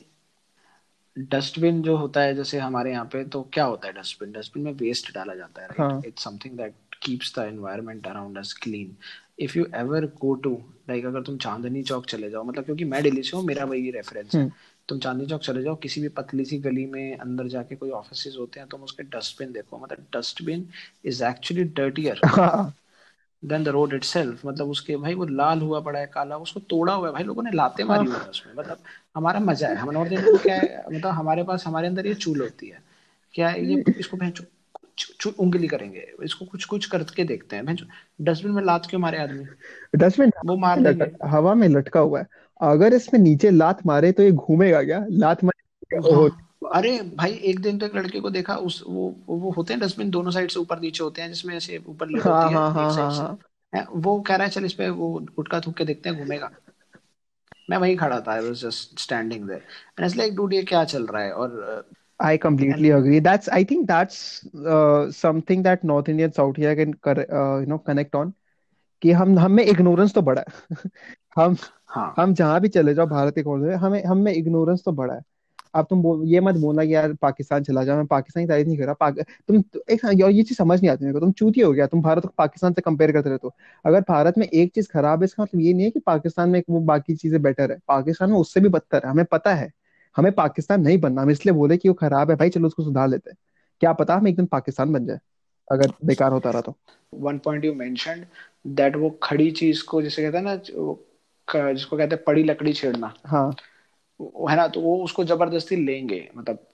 डस्टबिन 1.16 1.82
जो 1.82 1.96
होता 1.96 2.20
है 2.20 2.34
जैसे 2.34 2.58
हमारे 2.58 2.90
यहाँ 2.90 3.04
पे 3.04 3.24
तो 3.24 3.42
क्या 3.52 3.64
होता 3.64 3.88
है 3.88 3.92
डस्टबिन? 3.92 4.32
डस्टबिन 4.32 4.64
में 4.64 4.72
वेस्ट 4.72 5.14
डाला 5.14 5.34
जाता 5.34 5.62
है 5.62 5.68
हाँ। 5.78 5.90
Right 5.90 6.06
it's 6.06 6.24
something 6.24 6.56
that 6.56 6.74
keeps 7.02 7.34
the 7.38 7.42
environment 7.42 8.06
around 8.06 8.38
us 8.38 8.52
clean 8.62 8.96
if 9.38 9.58
you 9.58 9.66
ever 9.74 10.06
go 10.20 10.34
to 10.34 10.52
like 10.88 11.04
अगर 11.04 11.22
तुम 11.22 11.36
चांदनी 11.36 11.82
चौक 11.82 12.06
चले 12.06 12.30
जाओ 12.30 12.44
मतलब 12.44 12.64
क्योंकि 12.64 12.84
मैं 12.84 13.02
दिल्ली 13.02 13.22
से 13.22 13.36
हूँ 13.36 13.44
मेरा 13.44 13.64
वही 13.64 13.90
रेफरेंस 13.90 14.34
है। 14.34 14.40
हम्म। 14.40 14.52
तुम 14.88 14.98
चांदनी 14.98 15.26
चौक 15.26 15.40
चले 15.40 15.62
जाओ 15.62 15.74
किसी 15.74 16.00
भी 16.00 16.08
पतली 16.08 16.44
सी 16.44 16.58
गली 16.58 16.86
में 16.86 17.18
अंदर 17.18 17.46
जाके 17.46 17.76
कोई 17.76 17.90
ऑफ़िस 17.90 18.36
होते 18.40 18.60
हैं 18.60 18.68
तुम 18.68 18.80
उसके 18.80 19.02
डस्टबिन 19.02 19.52
देखो। 19.52 19.78
मतलब 19.78 20.06
dustbin 20.16 20.68
is 21.04 21.24
actually 21.24 21.64
dirtier 21.64 22.20
than 23.44 23.64
the 23.64 23.68
road 23.68 23.94
itself 23.94 24.46
मतलब 24.46 24.68
उसके 24.68 24.96
भाई 24.96 25.14
वो 25.14 25.26
लाल 25.26 25.60
हुआ 25.60 25.80
पड़ा 25.80 26.00
है 26.00 26.06
काला 26.06 26.36
उसको 26.36 26.60
तोड़ा 26.60 26.94
हुआ 26.94 27.06
है 27.06 27.12
भाई 27.12 27.22
लोगों 27.22 27.42
ने 27.42 27.50
लाते 27.50 27.84
मारी 27.84 28.06
हुई 28.06 28.16
है 28.16 28.30
उसमें। 28.30 28.54
मतलब 28.54 28.78
हमारा 29.16 29.40
मज़ा 29.40 29.68
है 29.68 29.74
हम 29.74 29.90
नॉर्थ 29.90 30.12
इंडियन 30.12 30.36
क्या 30.36 30.54
है 30.54 30.84
मतलब 30.86 31.06
हमारे 31.06 31.42
पास 31.42 31.66
हमारे 31.66 31.88
अंदर 31.88 32.06
ये 32.06 32.14
चूल 32.14 32.40
होती 32.40 32.68
है। 32.68 32.82
क्या 33.34 33.50
ये 33.50 33.84
इसको 33.98 34.30
चु- 34.98 35.34
उंगली 35.34 35.66
करेंगे 35.66 36.12
इसको 36.22 36.44
कुछ 36.44 36.64
कुछ 36.64 36.86
करके 36.86 37.24
देखते 37.24 37.56
हैं। 37.56 37.76
डस्टबिन 38.20 38.52
में 38.52 38.62
लात 38.62 38.86
क्यों 38.86 39.00
मारे 39.00 39.18
आदमी। 39.18 39.46
डस्टबिन 39.96 40.32
वो 40.46 40.56
मार 40.56 41.16
हवा 41.24 41.54
में 41.54 41.68
लटका 41.68 42.00
हुआ 42.00 42.20
है। 42.20 42.26
अगर 42.70 42.94
इसमें 42.94 43.20
नीचे 43.20 43.50
लात 43.50 43.86
मारे 43.86 44.12
तो 44.12 44.22
ये 44.22 44.32
घूमेगा 44.32 44.82
क्या? 44.82 45.06
लात 45.10 45.44
मारे 45.44 45.96
हाँ। 45.96 46.28
अरे 46.74 46.98
भाई 47.14 47.32
एक 47.32 47.60
दिन 47.60 47.78
तो 47.78 47.86
एक 47.86 47.96
लड़के 47.96 48.20
को 48.20 48.30
देखा 48.30 48.54
उस 48.56 48.84
वो 48.88 49.16
वो 49.28 49.50
होते 49.50 49.72
हैं 49.74 49.80
डस्टबिन 49.82 50.10
दोनों 50.10 50.30
साइड 50.30 50.50
से 50.50 50.60
ऊपर 50.60 50.80
नीचे 50.80 51.04
होते 51.04 51.22
हैं 51.22 51.28
जिसमें 51.28 51.56
ऐसे 51.56 51.82
ऊपर 51.88 52.08
लिड 52.08 52.22
हाँ 52.22 52.42
होती 52.42 52.54
है 52.54 52.60
हाँ 52.60 52.70
हाँ 52.72 52.86
एक 52.86 52.92
साइड 52.92 53.04
हाँ 53.04 53.38
से। 53.74 53.78
हाँ। 53.78 53.86
वो 53.94 54.20
कह 54.20 54.34
रहा 54.34 54.44
है 54.44 54.50
चल 54.50 54.64
इस 54.64 54.72
पे 54.72 54.88
वो 54.88 55.26
गुटखा 55.36 55.60
थूक 55.60 55.74
के 55.74 55.84
देखते 55.84 56.08
हैं 56.08 56.18
घूमेगा। 56.18 56.50
मैं 57.70 57.76
वहीं 57.76 57.96
खड़ा 57.96 58.20
था 58.20 58.32
I 58.32 58.40
was 58.40 58.62
just 58.62 59.00
standing 59.00 59.46
there 59.46 59.58
and 59.58 60.06
it's 60.06 60.16
like 60.16 60.34
dude 60.36 60.52
ये 60.52 60.62
क्या 60.62 60.84
चल 60.84 61.06
रहा 61.06 61.22
है? 61.22 61.32
और 61.32 61.84
I 62.22 62.36
completely 62.38 62.90
and 62.90 62.96
agree. 62.96 63.20
That's 63.20 63.48
I 63.54 63.62
think 63.70 63.86
that's 63.86 64.18
uh, 64.72 65.10
something 65.10 65.62
that 65.62 65.84
North 65.84 66.08
India 66.08 66.26
and 66.26 66.34
South 66.34 66.58
India 66.58 66.74
can 66.76 66.92
uh, 67.06 67.58
you 67.60 67.68
know 67.70 67.78
connect 67.88 68.14
on 68.14 68.30
कि 69.02 69.12
हम 69.12 69.38
हम 69.38 69.52
में 69.52 69.64
इग्नोरेंस 69.64 70.14
तो 70.14 70.22
बड़ा 70.22 70.44
है। 70.48 70.76
हम 71.36 71.56
हाँ। 71.88 72.14
हम 72.18 72.34
जहाँ 72.34 72.60
भी 72.60 72.68
चले 72.68 72.94
जाओ 72.94 73.06
भारत 73.06 73.34
के 73.34 73.42
कोने 73.42 73.66
में 73.68 73.74
हमें 73.76 74.02
हम 74.04 74.18
में 74.18 74.32
इग्नोरेंस 74.32 74.82
तो 74.84 74.92
बड़ा 74.92 75.14
है। 75.14 75.22
अब 75.74 75.86
तुम 75.90 76.02
बोल 76.02 76.22
ये 76.28 76.40
मत 76.40 76.54
बोलना 76.54 76.84
कि 76.84 76.94
यार 76.94 77.12
पाकिस्तान 77.22 77.62
चला 77.64 77.82
जाओ 77.84 77.96
मैं 77.96 78.06
पाकिस्तान 78.06 78.44
की 78.44 78.48
तारीफ़ 78.48 78.66
नहीं 78.68 78.76
कर 78.78 78.84
रहा 78.84 78.94
पाक, 78.94 79.18
तुम 79.48 79.62
एक 79.90 80.04
यार 80.14 80.30
ये 80.30 80.42
चीज़ 80.42 80.58
समझ 80.58 80.80
नहीं 80.80 80.90
आती 80.90 81.04
मेरे 81.04 81.12
को 81.14 81.20
तुम 81.20 81.32
चूती 81.32 81.60
हो 81.60 81.72
गया 81.72 81.86
तुम 81.86 82.02
भारत 82.02 82.22
को 82.22 82.32
पाकिस्तान 82.38 82.72
से 82.72 82.82
कंपेयर 82.82 83.12
करते 83.12 83.30
रहते 83.30 83.46
हो। 83.46 83.54
अगर 83.84 84.00
भारत 84.00 84.38
में 84.38 84.46
एक 84.46 84.72
चीज़ 84.74 84.88
खराब 84.88 85.20
है 85.20 85.24
इसका 85.24 85.42
मतलब 85.42 85.60
ये 85.60 85.72
नहीं 85.72 85.84
है 85.84 85.90
कि 85.90 86.00
पाकिस्तान 86.00 86.50
में 86.50 86.62
वो 86.70 86.80
बाकी 86.82 87.14
चीज़ें 87.16 87.40
बेटर 87.42 87.72
है 87.72 87.78
पाकिस्तान 87.88 88.30
में 88.30 88.36
उससे 88.38 88.60
भी 88.60 88.68
बदतर 88.68 89.04
है 89.04 89.10
हमें 89.10 89.24
पता 89.24 89.54
है। 89.54 89.70
हमें 90.16 90.32
पाकिस्तान 90.32 90.80
नहीं 90.80 90.98
बनना 91.00 91.22
हम 91.22 91.30
इसलिए 91.30 91.54
बोले 91.54 91.76
कि 91.76 91.88
वो 91.88 91.94
खराब 91.94 92.30
है 92.30 92.36
भाई 92.36 92.50
चलो 92.50 92.66
उसको 92.66 92.82
सुधार 92.82 93.08
लेते 93.08 93.30
हैं। 93.30 93.36
क्या 93.80 93.92
पता 93.92 94.14
हम 94.14 94.28
एक 94.28 94.36
दिन 94.36 94.46
पाकिस्तान 94.46 94.92
बन 94.92 95.06
जाए 95.06 95.18
अगर 95.68 95.92
बेकार 96.04 96.32
होता 96.32 96.50
रहा 96.50 96.60
तो। 96.60 96.76
One 97.14 97.38
point 97.38 97.64
you 97.64 97.74
mentioned 97.74 98.24
that 98.76 98.96
वो 98.96 99.10
खड़ी 99.22 99.50
चीज़ 99.52 99.82
को 99.84 100.02
जैसे 100.02 100.22
कहते 100.22 100.36
हैं 100.36 100.44
ना 100.44 100.54
जिसको 101.56 101.96
कहते 101.96 102.14
हैं 102.14 102.24
पड़ी 102.24 102.42
लकड़ी 102.42 102.72
छेड़ना। 102.72 103.14
हाँ। 103.26 103.56
है 104.22 104.56
ना? 104.56 104.68
तो 104.68 104.80
वो 104.80 105.04
उसको 105.04 105.24
ज़बरदस्ती 105.24 105.76
लेंगे। 105.76 106.30
मतलब 106.36 106.66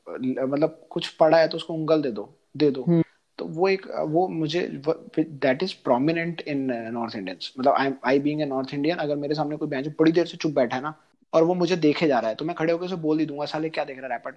मतलब 0.49 0.87
कुछ 0.91 1.09
पड़ा 1.09 1.39
है 1.39 1.49
तो 1.49 1.57
उसको 1.57 1.75
उंगल 1.75 2.03
दे 2.03 2.11
दो 2.11 2.39
दे 2.57 2.71
दो। 2.71 2.83
हम्म। 2.83 3.03
तो 3.39 3.45
वो 3.45 3.69
एक 3.69 3.87
वो 4.01 4.29
मुझे 4.29 4.83
that 5.19 5.63
is 5.63 5.75
prominent 5.85 6.41
in 6.41 6.71
north 6.73 7.17
Indians 7.17 7.55
मतलब 7.59 7.75
I 7.75 7.93
I 8.05 8.19
being 8.19 8.43
a 8.43 8.45
north 8.45 8.75
Indian 8.75 8.97
अगर 8.97 9.17
मेरे 9.17 9.35
सामने 9.35 9.57
कोई 9.57 9.83
जो 9.83 9.91
बड़ी 9.91 10.13
देर 10.13 10.27
से 10.27 10.37
चुप 10.37 10.53
बैठा 10.53 10.77
है 10.77 10.83
ना 10.83 10.95
और 11.33 11.45
वो 11.45 11.55
मुझे 11.55 11.77
देखे 11.77 12.07
जा 12.09 12.19
रहा 12.19 12.29
है 12.29 12.35
तो 12.35 12.45
मैं 12.45 12.57
खड़े 12.57 12.73
होकर 12.73 12.85
उसे 12.85 12.97
बोल 12.97 13.19
ही 13.19 13.27
दूँगा 13.27 13.45
साले 13.45 13.69
क्या 13.69 13.85
देख 13.85 13.97
रहा 13.97 14.07
है 14.07 14.13
रैपट 14.13 14.35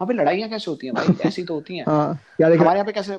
वहाँ 0.00 0.06
पे 0.06 0.14
लड़ाइयाँ 0.14 0.48
कैसे 0.48 0.70
होती 0.70 0.86
हैं 0.86 0.94
भाई? 0.94 1.06
ऐसी 1.26 1.44
तो 1.44 1.54
होती 1.54 1.76
हैं। 1.76 1.84
हाँ। 1.88 2.20
हमारे 2.42 2.78
यहाँ 2.78 2.84
पे 2.84 2.92
कैसे 2.92 3.18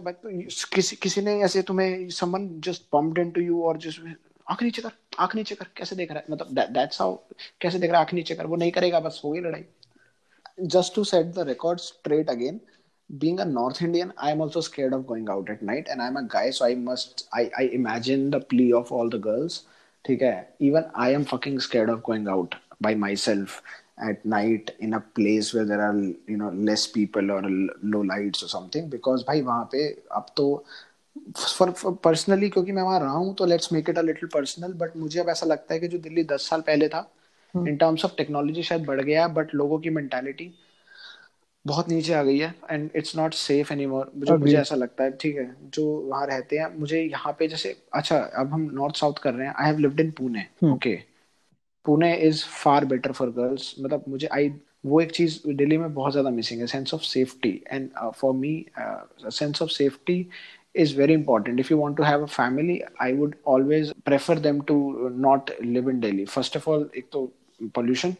किसी 0.75 0.95
किसी 0.95 1.21
ने 1.21 1.41
ऐसे 1.41 1.61
तुम्हें 1.61 2.09
someone 2.09 2.61
just 2.61 2.83
bumped 2.93 3.19
into 3.19 3.41
you 3.41 3.63
और 3.63 3.77
जस्ट 3.77 4.01
आँख 4.49 4.63
नीचे 4.63 4.81
कर। 4.81 4.89
आँख 5.19 5.35
नीचे 5.35 5.55
कर, 5.55 5.67
कैसे 5.77 5.95
देख 5.95 6.11
रहा 6.11 6.19
है? 6.19 6.25
मतलब 6.31 6.73
दैट्स 6.73 7.01
हाउ 7.01 7.15
कैसे 7.61 7.79
देख 7.79 7.91
रहा 7.91 7.99
है 7.99 8.05
आँख 8.05 8.13
नीचे 8.13 8.35
कर? 8.35 8.45
वो 8.45 8.55
नहीं 8.55 8.71
करेगा, 8.71 8.99
बस 8.99 9.21
हो 9.25 9.31
गई 9.31 9.39
लड़ाई। 9.39 9.65
Just 10.59 10.95
to 10.95 11.03
set 11.03 11.25
the 11.35 11.47
record 11.47 11.79
straight 11.79 12.29
again 12.29 12.59
being 13.09 13.39
a 13.39 13.45
north 13.45 13.81
Indian 13.83 14.11
I 14.19 14.31
am 14.31 14.41
also 14.41 14.61
scared 14.61 14.93
of 14.93 15.01
going 15.05 15.29
out 15.29 15.49
at 15.49 15.63
night 15.63 15.87
and 15.89 16.01
I 16.01 16.07
am 16.07 16.15
a 16.15 16.21
guy 16.33 16.51
so 16.51 16.65
I 16.65 16.75
must 16.75 17.27
I 17.35 17.49
I 17.59 17.67
imagine 17.79 18.29
the 18.29 18.41
plea 18.49 18.71
of 18.71 18.93
all 18.93 19.09
the 19.09 19.21
girls 19.21 19.63
ठीक 20.05 20.21
है? 20.21 20.53
Even 20.61 20.83
I 20.95 21.13
am 21.13 21.23
fucking 21.23 21.59
scared 21.59 21.89
of 21.89 21.99
going 22.05 22.27
out 22.29 22.55
by 22.83 22.95
myself 23.15 23.61
at 24.09 24.25
night 24.25 24.75
in 24.81 24.93
a 24.93 24.97
place 25.15 25.51
where 25.55 25.65
there 25.65 25.79
are 25.79 25.95
you 26.29 26.37
know 26.37 26.51
less 26.65 26.85
people 26.93 27.31
और 27.31 27.49
low 27.49 28.03
lights 28.03 28.43
और 28.43 28.49
something 28.49 28.89
because 28.91 29.23
भाई, 29.27 29.41
वहाँ 29.41 29.67
पे 29.71 29.87
अब 30.11 30.25
तो 30.37 30.63
for 31.37 31.71
personally 32.03 32.49
क्योंकि 32.49 32.71
मैं 32.71 32.83
वहाँ 32.83 32.99
रहा 32.99 33.11
हूँ 33.11 33.33
तो 33.35 33.45
let's 33.45 33.71
make 33.73 33.89
it 33.89 33.97
a 33.97 34.01
little 34.01 34.29
personal 34.33 34.73
but 34.75 34.97
मुझे 34.97 35.19
अब 35.19 35.29
ऐसा 35.29 35.45
लगता 35.45 35.73
है 35.73 35.79
कि 35.79 35.87
जो 35.87 35.97
दिल्ली 35.99 36.23
दस 36.23 36.49
साल 36.49 36.61
पहले 36.61 36.87
था 36.89 37.09
इन 37.53 37.75
टर्म्स 37.75 38.05
ऑफ़ 38.05 38.15
टेक्नोलॉजी 38.17 38.63
शायद 38.63 38.85
बढ़ 38.85 39.01
गया 39.01 39.25
है 39.25 39.33
बट 39.33 39.53
लोगों 39.55 39.79
की 39.79 39.89
मेंटालिटी 39.89 40.51
बहुत 41.65 41.89
नीचे 41.89 42.13
आ 42.13 42.21
गई 42.23 42.37
है 42.37 42.53
and 42.71 42.89
it's 42.95 43.15
not 43.15 43.33
safe 43.33 43.73
anymore 43.85 44.11
जो 44.17 44.37
मुझे 44.37 44.57
ऐसा 44.57 44.75
लगता 44.75 45.03
है 45.03 45.11
ठीक 45.11 45.35
है 45.37 45.55
जो 45.73 45.85
वहाँ 45.85 46.25
रहते 46.27 46.57
हैं 46.57 46.67
मुझे 46.79 47.01
यहाँ 47.01 47.35
पे 47.39 47.47
जैसे 47.47 47.75
अच्छा 47.93 48.17
अब 48.17 48.53
हम 48.53 48.69
नॉर्थ 48.73 48.95
साउथ 48.95 49.19
कर 49.23 49.33
रहे 49.33 49.47
हैं 49.47 49.53
I 49.53 49.65
have 49.65 49.79
lived 49.79 49.99
in 49.99 50.11
Pune 50.11 50.45
okay 50.63 50.95
Pune 51.85 52.15
is 52.19 52.43
far 52.53 52.85
better 52.85 53.11
for 53.11 53.29
girls 53.31 53.73
मतलब 53.79 54.03
मुझे 54.07 54.27
आई 54.27 54.51
वो 54.85 55.01
एक 55.01 55.11
चीज़ 55.11 55.39
दिल्ली 55.47 55.77
में 55.77 55.93
बहुत 55.93 56.11
ज़्यादा 56.11 56.29
मिसिंग 56.29 56.61
है 56.61 56.67
sense 56.67 56.93
of 56.93 57.01
safety 57.01 57.51
and 57.67 57.89
for 58.15 58.33
me 58.33 58.53
sense 59.21 59.61
of 59.61 59.69
safety 59.69 60.25
is 60.75 60.91
very 60.91 61.13
important 61.13 61.59
if 61.59 61.69
you 61.69 61.77
want 61.77 61.97
to 61.97 62.03
have 62.03 62.21
a 62.21 62.27
family 62.27 62.81
i 62.99 63.11
would 63.13 63.35
always 63.43 63.93
prefer 64.05 64.35
them 64.35 64.61
to 64.63 64.75
not 65.27 65.51
live 65.61 65.87
in 65.87 65.99
delhi 65.99 66.25
first 66.25 66.55
of 66.55 66.67
all 66.67 66.85
एक 66.97 67.09
तो 67.11 67.23
pollution 67.77 68.15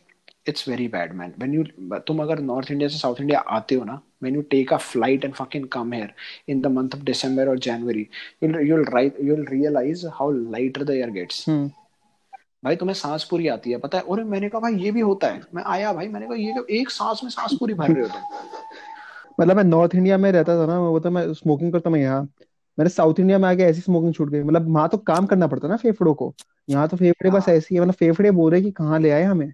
it's 0.45 0.63
very 0.63 0.87
bad 0.87 1.13
man 1.15 1.33
when 1.37 1.53
you 1.53 1.65
तुम 2.07 2.21
अगर 2.23 2.39
north 2.39 2.71
India 2.71 2.89
से 2.89 2.97
south 2.97 3.21
India 3.21 3.39
आते 3.57 3.75
हो 3.75 3.83
ना 3.85 4.01
when 4.23 4.35
you 4.37 4.43
take 4.53 4.71
a 4.71 4.79
flight 4.87 5.27
and 5.27 5.35
fucking 5.35 5.67
come 5.75 5.91
here 5.91 6.09
in 6.53 6.61
the 6.61 6.71
month 6.77 6.97
of 6.97 7.05
december 7.05 7.47
or 7.51 7.55
january 7.67 8.09
you'll 8.41 8.59
you'll 8.69 8.89
right 8.95 9.21
you'll 9.29 9.45
realize 9.53 10.05
how 10.19 10.31
lighter 10.55 10.89
the 10.89 10.97
air 11.03 11.11
gets 11.19 11.45
हम्म 11.49 11.69
भाई 12.65 12.75
तुम्हें 12.75 12.93
सांस 12.95 13.23
पूरी 13.29 13.47
आती 13.47 13.71
है 13.71 13.77
पता 13.77 13.97
है 13.97 14.03
और 14.03 14.23
मैंने 14.23 14.49
कहा 14.49 14.59
भाई 14.61 14.75
ये 14.83 14.91
भी 14.91 15.01
होता 15.01 15.27
है 15.27 15.41
मैं 15.55 15.63
आया 15.75 15.93
भाई 15.93 16.07
मैंने 16.07 16.25
कहा 16.27 16.35
ये 16.37 16.79
एक 16.79 16.89
सांस 16.91 17.21
में 17.23 17.29
सांस 17.31 17.53
पूरी 17.59 17.73
भर 17.73 17.91
रहे 17.91 18.01
हो 18.01 18.07
तुम 18.07 18.70
मतलब 19.39 19.55
मैं 19.57 19.63
नॉर्थ 19.63 19.95
इंडिया 19.95 20.17
में 20.17 20.31
रहता 20.31 20.55
था 20.57 20.65
ना 20.65 20.79
वो 20.79 20.99
तो 20.99 21.11
मैं 21.11 21.33
स्मोकिंग 21.33 21.71
करता 21.73 21.89
मैं 21.89 21.99
यहाँ। 21.99 22.21
मैंने 22.77 22.89
साउथ 22.89 23.19
इंडिया 23.19 23.37
में 23.39 23.47
आके 23.49 23.63
ऐसी 23.63 23.81
स्मोकिंग 23.81 24.13
छूट 24.13 24.29
गई। 24.29 24.43
मतलब 24.43 24.69
वहाँ 24.69 24.87
तो 24.89 24.97
काम 24.97 25.25
करना 25.25 25.47
पड़ता 25.47 25.67
ना 25.67 25.77
फेफड़ों 25.77 26.13
को। 26.13 26.33
यहाँ 26.69 26.87
तो 26.87 26.97
फेफड़े 26.97 27.29
बस 27.31 27.47
हाँ। 27.47 27.55
ऐसी 27.55 27.75
है 27.75 27.81
मतलब 27.81 27.93
फेफड़े 27.93 28.31
बोल 28.31 28.51
रहे 28.51 28.61
कि 28.61 28.71
कहाँ 28.71 28.99
ले 28.99 29.11
आए 29.11 29.23
हमें। 29.23 29.51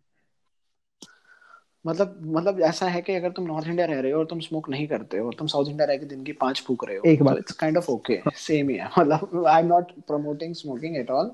मतलब 1.85 2.19
मतलब 2.27 2.59
ऐसा 2.59 2.87
है 2.87 3.01
कि 3.01 3.13
अगर 3.13 3.31
तुम 3.31 3.45
नॉर्थ 3.45 3.67
इंडिया 3.67 3.85
रह 3.85 3.99
रहे 3.99 4.11
हो 4.11 4.19
और 4.19 4.25
तुम 4.25 4.39
स्मोक 4.39 4.69
नहीं 4.69 4.87
करते 4.87 5.17
हो 5.17 5.25
और 5.25 5.33
तुम 5.33 5.47
साउथ 5.47 5.65
इंडिया 5.65 5.85
रह 5.85 5.97
के 5.97 6.05
दिन 6.05 6.23
की 6.23 6.31
पाँच 6.31 6.61
फूक 6.61 6.85
रहे 6.85 6.97
हो 6.97 7.03
एक 7.05 7.23
बार 7.23 7.37
it's 7.37 7.51
kind 7.51 7.77
of 7.77 7.89
okay 7.91 8.19
same 8.37 8.69
ही। 8.69 8.75
है 8.77 8.89
मतलब 8.99 9.45
I 9.47 9.61
am 9.61 9.67
not 9.67 9.91
promoting 10.07 10.55
smoking 10.55 10.97
at 10.97 11.11
all 11.11 11.31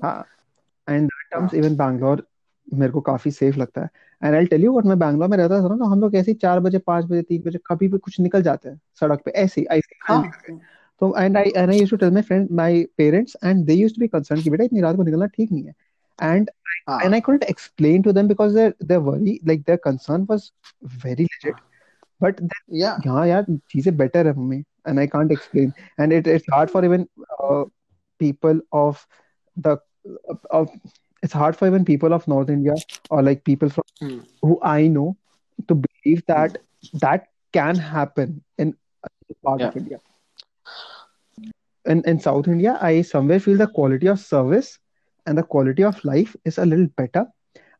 and 0.88 1.10
terms 1.30 1.54
even 1.54 1.76
Bangalore 1.76 2.26
मेरे 2.74 2.92
को 2.92 3.00
काफ़ी 3.00 3.30
सेफ़ 3.30 3.56
लगता 3.56 3.80
है। 3.80 3.88
And 4.24 4.34
I 4.34 4.46
tell 4.46 4.64
you 4.64 4.72
what 4.72 4.84
मैं 4.84 4.98
बैंगलोर 4.98 5.28
में 5.28 5.36
रहता 5.38 5.58
था 5.62 5.68
ना 5.68 5.76
तो 5.76 5.84
हम 5.84 6.00
लोग 6.00 6.16
ऐसे 6.16 6.30
ही 6.30 6.34
चार 6.34 6.60
बजे 6.60 6.78
पाँच 6.78 7.04
बजे 7.04 7.22
तीन 7.22 7.42
बजे 7.46 7.58
कभी 7.66 7.88
भी 7.88 7.98
कुछ 7.98 8.20
निकल 8.20 8.42
जाते 8.42 8.68
हैं 8.68 8.80
सड़क 9.00 9.22
पे 9.24 9.30
ऐसे 9.30 9.60
ही 9.60 9.82
हाँ। 10.02 10.24
ऐसे 10.24 10.56
तो 11.00 11.18
and 11.18 11.36
I 11.36 11.44
and 11.56 11.70
I 11.70 11.78
used 11.78 11.90
to 11.90 11.96
tell 11.96 12.10
my 12.10 12.22
friend 12.22 12.48
my 12.50 12.82
parents 12.96 13.36
and 13.44 13.64
they 13.66 13.74
used 13.74 13.96
to 13.96 14.00
be 14.00 14.08
concern 14.08 14.42
कि 14.42 14.50
बेटा 14.50 14.64
इतनी 14.64 14.80
रात 14.80 14.96
को 14.96 15.02
निकलना 15.02 15.26
ठीक 15.26 15.52
नहीं 15.52 15.64
है। 15.64 15.74
And 16.22 16.50
and 16.88 17.14
I 17.14 17.20
couldn't 17.20 17.44
explain 17.50 18.02
to 18.02 18.12
them 18.12 18.28
because 18.30 18.52
their 18.54 18.72
their 18.88 19.00
worry 19.00 19.32
like 19.50 19.62
their 19.64 19.78
concern 19.86 20.26
was 20.30 20.42
very 21.04 21.24
legit 21.24 21.62
but 22.20 22.42
then 22.42 22.64
या 22.72 23.24
यार 23.24 23.44
चीज़ें 23.70 23.96
better 23.96 24.24
है 24.26 24.64
and 24.86 25.00
I 25.00 25.06
can't 25.06 25.32
explain 25.32 25.72
and 25.98 26.12
it 26.12 26.26
it's 26.26 26.50
hard 26.52 26.70
for 26.70 26.84
even 26.84 27.06
uh, 27.42 27.64
people 28.20 28.60
of 28.72 29.06
the 29.56 29.76
of 30.50 30.68
it's 31.23 31.33
hard 31.33 31.55
for 31.55 31.67
even 31.67 31.85
people 31.85 32.13
of 32.13 32.27
North 32.27 32.49
India 32.49 32.73
or 33.09 33.21
like 33.23 33.43
people 33.43 33.69
from 33.69 33.83
hmm 34.01 34.23
who 34.41 34.59
I 34.63 34.87
know 34.87 35.17
to 35.67 35.75
believe 35.75 36.25
hmm 36.35 36.51
that 36.51 36.57
that 37.05 37.27
can 37.53 37.77
happen 37.79 38.41
in 38.57 38.75
a 39.05 39.33
part 39.47 39.61
या 39.61 39.69
of 39.69 39.75
India 39.75 39.99
in 41.85 42.01
in 42.11 42.19
South 42.19 42.47
India 42.47 42.77
I 42.81 43.01
somewhere 43.01 43.39
feel 43.39 43.57
the 43.57 43.67
quality 43.67 44.07
of 44.07 44.19
service 44.19 44.79
and 45.25 45.37
the 45.37 45.43
quality 45.43 45.83
of 45.83 46.03
life 46.03 46.35
is 46.45 46.57
a 46.57 46.65
little 46.65 46.87
better 47.01 47.25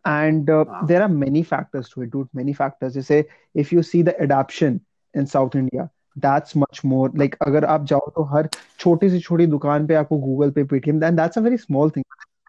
and 0.05 0.49
uh, 0.49 0.65
हाँ 0.65 0.81
there 0.81 1.01
are 1.01 1.09
many 1.09 1.43
factors 1.43 1.89
to 1.89 2.03
it 2.03 2.11
dude 2.11 2.27
many 2.33 2.53
factors 2.53 2.95
you 2.95 3.01
say 3.01 3.23
if 3.53 3.71
you 3.71 3.83
see 3.83 4.01
the 4.01 4.15
adoption 4.27 4.79
in 5.13 5.25
South 5.25 5.55
India 5.55 5.89
that's 6.27 6.55
much 6.55 6.83
more 6.93 7.09
like 7.23 7.35
अगर 7.47 7.65
आप 7.75 7.85
जाओ 7.93 8.09
तो 8.15 8.23
हर 8.35 8.49
छोटी 8.79 9.09
से 9.09 9.19
छोटी 9.19 9.45
दुकान 9.55 9.87
पे 9.87 9.95
आपको 9.95 10.17
Google 10.27 10.51
Pay 10.59 10.63
Paytm 10.73 11.01
and 11.09 11.17
that's 11.23 11.37
a 11.37 11.45
very 11.49 11.57
small 11.67 11.89
thing 11.97 12.03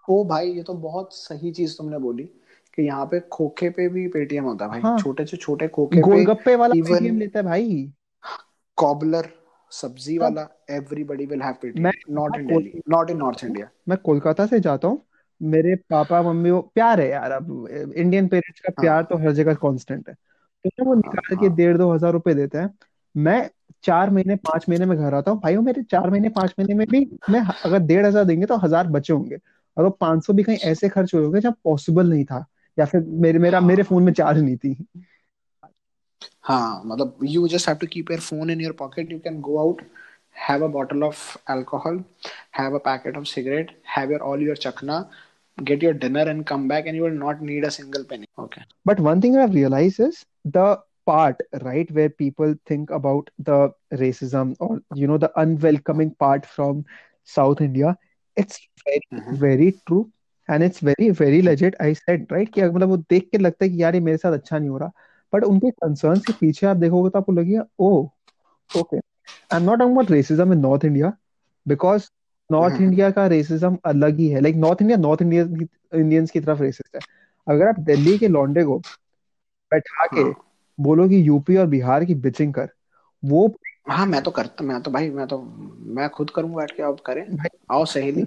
ओ 0.07 0.23
भाई 0.23 0.51
ये 0.51 0.63
तो 0.63 0.73
बहुत 0.73 1.13
सही 1.13 1.51
चीज़ 1.51 1.77
तुमने 1.77 1.97
बोली 1.99 2.23
कि 2.73 2.81
यहाँ 2.81 3.05
पे 3.05 3.19
खोखे 3.31 3.69
पे 3.69 3.87
भी 3.89 4.07
पेटीएम 4.07 4.43
होता 4.43 4.65
है 4.65 4.71
भाई। 4.71 4.81
हाँ। 4.81 4.97
छोटे 4.97 5.25
से 5.25 5.37
छोटे 5.37 5.67
खोखे 5.67 5.95
पे 5.95 6.01
गोलगप्पे 6.01 6.55
वाला 6.55 6.73
पेटीएम 6.73 7.05
इवन 7.05 7.17
लेता 7.19 7.39
है 7.39 7.45
भाई। 7.45 7.91
कॉबलर 8.77 9.29
सब्ज़ी 9.71 10.15
सब 10.15 10.21
वाला 10.21 10.47
एवरीबॉडी 10.71 11.25
विल 11.25 11.41
हैव 11.41 11.53
मैं 11.53 11.61
Paytm 11.61 12.15
not 12.15 12.37
in 12.37 12.47
Delhi 12.47 12.81
not 12.89 13.09
in 13.09 13.17
north 13.17 13.43
India 13.43 13.69
मैं 13.89 13.97
कोलकाता 13.97 14.45
से 14.45 14.59
जाता 14.59 14.87
हूँ। 14.87 15.01
मेरे 15.41 15.75
पापा 15.89 16.21
मम्मी 16.21 16.51
वो 16.51 16.59
प्यार 16.75 17.01
है 17.01 17.09
यार। 17.09 17.31
अब 17.31 17.67
इंडियन 17.95 18.27
पेरेंट्स 18.27 18.59
का 18.59 18.73
प्यार 18.81 18.95
हाँ। 18.95 19.03
तो 19.03 19.17
हर 19.17 19.31
जगह 19.33 19.53
कांस्टेंट 19.55 20.09
है। 20.09 20.15
तो 20.65 20.85
वो 20.85 20.93
हाँ 20.93 20.97
निकाल 20.97 21.35
के 21.35 21.45
हाँ। 21.45 21.55
डेढ़ 21.55 21.77
दो 21.77 21.91
हज़ार 21.93 22.11
रुपए 22.13 22.33
देते 22.33 22.57
हैं 22.57 22.69
मैं 23.15 23.49
चार 23.84 24.09
महीने 24.09 24.36
पाँच 24.38 24.65
महीने 24.69 24.86
में 24.86 24.97
घर 24.97 25.13
आता 25.13 25.32
हूँ। 25.32 25.39
भाई 25.41 25.55
वो 25.55 25.61
मेरे 25.61 25.84
चार 25.84 26.09
महीने 26.09 26.30
पाँच 26.30 26.53
महीने 26.59 26.73
में 26.73 26.86
भी 26.88 26.99
मैं 27.30 27.41
अगर 27.65 27.80
डेढ़ 27.82 28.05
हज़ार 28.05 28.23
देंगे 28.25 28.45
तो 28.45 28.57
हज़ार 28.57 28.88
बचे 28.88 29.13
होंगे। 29.13 29.38
और 29.78 29.84
वो 29.84 29.89
पाँच 30.01 30.26
सौ 30.26 30.34
भी 30.34 30.43
कहीं 30.43 30.57
ऐसे 30.71 30.89
खर्च 30.89 31.13
हो 31.15 31.30
गए 31.32 31.41
जब 31.41 31.53
पॉसिबल 31.63 32.09
नहीं 32.09 32.26
था 32.26 32.45
या 32.78 32.86
फिर 32.86 33.01
मेरे 33.26 33.39
मेरा 33.39 33.59
मेरे 33.61 33.84
फ़ोन 33.84 34.03
में 34.03 34.13
चार्ज 34.13 34.39
नहीं 34.39 34.57
थी। 34.57 34.76
हाँ 36.43 36.82
मतलब 36.86 37.19
you 37.23 37.47
just 37.47 37.67
have 37.67 37.78
to 37.78 37.88
keep 37.88 38.11
your 38.11 38.19
phone 38.21 38.49
in 38.49 38.61
your 38.61 38.73
pocket 38.80 39.11
you 39.11 39.19
can 39.19 39.39
go 39.41 39.57
out 39.59 39.82
have 40.39 40.63
a 40.63 40.67
bottle 40.71 41.03
of 41.03 41.38
alcohol 41.51 42.03
have 42.59 42.76
a 42.76 42.82
packet 42.86 43.17
of 43.17 43.26
cigarette 43.26 43.71
have 43.97 44.11
your 44.11 44.21
all 44.23 44.43
your 44.43 44.57
chakna 44.57 44.99
get 45.57 45.84
your 45.84 45.93
dinner 45.95 46.30
and 46.30 46.43
come 46.45 46.67
back 46.69 46.88
and 46.88 46.95
you 46.97 47.03
will 47.03 47.17
not 47.19 47.41
need 47.41 47.65
a 47.65 47.69
single 47.69 48.03
penny 48.09 48.28
okay 48.39 48.61
but 48.88 48.99
one 48.99 49.21
thing 49.21 49.38
I 49.38 49.47
realise 49.47 50.01
is 50.01 50.23
the 50.47 50.65
part 51.07 51.41
right 51.55 51.91
where 51.91 52.09
people 52.19 52.55
think 52.69 52.91
about 52.91 53.30
the 53.41 53.71
racism 53.93 54.55
और 54.61 54.82
you 54.97 55.07
know 55.07 55.17
the 55.17 55.30
unwelcoming 55.38 56.11
part 56.19 56.45
from 56.45 56.84
south 57.30 57.61
India 57.61 57.95
It's 58.38 58.59
very, 58.83 59.01
mm-hmm. 59.13 59.41
very 59.45 59.71
true. 59.79 60.03
And 60.49 60.63
it's 60.63 60.83
very 60.83 61.09
very 61.11 61.41
legit 61.41 61.75
I 61.81 61.93
said 61.93 62.25
right 62.31 62.49
कि 62.53 62.63
मतलब 62.63 62.89
वो 62.89 62.97
देख 63.09 63.27
के 63.31 63.38
लगता 63.38 63.65
है 63.65 63.69
कि 63.69 63.81
यार 63.81 63.95
ये 63.95 63.99
मेरे 64.01 64.17
साथ 64.17 64.33
अच्छा 64.33 64.57
नहीं 64.57 64.69
हो 64.69 64.77
रहा। 64.77 64.91
बट 65.33 65.43
उनके 65.43 65.69
कंसर्न्स 65.71 66.25
के 66.25 66.33
पीछे 66.39 66.67
आप 66.67 66.77
देखोगे 66.77 67.09
तो 67.09 67.19
आपको 67.19 67.31
लगेगा 67.31 67.65
ओ 67.79 67.89
okay 68.69 68.97
I 68.97 69.57
am 69.57 69.63
not 69.63 69.79
talking 69.79 69.95
about 69.95 70.11
racism 70.11 70.53
in 70.53 70.59
north 70.59 70.86
India 70.86 71.11
because 71.65 72.09
north 72.49 72.81
India 72.81 73.09
का 73.11 73.25
रेसिज्म 73.27 73.77
अलग 73.86 74.17
ही 74.17 74.27
है। 74.29 74.41
Like 74.41 74.55
north 74.55 74.81
India 74.81 74.97
north 74.97 75.21
Indian 75.21 75.67
Indians 75.93 76.31
की 76.31 76.39
तरफ़ 76.39 76.61
रेसिस्ट 76.61 76.95
है। 76.95 77.01
अगर 77.47 77.67
आप 77.67 77.79
दिल्ली 77.79 78.17
के 78.17 78.27
लॉन्डे 78.27 78.63
को 78.63 78.77
बैठा 79.71 80.05
के 80.05 80.21
हाँ। 80.21 80.36
बोलो 80.79 81.07
कि 81.09 81.27
यूपी 81.27 81.55
और 81.57 81.67
बिहार 81.67 82.05
की 82.05 82.15
बिचिंग 82.15 82.53
कर 82.53 82.69
वो 83.23 83.47
हाँ 83.88 84.05
मैं 84.05 84.21
तो 84.23 84.31
करता 84.31 84.63
मैं 84.65 84.81
तो 84.81 84.91
भाई 84.91 85.09
मैं 85.09 85.27
तो 85.27 85.41
मैं 85.95 86.09
खुद 86.09 86.29
करूँ 86.29 86.55
बैठ 86.55 86.71
के 86.71 86.83
अब 86.83 86.99
करें। 87.05 87.25
भाई 87.38 87.57
आओ 87.71 87.86
सहेली। 87.86 88.23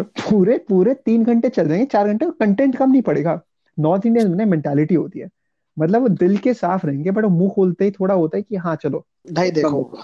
पूरे 0.00 0.58
पूरे 0.68 0.94
तीन 0.94 1.24
घंटे 1.24 1.48
चल 1.48 1.68
जाएँगे 1.68 1.86
चार 1.86 2.08
घंटे 2.08 2.26
कंटेंट 2.40 2.76
कम 2.76 2.90
नहीं 2.90 3.02
पड़ेगा। 3.02 3.40
नॉर्थ 3.78 4.06
इंडियन 4.06 4.30
में 4.36 4.44
मेंटालिटी 4.44 4.94
होती 4.94 5.18
है। 5.18 5.28
मतलब 5.76 6.02
वो 6.02 6.08
दिल 6.08 6.36
के 6.38 6.54
साफ़ 6.54 6.86
रहेंगे 6.86 7.10
बट 7.10 7.24
मुँह 7.24 7.50
खोलते 7.54 7.84
ही 7.84 7.90
थोड़ा 7.90 8.14
होता 8.14 8.36
है 8.36 8.42
कि 8.42 8.56
हाँ 8.56 8.76
चलो। 8.76 9.04
भाई 9.32 9.50
देखो 9.50 9.98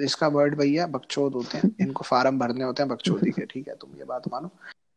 इसका 0.00 0.28
वर्ड 0.28 0.56
भैया 0.58 0.86
बकचोद 0.86 1.34
होते 1.34 1.58
हैं। 1.58 1.70
इनको 1.80 2.04
फार्म 2.04 2.38
भरने 2.38 2.64
होते 2.64 2.82
हैं 2.82 2.90
बकचोदी 2.90 3.30
के। 3.30 3.46
ठीक 3.46 3.68
है 3.68 3.74
तुम 3.80 3.90
ये 3.98 4.04
बात 4.04 4.28
मानो। 4.32 4.50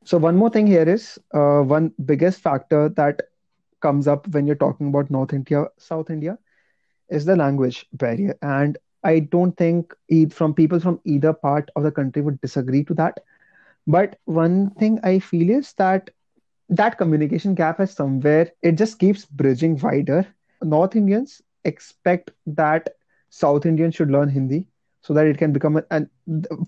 So 0.07 0.17
one 0.17 0.37
more 0.37 0.49
thing 0.49 0.67
here 0.67 0.87
is 0.87 1.05
uh, 1.35 1.61
one 1.61 1.91
biggest 2.05 2.39
factor 2.41 2.87
that 2.89 3.21
comes 3.81 4.07
up 4.07 4.27
when 4.29 4.47
you're 4.47 4.55
talking 4.55 4.87
about 4.87 5.09
North 5.11 5.33
India, 5.33 5.65
South 5.77 6.09
India 6.09 6.37
is 7.09 7.25
the 7.25 7.35
language 7.35 7.85
barrier. 7.93 8.35
And 8.41 8.77
I 9.07 9.19
don't 9.19 9.57
think 9.57 9.95
from 10.31 10.53
people 10.53 10.79
from 10.79 11.01
either 11.05 11.33
part 11.33 11.71
of 11.75 11.83
the 11.83 11.91
country 11.91 12.21
would 12.21 12.41
disagree 12.41 12.83
to 12.85 12.95
that. 12.95 13.19
But 13.87 14.19
one 14.25 14.71
thing 14.71 14.99
I 15.03 15.19
feel 15.19 15.49
is 15.49 15.73
that 15.73 16.11
that 16.69 16.97
communication 16.97 17.55
gap 17.55 17.79
is 17.79 17.91
somewhere, 17.91 18.51
it 18.61 18.73
just 18.73 18.99
keeps 18.99 19.25
bridging 19.25 19.77
wider. 19.79 20.27
North 20.63 20.95
Indians 20.95 21.41
expect 21.65 22.31
that 22.47 22.89
South 23.29 23.65
Indians 23.65 23.95
should 23.95 24.11
learn 24.11 24.29
Hindi 24.29 24.67
so 25.01 25.13
that 25.13 25.27
it 25.27 25.37
can 25.37 25.53
become 25.53 25.77
a, 25.77 25.83
and 25.91 26.09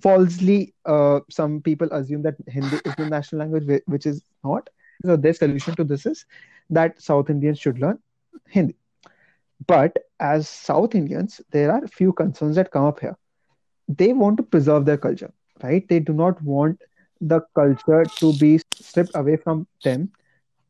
falsely 0.01 0.73
uh, 0.85 1.21
some 1.29 1.61
people 1.61 1.89
assume 1.91 2.23
that 2.23 2.37
Hindi 2.47 2.77
is 2.85 2.95
the 2.95 3.05
national 3.05 3.39
language, 3.39 3.81
which 3.87 4.05
is 4.07 4.23
not. 4.43 4.69
So 5.05 5.17
their 5.17 5.33
solution 5.33 5.75
to 5.75 5.83
this 5.85 6.05
is 6.05 6.25
that 6.69 7.01
South 7.01 7.29
Indians 7.29 7.59
should 7.59 7.79
learn 7.79 7.99
Hindi. 8.47 8.78
But 9.67 9.97
as 10.19 10.47
South 10.47 10.95
Indians, 10.95 11.41
there 11.51 11.71
are 11.71 11.87
few 11.87 12.13
concerns 12.13 12.55
that 12.55 12.71
come 12.71 12.85
up 12.85 12.99
here. 12.99 13.15
They 13.89 14.13
want 14.13 14.37
to 14.37 14.43
preserve 14.43 14.85
their 14.85 14.97
culture, 14.97 15.31
right? 15.63 15.87
They 15.87 15.99
do 15.99 16.13
not 16.13 16.41
want 16.43 16.81
the 17.21 17.41
culture 17.55 18.03
to 18.19 18.33
be 18.39 18.59
stripped 18.75 19.15
away 19.15 19.37
from 19.37 19.67
them. 19.83 20.09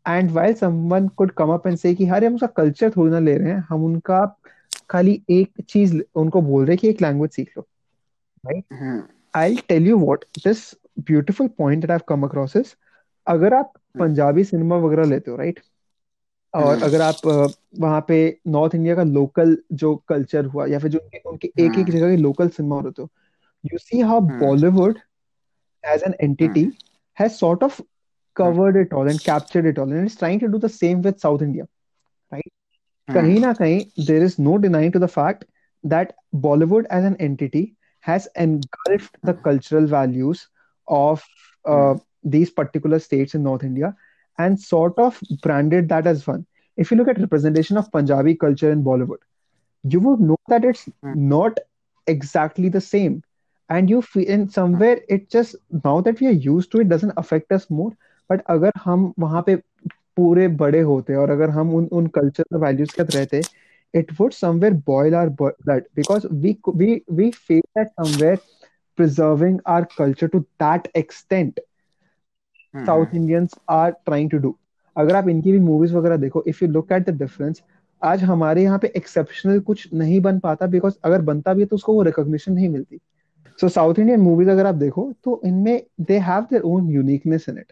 And 0.05 0.33
while 0.33 0.55
someone 0.55 1.09
could 1.17 1.35
come 1.35 1.49
up 1.49 1.65
and 1.65 1.79
say 1.79 1.93
कि 1.95 2.07
अरे 2.09 2.27
हम 2.27 2.35
उसका 2.35 2.47
culture 2.57 2.91
थोड़ी 2.97 3.11
ना 3.11 3.19
ले 3.19 3.37
रहे 3.37 3.51
हैं 3.51 3.65
हम 3.69 3.83
उनका 3.85 4.25
खाली 4.89 5.21
एक 5.31 5.61
चीज़ 5.69 5.95
उनको 6.15 6.41
बोल 6.41 6.65
रहे 6.65 6.73
हैं 6.73 6.77
कि 6.81 6.89
एक 6.89 7.01
लैंग्वेज 7.01 7.31
सीख 7.31 7.51
लो 7.57 7.67
right? 8.45 8.63
Hmm 8.73 9.07
I'll 9.33 9.61
tell 9.71 9.81
you 9.89 9.97
what 9.97 10.25
this 10.43 10.75
beautiful 11.03 11.49
point 11.49 11.81
that 11.81 11.91
I've 11.91 12.05
come 12.11 12.23
across 12.29 12.55
is 12.61 12.75
अगर 13.27 13.53
आप 13.53 13.73
हम्म 13.95 13.99
पंजाबी 13.99 14.43
सिनेमा 14.43 14.77
वगैरह 14.85 15.05
लेते 15.09 15.31
हो 15.31 15.37
राइट 15.37 15.59
और 16.53 16.65
हम्म। 16.65 16.85
अगर 16.85 17.01
आप 17.01 17.25
वहाँ 17.79 18.03
पे 18.07 18.17
नॉर्थ 18.47 18.75
इंडिया 18.75 18.95
का 18.95 19.03
लोकल 19.05 19.57
जो 19.73 19.95
कल्चर 20.09 20.45
हुआ 20.45 20.65
या 20.65 20.79
फिर 20.79 20.91
जो 20.91 20.99
उनके 21.25 21.47
एक 21.57 21.77
एक 21.79 21.89
जगह 21.89 22.09
के 22.09 22.17
लोकल 22.17 22.49
सिनेमा 22.49 22.75
हो 22.75 22.81
रहे 22.81 22.91
तो 22.91 23.09
you 23.63 23.77
see 23.77 23.99
how 24.01 24.19
Bollywood 24.21 24.99
as 25.83 26.03
an 26.03 26.15
entity 26.21 26.67
has 27.17 27.31
sort 27.33 27.63
of 27.63 27.81
covered 28.35 28.77
it 28.77 28.93
all 28.93 29.09
and 29.09 29.19
captured 29.19 29.67
it 29.67 29.79
all 29.79 29.93
and 29.93 30.03
it's 30.03 30.17
trying 30.17 30.41
to 30.41 30.47
do 30.47 30.57
the 30.57 30.67
same 30.71 31.01
with 31.01 31.15
south 31.17 31.41
India 31.41 31.65
right 32.31 32.51
कहीं 33.09 33.39
ना 33.39 33.53
कहीं 33.53 33.79
there 34.05 34.23
is 34.23 34.35
no 34.41 34.55
denying 34.57 34.93
to 34.93 34.99
the 34.99 35.07
fact 35.09 35.45
that 35.83 36.13
Bollywood 36.41 36.87
as 36.91 37.05
an 37.05 37.17
entity 37.21 37.67
has 38.03 38.27
engulf 38.37 39.09
the 39.25 39.41
cultural 39.45 39.85
values 39.93 40.45
of 40.87 41.25
these 42.27 42.53
particular 42.53 42.97
states 42.99 43.35
in 43.35 43.41
north 43.41 43.63
India 43.63 43.93
and 44.38 44.58
sort 44.60 44.98
of 44.98 45.20
branded 45.42 45.88
that 45.88 46.06
as 46.06 46.26
one. 46.26 46.46
If 46.76 46.90
you 46.90 46.96
look 46.96 47.08
at 47.08 47.18
representation 47.20 47.76
of 47.76 47.90
Punjabi 47.92 48.34
culture 48.36 48.70
in 48.70 48.82
Bollywood, 48.84 49.18
you 49.82 50.00
would 50.00 50.20
know 50.20 50.36
that 50.48 50.64
it's 50.64 50.88
hmm 51.04 51.14
not 51.14 51.58
exactly 52.06 52.68
the 52.68 52.80
same. 52.80 53.22
And 53.70 53.88
you 53.90 54.02
feel 54.02 54.28
in 54.28 54.48
somewhere 54.48 55.00
it 55.08 55.30
just 55.30 55.56
now 55.84 56.00
that 56.00 56.20
we 56.20 56.26
are 56.28 56.38
used 56.46 56.70
to 56.72 56.80
it 56.80 56.88
doesn't 56.88 57.12
affect 57.16 57.52
us 57.52 57.70
more. 57.70 57.92
But 58.28 58.44
अगर 58.50 58.72
हम 58.84 59.12
वहाँ 59.18 59.42
पे 59.46 59.56
पूरे 60.16 60.46
बड़े 60.62 60.80
होते 60.80 61.14
और 61.16 61.30
अगर 61.30 61.50
हम 61.50 61.74
उन 61.74 61.88
उन 61.98 62.06
कल्चरल 62.18 62.58
वैल्यूज 62.64 62.92
के 62.92 63.02
साथ 63.02 63.12
रहते 63.14 63.46
it 63.98 64.08
would 64.18 64.34
somewhere 64.36 64.74
boil 64.88 65.14
our 65.18 65.30
bu- 65.40 65.54
blood 65.66 65.84
because 65.98 66.26
we 66.44 66.52
co- 66.66 66.72
we 66.82 66.88
we 67.20 67.30
feel 67.48 67.62
that 67.78 67.90
somewhere 68.00 68.38
preserving 69.00 69.58
our 69.74 69.86
culture 70.00 70.28
to 70.34 70.40
that 70.64 70.88
extent 71.02 71.60
south 72.73 73.15
Indians 73.15 73.55
are 73.69 73.91
trying 74.05 74.29
to 74.29 74.37
do. 74.37 74.55
अगर 74.95 75.15
आप 75.15 75.27
इनकी 75.29 75.51
भी 75.51 75.59
मूवीज़ 75.59 75.95
वगैरह 75.95 76.17
देखो 76.17 76.43
if 76.47 76.63
you 76.63 76.69
look 76.71 76.91
at 76.91 77.09
the 77.09 77.17
difference 77.17 77.61
आज 78.01 78.23
हमारे 78.23 78.63
यहाँ 78.63 78.79
पे 78.79 78.91
एक्सेप्शनल 78.97 79.59
कुछ 79.61 79.87
नहीं 79.93 80.19
बन 80.21 80.39
पाता 80.39 80.65
बिकॉज़ 80.67 80.93
अगर 81.05 81.21
बनता 81.23 81.53
भी 81.53 81.61
है 81.61 81.67
तो 81.67 81.75
उसको 81.75 81.93
वो 81.93 82.01
रिकॉग्निशन 82.03 82.53
नहीं 82.53 82.69
मिलती। 82.69 82.99
सो 83.59 83.69
साउथ 83.69 83.99
इंडियन 83.99 84.19
मूवीज़ 84.21 84.49
अगर 84.49 84.65
आप 84.65 84.75
देखो 84.75 85.11
तो 85.23 85.41
इनमें 85.45 85.81
they 86.01 86.17
have 86.19 86.43
their 86.51 86.61
own 86.63 86.89
uniqueness 86.89 87.45
in 87.49 87.57
it 87.57 87.71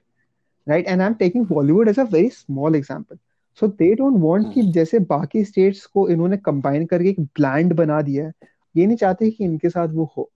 right 0.68 0.88
and 0.88 1.02
I 1.02 1.08
am 1.08 1.14
taking 1.16 1.46
Bollywood 1.48 1.90
as 1.90 2.00
a 2.00 2.04
very 2.06 2.30
small 2.30 2.76
example 2.76 3.18
so 3.60 3.68
they 3.70 3.94
don't 3.96 4.18
want 4.22 4.54
कि 4.54 4.60
हम्म। 4.60 4.72
जैसे 4.72 5.00
बाकी 5.10 5.44
स्टेट्स 5.46 5.86
को 5.86 6.08
इन्होंने 6.10 6.38
कंबाइन 6.40 6.86
करके 6.86 7.10
एक 7.10 7.20
ब्लैंड 7.20 7.74
बना 7.74 8.02
दिया 8.02 8.26
है 8.26 8.34
ये 8.76 8.86
नहीं 8.86 8.98
चाहते 8.98 9.30
कि 9.30 9.44
इनके 9.44 9.70
साथ 9.70 9.88
वो 9.90 10.12
हो। 10.18 10.30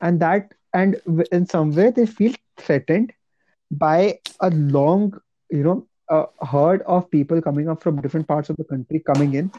And 0.00 0.18
that 0.20 0.54
and 0.76 0.96
in 1.32 1.44
somewhere 1.44 1.90
they 1.90 2.04
feel 2.06 2.34
threatened 2.58 3.12
by 3.70 4.18
a 4.40 4.50
long, 4.50 5.20
you 5.50 5.62
know, 5.62 5.86
a 6.08 6.26
herd 6.46 6.82
of 6.82 7.10
people 7.10 7.42
coming 7.42 7.68
up 7.68 7.82
from 7.82 8.00
different 8.00 8.28
parts 8.28 8.48
of 8.48 8.56
the 8.56 8.64
country 8.64 9.00
coming 9.00 9.34
in 9.34 9.50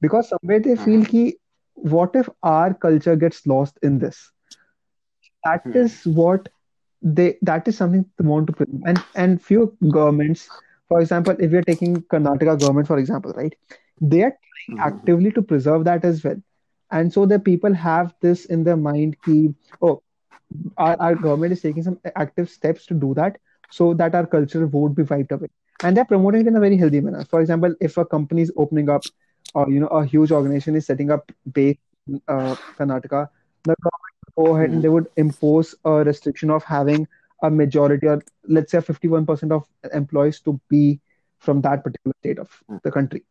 because 0.00 0.28
somewhere 0.28 0.60
they 0.60 0.74
hmm. 0.74 0.84
feel 0.84 1.00
that 1.02 1.34
what 1.74 2.14
if 2.14 2.28
our 2.42 2.74
culture 2.74 3.16
gets 3.16 3.46
lost 3.46 3.78
in 3.82 3.98
this? 3.98 4.30
That 5.44 5.62
hmm. 5.62 5.76
is 5.76 6.04
what 6.04 6.48
they 7.02 7.36
that 7.42 7.66
is 7.68 7.76
something 7.76 8.04
they 8.18 8.26
want 8.26 8.46
to 8.46 8.52
prevent. 8.52 8.82
And 8.86 9.04
and 9.14 9.42
few 9.42 9.76
governments, 9.90 10.48
for 10.88 11.00
example, 11.00 11.36
if 11.38 11.50
we 11.50 11.58
are 11.58 11.62
taking 11.62 12.02
Karnataka 12.02 12.60
government, 12.60 12.86
for 12.86 12.98
example, 12.98 13.32
right? 13.32 13.54
They 14.00 14.22
are 14.22 14.36
trying 14.66 14.78
hmm. 14.78 14.80
actively 14.80 15.32
to 15.32 15.42
preserve 15.42 15.84
that 15.84 16.04
as 16.04 16.24
well. 16.24 16.40
And 16.90 17.12
so 17.12 17.24
the 17.24 17.38
people 17.38 17.72
have 17.72 18.14
this 18.20 18.46
in 18.46 18.64
their 18.64 18.76
mind 18.76 19.16
key, 19.22 19.54
oh, 19.80 20.02
our, 20.76 20.96
our 21.00 21.14
government 21.14 21.52
is 21.52 21.60
taking 21.60 21.84
some 21.84 22.00
active 22.16 22.50
steps 22.50 22.86
to 22.86 22.94
do 22.94 23.14
that 23.14 23.38
so 23.69 23.93
that 23.93 24.15
our 24.15 24.25
culture 24.25 24.65
won't 24.67 24.95
be 24.95 25.03
wiped 25.03 25.31
away 25.31 25.47
and 25.83 25.95
they're 25.97 26.05
promoting 26.05 26.41
it 26.41 26.47
in 26.47 26.55
a 26.55 26.59
very 26.59 26.77
healthy 26.77 27.01
manner 27.01 27.25
for 27.25 27.41
example 27.41 27.73
if 27.81 27.97
a 27.97 28.05
company 28.05 28.41
is 28.41 28.51
opening 28.57 28.89
up 28.89 29.01
or 29.53 29.69
you 29.69 29.79
know 29.79 29.87
a 29.87 30.05
huge 30.05 30.31
organization 30.31 30.75
is 30.75 30.85
setting 30.85 31.11
up 31.11 31.31
base 31.53 31.77
in 32.07 32.21
uh, 32.27 32.55
karnataka 32.79 33.27
the 33.63 33.75
government 33.85 34.15
would 34.25 34.35
go 34.45 34.55
ahead 34.55 34.71
and 34.71 34.81
hmm 34.81 34.83
they 34.83 34.89
would 34.89 35.07
impose 35.17 35.75
a 35.85 36.03
restriction 36.09 36.49
of 36.49 36.63
having 36.63 37.07
a 37.43 37.49
majority 37.49 38.07
or 38.07 38.21
let's 38.47 38.71
say 38.71 38.79
51% 38.79 39.51
of 39.51 39.65
employees 39.93 40.39
to 40.41 40.59
be 40.69 40.99
from 41.39 41.61
that 41.61 41.83
particular 41.83 42.13
state 42.19 42.39
of 42.39 42.61
the 42.83 42.91
country 42.91 43.23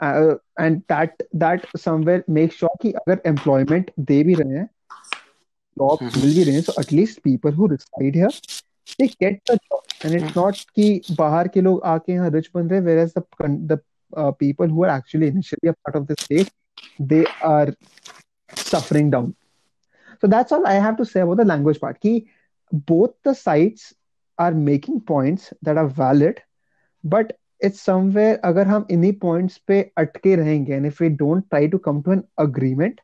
uh, 0.00 0.34
and 0.58 0.82
that 0.88 1.22
that 1.32 1.66
somewhere 1.76 2.24
makes 2.28 2.56
sure 2.56 2.76
कि 2.82 2.92
अगर 3.02 3.22
employment 3.26 3.90
दे 4.10 4.22
भी 4.24 4.34
रहे 4.34 4.58
हैं 4.58 4.68
jobs 5.76 6.02
हम्म 6.02 6.22
मिल 6.24 6.34
भी 6.34 6.44
रहे 6.44 6.54
हैं 6.54 6.62
so 6.62 6.74
at 6.82 6.92
least 6.92 7.22
people 7.28 7.52
who 7.60 7.68
reside 7.74 8.14
here 8.22 8.32
they 8.98 9.08
get 9.24 9.40
the 9.50 9.56
job 9.70 9.82
and 10.04 10.14
it's 10.20 10.34
hmm 10.34 10.36
not 10.36 10.60
कि 10.76 10.86
बाहर 11.18 11.48
के 11.54 11.60
लोग 11.60 11.82
आके 11.94 12.12
यहाँ 12.12 12.30
rich 12.30 12.48
बन 12.54 12.68
रहे 12.68 12.80
हैं 12.80 12.86
whereas 12.86 13.14
the 13.14 13.22
con- 13.40 13.60
the 13.72 13.78
uh, 14.12 14.32
people 14.44 14.68
who 14.68 14.84
are 14.84 14.92
actually 14.96 15.28
initially 15.34 15.68
a 15.68 15.74
part 15.84 15.96
of 16.02 16.06
the 16.08 16.16
state 16.24 16.50
they 17.12 17.24
are 17.52 17.68
suffering 18.62 19.10
down 19.10 19.34
so 20.20 20.26
that's 20.26 20.52
all 20.52 20.66
I 20.66 20.74
have 20.74 20.96
to 20.98 21.04
say 21.04 21.20
about 21.20 21.38
the 21.38 21.44
language 21.44 21.80
part 21.80 22.00
कि 22.00 22.14
both 22.92 23.14
the 23.24 23.34
sides 23.34 23.92
are 24.38 24.52
making 24.52 25.00
points 25.12 25.52
that 25.62 25.76
are 25.78 25.88
valid 25.88 26.42
but 27.04 27.32
it's 27.60 27.80
somewhere 27.88 28.36
अगर 28.44 28.66
हम 28.66 28.86
इन्हीं 28.90 29.12
points 29.24 29.58
पे 29.68 29.80
अटके 30.04 30.34
रहेंगे 30.36 30.76
and 30.78 30.86
if 30.92 31.00
we 31.04 31.08
don't 31.24 31.48
try 31.54 31.66
to 31.74 31.78
come 31.88 32.02
to 32.08 32.16
an 32.18 32.24
agreement 32.46 33.00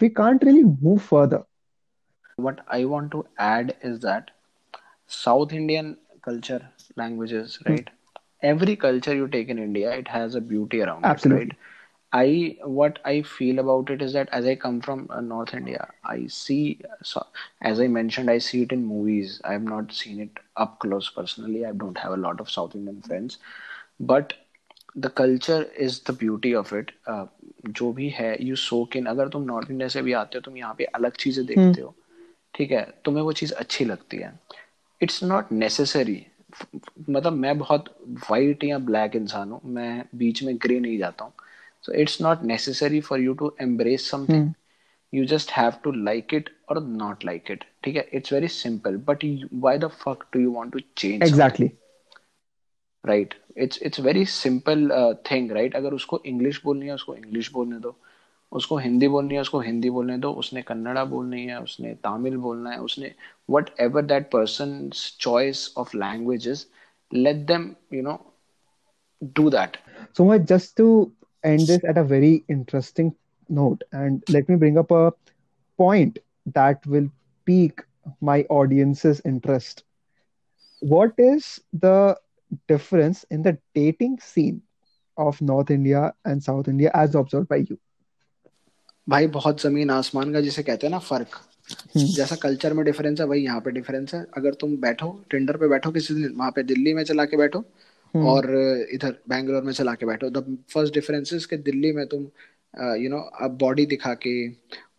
we 0.00 0.08
can't 0.20 0.42
really 0.50 0.64
move 0.88 1.02
further 1.12 1.42
what 2.36 2.60
I 2.68 2.84
want 2.84 3.10
to 3.12 3.26
add 3.38 3.76
is 3.82 4.00
that 4.00 4.30
South 5.10 5.52
Indian 5.52 5.96
culture, 6.22 6.62
languages, 6.96 7.58
Hmm. 7.64 7.70
right? 7.70 7.90
Every 8.42 8.76
culture 8.76 9.14
you 9.14 9.28
take 9.28 9.48
in 9.48 9.58
India, 9.58 9.90
it 9.92 10.08
has 10.08 10.34
a 10.34 10.40
beauty 10.40 10.82
around 10.82 11.12
it, 11.14 11.26
right? 11.30 11.52
absolutely 11.52 11.56
I 12.12 12.56
what 12.64 12.98
I 13.04 13.22
feel 13.22 13.58
about 13.58 13.90
it 13.90 14.02
is 14.02 14.12
that 14.14 14.28
as 14.32 14.46
I 14.46 14.54
come 14.54 14.80
from 14.80 15.06
uh, 15.10 15.20
North 15.20 15.54
India, 15.54 15.88
I 16.04 16.26
see 16.28 16.80
so 17.02 17.26
as 17.62 17.80
I 17.80 17.88
mentioned, 17.88 18.30
I 18.30 18.38
see 18.38 18.62
it 18.62 18.72
in 18.72 18.84
movies. 18.86 19.40
I 19.44 19.52
have 19.52 19.62
not 19.62 19.92
seen 19.92 20.20
it 20.20 20.38
up 20.56 20.78
close 20.78 21.10
personally. 21.10 21.66
I 21.66 21.72
don't 21.72 21.98
have 21.98 22.12
a 22.12 22.16
lot 22.16 22.40
of 22.40 22.50
South 22.50 22.74
Indian 22.74 23.02
friends, 23.02 23.38
but 24.00 24.34
the 24.94 25.10
culture 25.10 25.62
is 25.86 26.00
the 26.00 26.12
beauty 26.12 26.54
of 26.54 26.72
it. 26.72 26.92
Uh, 27.06 27.26
जो 27.80 27.92
भी 27.92 28.08
है 28.18 28.30
you 28.40 28.56
soak 28.56 28.96
in. 28.96 29.06
अगर 29.06 29.28
तुम 29.28 29.42
north 29.52 29.70
India 29.70 29.88
से 29.88 30.02
भी 30.02 30.12
आते 30.22 30.38
हो 30.38 30.42
तुम 30.50 30.56
यहाँ 30.56 30.74
पे 30.78 30.84
अलग 31.00 31.16
चीजें 31.26 31.44
देखते 31.46 31.80
हो 31.80 31.94
ठीक 32.54 32.70
है 32.70 32.82
तुम्हें 33.04 33.22
वो 33.24 33.32
चीज 33.40 33.52
अच्छी 33.52 33.84
लगती 33.84 34.16
है 34.16 34.32
इट्स 35.01 35.23
नॉट 35.23 35.51
नेसेसरी 35.51 36.25
मतलब 37.09 37.33
मैं 37.33 37.57
बहुत 37.57 37.85
वाइट 38.29 38.63
या 38.63 38.77
ब्लैक 38.79 39.15
इंसान 39.15 39.51
हूँ। 39.51 39.59
मैं 39.65 40.03
बीच 40.15 40.43
में 40.43 40.55
ग्रे 40.61 40.79
नहीं 40.79 40.97
जाता 40.97 41.25
हूँ। 41.25 41.33
So 41.83 41.93
it's 42.01 42.21
not 42.21 42.43
necessary 42.43 42.99
for 43.01 43.19
you 43.19 43.33
to 43.33 43.55
embrace 43.61 44.09
something 44.11 44.51
you 45.13 45.25
just 45.25 45.51
have 45.51 45.73
to 45.83 45.91
like 45.91 46.33
it 46.33 46.49
और 46.69 46.83
नॉट 46.83 47.25
लाइक 47.25 47.51
इट 47.51 47.63
ठीक 47.83 47.95
है? 47.95 48.07
It's 48.13 48.33
very 48.33 48.47
simple 48.47 48.97
but 49.07 49.25
why 49.53 49.77
the 49.77 49.87
fuck 50.03 50.25
do 50.33 50.39
you 50.39 50.51
want 50.51 50.73
to 50.73 50.79
change 50.97 51.39
actually 51.41 51.71
right 53.03 53.33
it's 53.57 53.81
it's 53.81 53.99
very 53.99 54.25
simple 54.25 54.89
thing 55.31 55.51
right 55.51 55.75
अगर 55.75 55.93
उसको 55.93 56.21
English 56.25 56.61
बोलनी 56.63 56.85
है 56.85 56.93
उसको 56.93 57.15
English 57.15 57.51
बोलने 57.51 57.79
दो। 57.79 57.97
उसको 58.52 58.76
हिंदी 58.78 59.08
बोलनी 59.08 59.34
है 59.34 59.40
उसको 59.40 59.60
हिंदी 59.60 59.90
बोलने 59.90 60.16
दो 60.18 60.32
उसने 60.42 60.62
कन्नड़ा 60.62 61.04
बोलनी 61.04 61.44
है 61.46 61.60
उसने 61.62 61.94
तमिल 62.04 62.36
बोलना 62.46 62.70
है 62.70 62.78
उसने 62.80 63.14
whatever 63.80 64.04
that 64.12 64.30
person 64.30 64.90
choice 65.20 65.72
of 65.78 65.94
languages 65.94 66.66
let 67.14 67.42
them 67.48 67.64
you 67.96 68.00
know 68.04 68.14
do 69.34 69.42
that 69.50 69.76
so 70.20 70.24
much 70.28 70.46
just 70.52 70.72
to 70.78 70.86
end 71.50 71.66
this 71.68 71.84
at 71.90 72.00
a 72.00 72.02
very 72.04 72.32
interesting 72.54 73.12
note 73.48 73.84
and 73.92 74.24
let 74.28 74.48
me 74.48 74.56
bring 74.56 74.78
up 74.78 74.90
a 74.90 75.12
point 75.78 76.18
that 76.46 76.84
will 76.86 77.08
pique 77.44 77.80
my 78.20 78.42
audience's 78.44 79.20
interest. 79.24 79.84
What 80.80 81.12
is 81.18 81.60
the 81.72 82.18
difference 82.68 83.24
in 83.30 83.42
the 83.42 83.58
dating 83.74 84.20
scene 84.20 84.62
of 85.16 85.40
North 85.40 85.70
India 85.70 86.14
and 86.24 86.42
South 86.42 86.68
India 86.68 86.90
as 86.94 87.14
observed 87.14 87.48
by 87.48 87.56
you? 87.56 87.78
भाई 89.11 89.27
बहुत 89.27 89.61
ज़मीन 89.61 89.89
आसमान 89.91 90.33
का 90.33 90.41
जिसे 90.41 90.63
कहते 90.63 90.87
हैं 90.87 90.91
ना 90.91 90.99
फ़र्क। 90.99 91.39
जैसा 91.97 92.35
कल्चर 92.35 92.73
में 92.73 92.83
डिफरेंस 92.85 93.19
है 93.19 93.25
वही 93.27 93.43
यहाँ 93.43 93.59
पे 93.61 93.71
डिफरेंस 93.71 94.13
है। 94.13 94.25
अगर 94.37 94.53
तुम 94.61 94.75
बैठो 94.81 95.09
टेंडर 95.31 95.57
पे 95.57 95.67
बैठो 95.67 95.91
किसी 95.91 96.13
दिन 96.13 96.33
वहाँ 96.37 96.51
पे 96.51 96.63
दिल्ली 96.63 96.93
में 96.93 97.03
चला 97.03 97.25
के 97.25 97.37
बैठो 97.37 97.59
हम्म। 98.13 98.27
और 98.27 98.49
इधर 98.93 99.15
बैंगलोर 99.29 99.63
में 99.63 99.71
चला 99.73 99.93
के 99.95 100.05
बैठो। 100.05 100.29
द 100.29 100.57
फ़र्स्ट 100.73 100.93
डिफरेंस 100.93 101.33
इज़ 101.33 101.47
कि 101.47 101.57
दिल्ली 101.69 101.91
में 101.93 102.05
तुम 102.07 102.25
यू 103.01 103.09
नो 103.09 103.17
अब 103.41 103.57
बॉडी 103.57 103.85
दिखा 103.85 104.13
के 104.25 104.33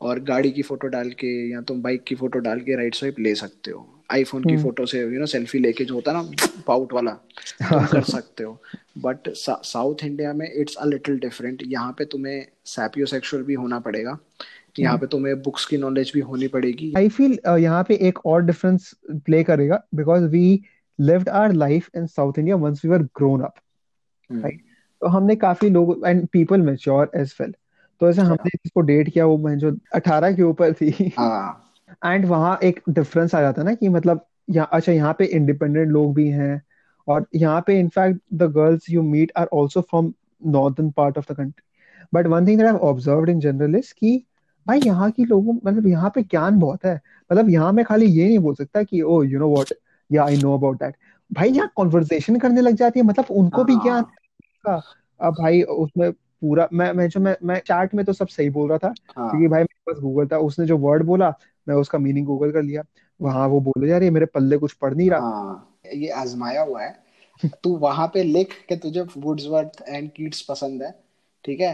और 0.03 0.21
गाड़ी 0.21 0.51
की 0.51 0.63
फ़ोटो 0.63 0.89
डाल 0.89 1.11
के 1.11 1.33
या 1.51 1.61
तुम 1.61 1.83
बाइक 1.83 2.05
की 2.05 2.15
फ़ोटो 2.15 2.39
डाल 2.39 2.61
के 2.61 2.77
राइट 2.77 2.95
स्वाइप 2.95 3.19
ले 3.19 3.35
सकते 3.35 3.71
हो। 3.71 3.89
आईफोन 4.13 4.45
की 4.45 4.57
फ़ोटो 4.57 4.83
हम्म। 4.83 4.91
से 4.91 5.01
यू 5.01 5.21
नो 5.21 5.27
सेल्फी 5.27 5.59
लेके 5.59 5.85
जो 5.85 5.95
होता 5.95 6.13
है 6.13 6.23
ना 6.23 6.63
पाउट 6.67 6.93
वाला 6.93 7.11
तुम 7.11 7.87
कर 7.93 8.03
सकते 8.03 8.45
हो। 8.45 8.63
बट 8.99 9.29
साउथ 9.29 10.05
इंडिया 10.05 10.33
में 10.33 10.47
इट्स 10.55 10.77
अ 10.77 10.85
लिटिल 10.85 11.19
डिफरेंट 11.19 11.63
यहाँ 11.67 11.93
पे 11.99 12.05
तुम्हें 12.05 12.47
सैपियो 12.65 13.07
सेक्सुअल 13.07 13.43
भी 13.43 13.55
होना 13.55 13.79
पड़ेगा। 13.79 14.19
यहाँ 14.79 14.99
पे 14.99 15.07
तुम्हें 15.07 15.43
बुक्स 15.43 15.67
की 15.67 15.77
नॉलेज 15.77 16.11
भी 16.15 16.21
होनी 16.21 16.49
पड़ेगी। 16.49 16.93
आई 16.97 17.09
फील 17.09 17.39
यहाँ 17.59 17.83
पे 17.89 17.95
एक 17.95 18.27
और 18.27 18.43
डिफरेंस 18.43 18.95
प्ले 19.11 19.43
करेगा 19.45 19.83
because 19.95 20.25
we 20.25 20.63
lived 21.01 21.29
our 21.29 21.53
life 21.53 21.89
in 21.97 22.07
south 22.07 22.39
India 22.39 22.57
we 22.57 22.89
were 22.89 23.05
grown 23.21 23.43
up, 23.43 23.59
hmm. 24.31 24.43
right? 24.43 24.59
तो 25.01 25.07
हमने 25.07 25.37
काफ़ी 25.37 25.71
लोग 25.71 26.03
and 26.07 26.27
people 26.27 26.61
mature 26.61 27.11
as 27.17 27.35
well 27.41 27.55
तो 28.03 28.09
ऐसे 28.11 28.23
हमने 28.23 28.49
जिसको 28.49 28.81
डेट 28.81 29.09
किया 29.09 29.25
वो 29.27 29.37
मैं 29.39 29.57
जो 29.59 29.71
अठारह 29.95 30.33
के 30.33 30.43
ऊपर 30.43 30.73
थी। 30.73 30.87
एंड 30.89 31.13
हाँ। 31.19 32.17
वहाँ 32.19 32.59
एक 32.63 32.81
डिफरेंस 32.89 33.35
आ 33.35 33.41
जाता 33.41 33.61
है 33.63 33.67
ना 33.67 33.75
कि 33.75 33.89
मतलब 33.89 34.25
यहाँ 34.51 34.69
अच्छा 34.73 34.93
यहाँ 34.93 35.13
पे 35.19 35.25
इंडिपेंडेंट 35.25 35.89
लोग 35.89 36.15
भी 36.15 36.27
हैं 36.29 36.63
और 37.09 37.27
यहाँ 37.35 37.61
पे 37.67 37.79
in fact 37.81 38.21
the 38.35 38.51
girls 38.53 38.91
you 38.91 39.03
meet 39.03 39.33
are 39.37 39.49
also 39.55 39.81
from 39.81 40.13
northern 40.47 40.91
part 40.91 41.19
of 41.19 41.33
the 41.33 41.37
country 41.37 41.63
but 42.15 42.27
one 42.27 42.47
thing 42.47 42.59
that 42.59 42.69
I 42.69 42.79
observed 42.89 43.31
in 43.31 43.41
general 43.41 43.77
is 43.77 43.93
कि 43.99 44.17
भाई 44.67 44.81
यहाँ 44.81 45.11
की 45.11 45.25
लोगों 45.25 45.55
मतलब 45.55 45.87
यहाँ 45.87 46.11
पे 46.15 46.23
ज्ञान 46.23 46.59
बहुत 46.59 46.85
है। 46.85 46.95
मतलब 47.31 47.51
यहाँ 47.51 47.73
में 47.73 47.85
खाली 47.85 48.07
ये 48.07 48.27
नहीं 48.27 48.39
बोल 48.39 48.55
सकता 48.55 48.83
कि 48.83 49.03
ओ 49.03 49.23
यू 49.23 49.39
नो 49.39 49.49
वॉट 49.49 49.73
या 50.11 50.25
आई 50.25 50.37
नो 50.37 50.57
अबाउट 50.59 50.83
दैट 50.83 50.97
भाई 51.31 51.51
यहाँ 51.51 51.71
कॉन्वर्जेशन 51.77 52.39
करने 52.39 52.61
लग 52.61 52.75
जाती 52.75 53.01
है 53.01 53.07
मतलब 53.07 53.31
उनको 53.37 53.65
भी 53.65 53.77
ज्ञान 53.77 54.05
हाँ। 54.69 54.81
अब 55.21 55.35
भाई 55.35 55.63
उसमें 55.63 56.11
पूरा 56.43 56.69
मैं 56.73 56.93
मैं 56.93 57.09
जो 57.09 57.21
मैं 57.21 57.37
मैं 57.43 57.59
चैट 57.61 57.95
में 57.95 58.05
तो 58.05 58.13
सब 58.13 58.29
सही 58.29 58.51
बोल 58.51 58.69
रहा 58.69 58.79
था 58.79 58.93
हाँ. 59.17 59.29
क्योंकि 59.31 59.49
भाई 59.49 59.61
मेरे 59.61 59.93
पास 59.93 60.01
गूगल 60.03 60.27
था 60.27 60.39
उसने 60.39 60.67
जो 60.67 60.79
वर्ड 60.79 61.03
बोला 61.03 61.35
मैं 61.67 61.75
उसका 61.75 61.99
मीनिंग 61.99 62.27
गूगल 62.27 62.53
कर 62.53 62.63
लिया। 62.63 62.83
वहाँ 63.21 63.47
वो 63.49 63.61
बोले 63.61 63.89
जा 63.89 63.99
रही 63.99 64.07
है 64.07 64.13
मेरे 64.15 64.27
पल्ले 64.27 64.57
कुछ 64.59 64.73
पढ़ 64.73 64.95
नहीं 64.95 65.11
रहा। 65.11 65.21
हाँ, 65.21 65.79
ये 65.95 66.09
आजमाया 66.13 66.63
हुआ 66.63 66.83
है। 66.83 67.51
तू 67.65 67.77
वहाँ 67.77 68.07
पे 68.15 68.23
लिख 68.23 68.55
के 68.69 68.77
तुझे 68.77 69.01
वुड्सवर्थ 69.17 69.83
एंड 69.89 70.11
कीट्स 70.11 70.41
पसंद 70.41 70.83
है 70.83 70.91
ठीक 71.45 71.61
है? 71.61 71.73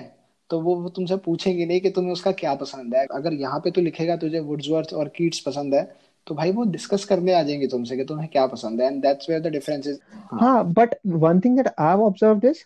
तो 0.50 0.60
वो, 0.60 0.74
वो 0.74 0.88
तुमसे 0.88 1.16
पूछेंगे 1.16 1.66
नहीं 1.66 1.80
कि 1.80 1.90
तुम्हें 1.90 2.12
उसका 2.12 2.32
क्या 2.32 2.54
पसंद 2.54 2.94
है। 2.94 3.06
अगर 3.12 3.32
यहाँ 3.34 3.60
पे 3.60 3.70
तू 3.70 3.80
लिखेगा 3.80 4.16
तुझे 4.16 4.40
वुड्सवर्थ 4.40 4.92
और 4.94 5.08
कीट्स 5.08 5.40
पसंद 5.40 5.74
है 5.74 5.82
तो 6.26 6.34
भाई 6.34 6.50
वो 6.52 6.64
डिस्कस 6.64 7.04
करने 7.04 7.32
आ 7.34 7.42
जाएँगे 7.42 7.66
तुमसे 7.66 7.96
कि 7.96 8.04
तुम्हें 8.04 8.28
क्या 8.28 8.46
पसंद 8.46 8.80
है 8.80 8.86
and 8.86 9.02
that's 9.02 9.28
where 9.30 9.40
the 9.42 9.52
difference 9.52 9.86
is 9.86 9.98
हाँ 10.32 10.64
but 10.72 10.94
one 11.06 11.40
thing 11.40 11.56
that 11.56 11.68
I 11.68 11.88
have 11.88 12.02
observed 12.02 12.44
is 12.44 12.58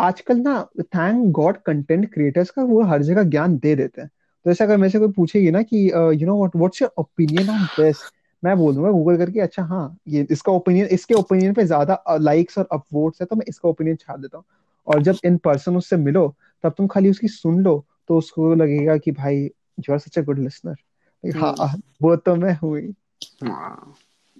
आजकल 0.00 0.36
ना 0.38 0.62
थैंक 0.80 1.26
गॉड 1.32 1.56
कंटेंट 1.56 2.12
क्रिएटर्स 2.14 2.50
का 2.50 2.62
वो 2.62 2.82
हर 2.82 3.02
जगह 3.02 3.22
ज्ञान 3.22 3.56
दे 3.58 3.74
देते 3.76 4.00
हैं। 4.02 4.10
तो 4.46 4.50
ऐसा 4.50 4.64
अगर 4.64 4.76
मेरे 4.76 4.90
से 4.90 4.98
कोई 4.98 5.08
पूछेगी 5.12 5.50
ना 5.50 5.62
कि 5.62 5.86
you 5.88 6.26
know 6.26 6.36
what 6.38 6.56
what's 6.56 6.82
your 6.82 6.92
opinion 6.98 7.50
on 7.50 7.64
this 7.80 8.02
मैं 8.42 8.56
बोल 8.56 8.74
दूँगा 8.74 8.90
गूगल 8.90 9.16
करके 9.16 9.40
अच्छा 9.40 9.62
हाँ 9.62 9.96
ये 10.08 10.26
इसका 10.30 10.52
ओपिनियन 10.52 10.86
इसके 10.86 11.14
ओपिनियन 11.14 11.54
पे 11.54 11.64
ज़्यादा 11.64 12.02
लाइक्स 12.20 12.58
और 12.58 12.68
अपवोट्स 12.72 13.20
है 13.20 13.26
तो 13.26 13.36
मैं 13.36 13.44
इसका 13.48 13.68
ओपिनियन 13.68 13.96
छाप 13.96 14.18
देता 14.18 14.38
हूँ। 14.38 14.44
और 14.86 15.02
जब 15.02 15.16
इन 15.24 15.36
पर्सन 15.38 15.76
उससे 15.76 15.96
मिलो 15.96 16.26
तब 16.64 16.74
तुम 16.78 16.86
खाली 16.86 17.10
उसकी 17.10 17.28
सुन 17.28 17.60
लो 17.60 17.84
तो 18.08 18.18
उसको 18.18 18.54
लगेगा 18.54 18.96
कि 18.96 19.12
भाई 19.12 19.36
you 19.36 19.92
are 19.92 19.98
such 19.98 20.18
a 20.18 20.22
good 20.22 20.38
listener 20.38 21.38
हाँ 21.38 21.54
वो 22.02 22.14
तो 22.16 22.34
मैं 22.36 22.56
हुई 22.62 22.94
हाँ। 23.42 23.94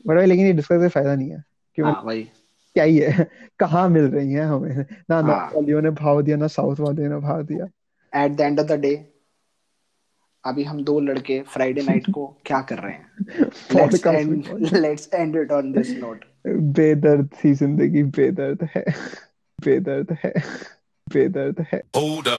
बट 0.07 0.15
भाई 0.17 0.27
लेकिन 0.27 0.47
ये 0.47 0.53
डिस्कस 0.53 0.69
करके 0.69 0.89
फ़ायदा 0.89 1.15
नहीं 1.15 1.31
है। 1.31 1.43
क्यों? 1.75 1.93
हाँ 1.93 2.03
भाई। 2.05 2.29
क्या 2.75 2.85
ही 2.85 2.99
है 2.99 3.29
कहाँ 3.59 3.89
मिल 3.89 4.05
रही 4.05 4.33
है 4.33 4.45
हमें? 4.45 4.77
ना 5.11 5.21
नॉर्थ 5.21 5.39
हाँ। 5.39 5.51
वालियों 5.55 5.83
ने 5.83 5.91
भाव 5.91 6.23
दिया 6.23 6.37
ना 6.37 6.47
साउथ 6.47 6.81
वालियों 6.81 7.11
ने 7.11 7.17
भाव 7.17 7.43
दिया। 7.43 7.67
At 8.25 8.33
the 8.33 8.41
end 8.41 8.61
of 8.61 8.67
the 8.67 8.73
day 8.73 8.95
अभी 10.45 10.65
हम 10.65 10.85
दो 10.85 11.01
लड़के 11.01 11.41
फ्राइडे 11.43 11.83
नाइट 11.83 12.11
को 12.11 12.27
क्या 12.47 12.61
कर 12.61 12.79
रहे 12.79 12.93
हैं? 12.93 13.07
Let's 13.75 14.07
end 14.07 14.73
let's 14.77 15.09
end 15.15 15.37
it 15.37 15.53
on 15.53 15.73
this 15.73 15.91
note 15.91 16.25
बेदर्द 16.47 17.29
थी 17.45 17.53
ज़िंदगी 17.55 18.03
बेदर्द 18.03 18.69
है। 18.77 18.85
बेदर्द 19.59 20.17
है। 20.25 20.33
बेदर्द 21.07 21.67
है। 21.73 21.83
Hold 21.97 22.29
up. 22.29 22.39